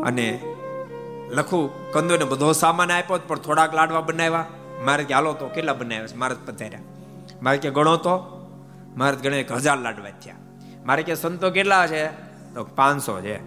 અને 0.02 0.40
લખું, 1.30 1.92
કંદોને 1.92 2.26
બધો 2.26 2.52
સામાન 2.52 2.92
આપ્યો 2.92 3.20
પણ 3.28 3.40
થોડાક 3.40 3.74
લાડવા 3.74 4.02
બનાવ્યા. 4.02 4.46
મારે 4.86 5.04
કે, 5.04 5.14
હાલો 5.14 5.34
તો 5.34 5.48
કેટલા 5.48 5.74
બનાવ્યા 5.74 6.08
છે? 6.08 6.16
મારે 6.16 6.36
પધાર્યા. 6.46 6.80
મારે 7.42 7.58
કે, 7.58 7.70
ગણો 7.70 7.98
તો. 7.98 8.34
મારે 8.98 9.16
ગણે 9.16 9.40
એક 9.40 9.52
હજાર 9.52 9.78
લાડવા 9.78 10.10
થયા. 10.10 10.36
મારે 10.86 11.04
કે, 11.04 11.16
સંતો 11.16 11.52
કેટલા 11.52 11.88
છે? 11.88 12.08
તો 12.54 12.64
પાંચસો 12.64 13.22
છે. 13.22 13.44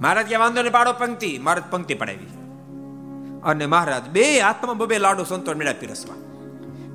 મહારાજ 0.00 0.26
કે, 0.26 0.36
વાંધો 0.36 0.62
ને 0.62 0.70
પાડો 0.70 0.92
પંક્તિ. 0.92 1.38
મારે 1.38 1.62
પંક્તિ 1.70 1.94
પડાવી. 1.94 2.26
અને 3.44 3.66
મહારાજ 3.66 4.08
બે 4.08 4.40
હાથમાં 4.40 4.78
બબે 4.78 4.98
લાડુ 4.98 5.24
સંતો 5.24 5.54
મેળા 5.54 5.72
પીરસવા. 5.72 6.14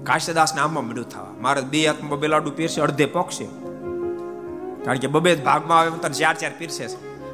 કાશ્યદાસને 0.03 0.61
આમાં 0.61 0.87
મળ્યું 0.87 1.09
થવા. 1.09 1.27
મહારાજ 1.41 1.63
બે 1.63 1.87
હાથમાં 1.87 2.09
બબે 2.09 2.27
લાડુ 2.27 2.51
પીરશે 2.51 2.81
અડધે 2.81 3.05
પોક્ષે 3.05 3.45
કારણ 4.85 4.97
કે 4.97 5.07
બબે 5.07 5.35
ભાગમાં 5.35 5.79
આવે 5.79 5.91
તને 6.01 6.13
ચાર 6.13 6.35
ચાર 6.35 6.51
પીરસે 6.57 6.85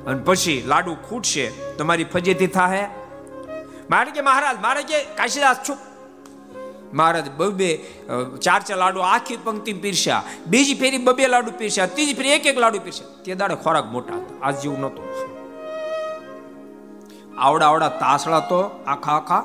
અને 0.05 0.23
પછી 0.23 0.63
લાડુ 0.67 0.95
ખૂટશે 0.95 1.51
તમારી 1.77 2.03
ફજેતી 2.03 2.47
થાહે. 2.47 2.87
મારે 3.89 4.11
કે 4.11 4.21
મહારાજ, 4.21 4.57
મારે 4.61 4.83
કે 4.83 5.03
કાશીદાસ 5.17 5.59
છું. 5.69 5.77
મહારાજ 6.93 7.27
બબે 7.31 7.69
ચાર 8.41 8.61
ચાર 8.61 8.77
લાડુ 8.77 8.99
આખી 8.99 9.37
પંક્તિ 9.43 9.73
પીરસ્યા. 9.73 10.23
બીજી 10.47 10.75
ફેરી 10.75 10.97
બબે 10.97 11.27
લાડુ 11.27 11.51
પીરસ્યા. 11.57 11.85
ત્રીજી 11.85 12.13
ફેરી 12.13 12.31
એક 12.31 12.45
એક 12.45 12.57
લાડુ 12.57 12.79
પીરસ્યા. 12.79 13.23
તે 13.23 13.35
દાડે 13.35 13.55
ખોરાક 13.55 13.85
મોટા 13.85 14.15
હતા. 14.15 14.47
આજ 14.47 14.61
જેવું 14.61 14.79
નહોતું. 14.79 15.05
આવડા 17.37 17.67
આવડા 17.67 17.89
તાસળા 17.89 18.39
તો 18.39 18.59
આખા 18.87 19.11
આખા 19.11 19.43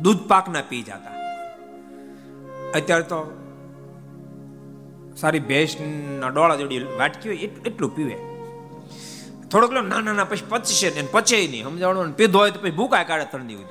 દૂધ 0.00 0.28
પાકના 0.28 0.62
પી 0.68 0.82
જતા. 0.82 1.14
અત્યારે 2.74 3.02
તો 3.02 3.18
સારી 5.16 5.40
ભેંસના 5.40 6.28
ડોળા 6.28 6.56
જોડી 6.56 6.78
વાટકી 6.98 7.28
હોય 7.28 7.38
એટલું 7.70 7.90
પીવે. 7.96 8.16
થોડોક 9.54 9.72
લો, 9.72 9.80
ના 9.80 10.00
ના 10.00 10.24
પછી 10.24 10.48
પચશે 10.48 10.88
ને 10.90 11.08
પચે 11.12 11.38
નહીં. 11.46 11.64
સમજાવવાનું? 11.64 12.14
પીધો 12.20 12.38
હોય 12.38 12.50
તો 12.50 12.60
પછી 12.60 12.76
ભૂકાય 12.80 13.04
કાઢે 13.04 13.26
ત્રણ 13.32 13.46
દિવસ 13.46 13.62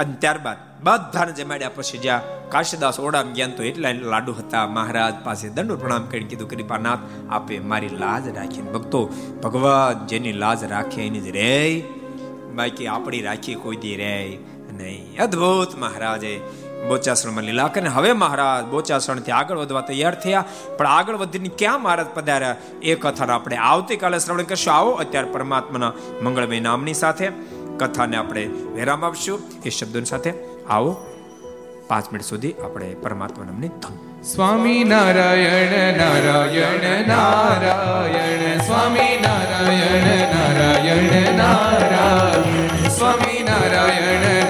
અને 0.00 0.14
ત્યારબાદ 0.18 0.58
બધાને 0.82 1.32
જમાડ્યા 1.32 1.74
પછી 1.74 1.98
જ્યાં 1.98 2.28
કાશીદાસ 2.48 3.00
ઓડામ 3.00 3.32
ગયા 3.32 3.56
તો 3.56 3.62
એટલા 3.62 3.92
લાડુ 4.12 4.32
હતા, 4.32 4.66
મહારાજ 4.66 5.16
પાસે 5.24 5.48
દંડ 5.48 5.72
પ્રણામ 5.72 6.06
કરીને 6.06 6.28
કીધું, 6.28 6.48
કૃપાનાથ, 6.48 7.02
આપે 7.30 7.58
મારી 7.70 7.88
લાજ 7.88 8.24
રાખીને. 8.36 8.70
ભક્તો, 8.72 9.00
ભગવાન 9.42 10.06
જેની 10.06 10.32
લાજ 10.32 10.64
રાખે 10.64 11.00
એની 11.06 11.20
જ 11.20 11.28
રે 11.30 11.50
બાકી 12.54 12.86
આપણી 12.86 13.22
રાખી 13.22 13.54
કોઈ 13.54 13.76
દી 13.76 13.96
રે 13.96 14.38
નહીં. 14.72 15.22
અદ્ભુત 15.22 15.76
મહારાજે 15.78 16.32
બોચાસણમાં 16.88 17.44
લીલા 17.44 17.68
કરીને 17.68 17.88
હવે 17.88 18.12
મહારાજ 18.12 18.64
બોચાસણથી 18.64 19.30
આગળ 19.30 19.58
વધવા 19.58 19.80
તૈયાર 19.80 20.14
થયા. 20.14 20.44
પણ 20.78 20.86
આગળ 20.86 21.16
વધીને 21.16 21.50
ક્યાં 21.58 21.82
મહારાજ 21.82 22.06
પધાર્યા? 22.14 22.56
એ 22.82 22.94
કથાને 22.94 23.32
આપણે 23.32 23.56
આવતીકાલે 23.56 24.18
શ્રવણ 24.18 24.42
કરશું. 24.42 24.74
આવો 24.74 24.90
અત્યારે 24.90 25.30
પરમાત્માના 25.30 25.92
મંગળમય 26.22 26.60
નામની 26.60 26.94
સાથે 26.94 27.28
કથાને 27.78 28.16
આપણે 28.16 28.46
વિરામ 28.46 29.04
આપશું. 29.04 29.42
એ 29.64 29.70
શબ્દોની 29.70 30.04
સાથે 30.04 30.32
આવો. 30.70 31.06
પાંચ 31.88 32.12
મિનિટ 32.12 32.26
સુધી 32.26 32.52
આપણે 32.64 32.94
પરમાત્મા 32.94 33.44
નામની 33.44 33.68
ધન. 33.68 34.22
સ્વામી 34.22 34.84
નારાયણ 34.84 35.96
નારાયણ 35.96 37.08
નારાયણ, 37.08 38.58
સ્વામી 38.58 39.22
નારાયણ 39.22 40.34
નારાયણ 40.34 41.34
નારાયણ, 41.34 42.88
સ્વામી 42.88 43.42
નારાયણ 43.42 44.49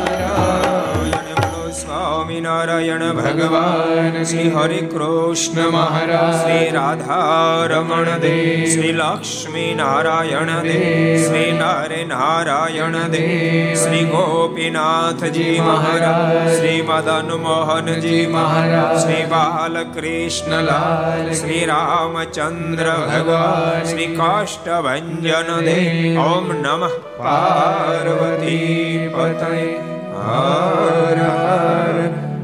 સ્વામિનારાયણ 2.81 3.17
ભગવાન 3.17 4.23
શ્રી 4.23 4.51
હરિ 4.51 4.87
કૃષ્ણ 4.87 5.69
મહારાજ 5.69 6.37
શ્રી 6.37 6.69
રાધારમણ 6.69 8.17
દેવ 8.17 8.67
શ્રી 8.67 8.93
લક્ષ્મી 8.93 9.75
નારાયણ 9.75 10.63
દેવ 10.63 11.25
શ્રી 11.25 11.53
નર 11.53 12.07
નારાયણ 12.07 13.07
દેવ 13.07 13.75
શ્રી 13.75 14.05
ગોપીનાથજી 14.05 15.61
મહારાજ 15.61 16.49
શ્રી 16.49 16.83
મદન 16.83 17.39
મોહનજી 17.39 18.29
મહારાજ 18.29 18.97
શ્રી 18.97 19.27
બાલકૃષ્ણલાલ 19.27 21.35
શ્રી 21.35 21.65
રામચંદ્ર 21.65 23.05
ભગવાન 23.05 23.85
શ્રી 23.85 24.15
કાષ્ટભન 24.15 25.61
દેવ 25.61 26.25
ઓમ 26.25 26.57
નમઃ 26.57 26.99
પાર્વતી 27.19 29.09
પતય 29.11 29.91
હર 30.21 31.70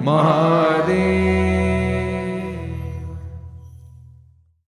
Maha 0.08 0.47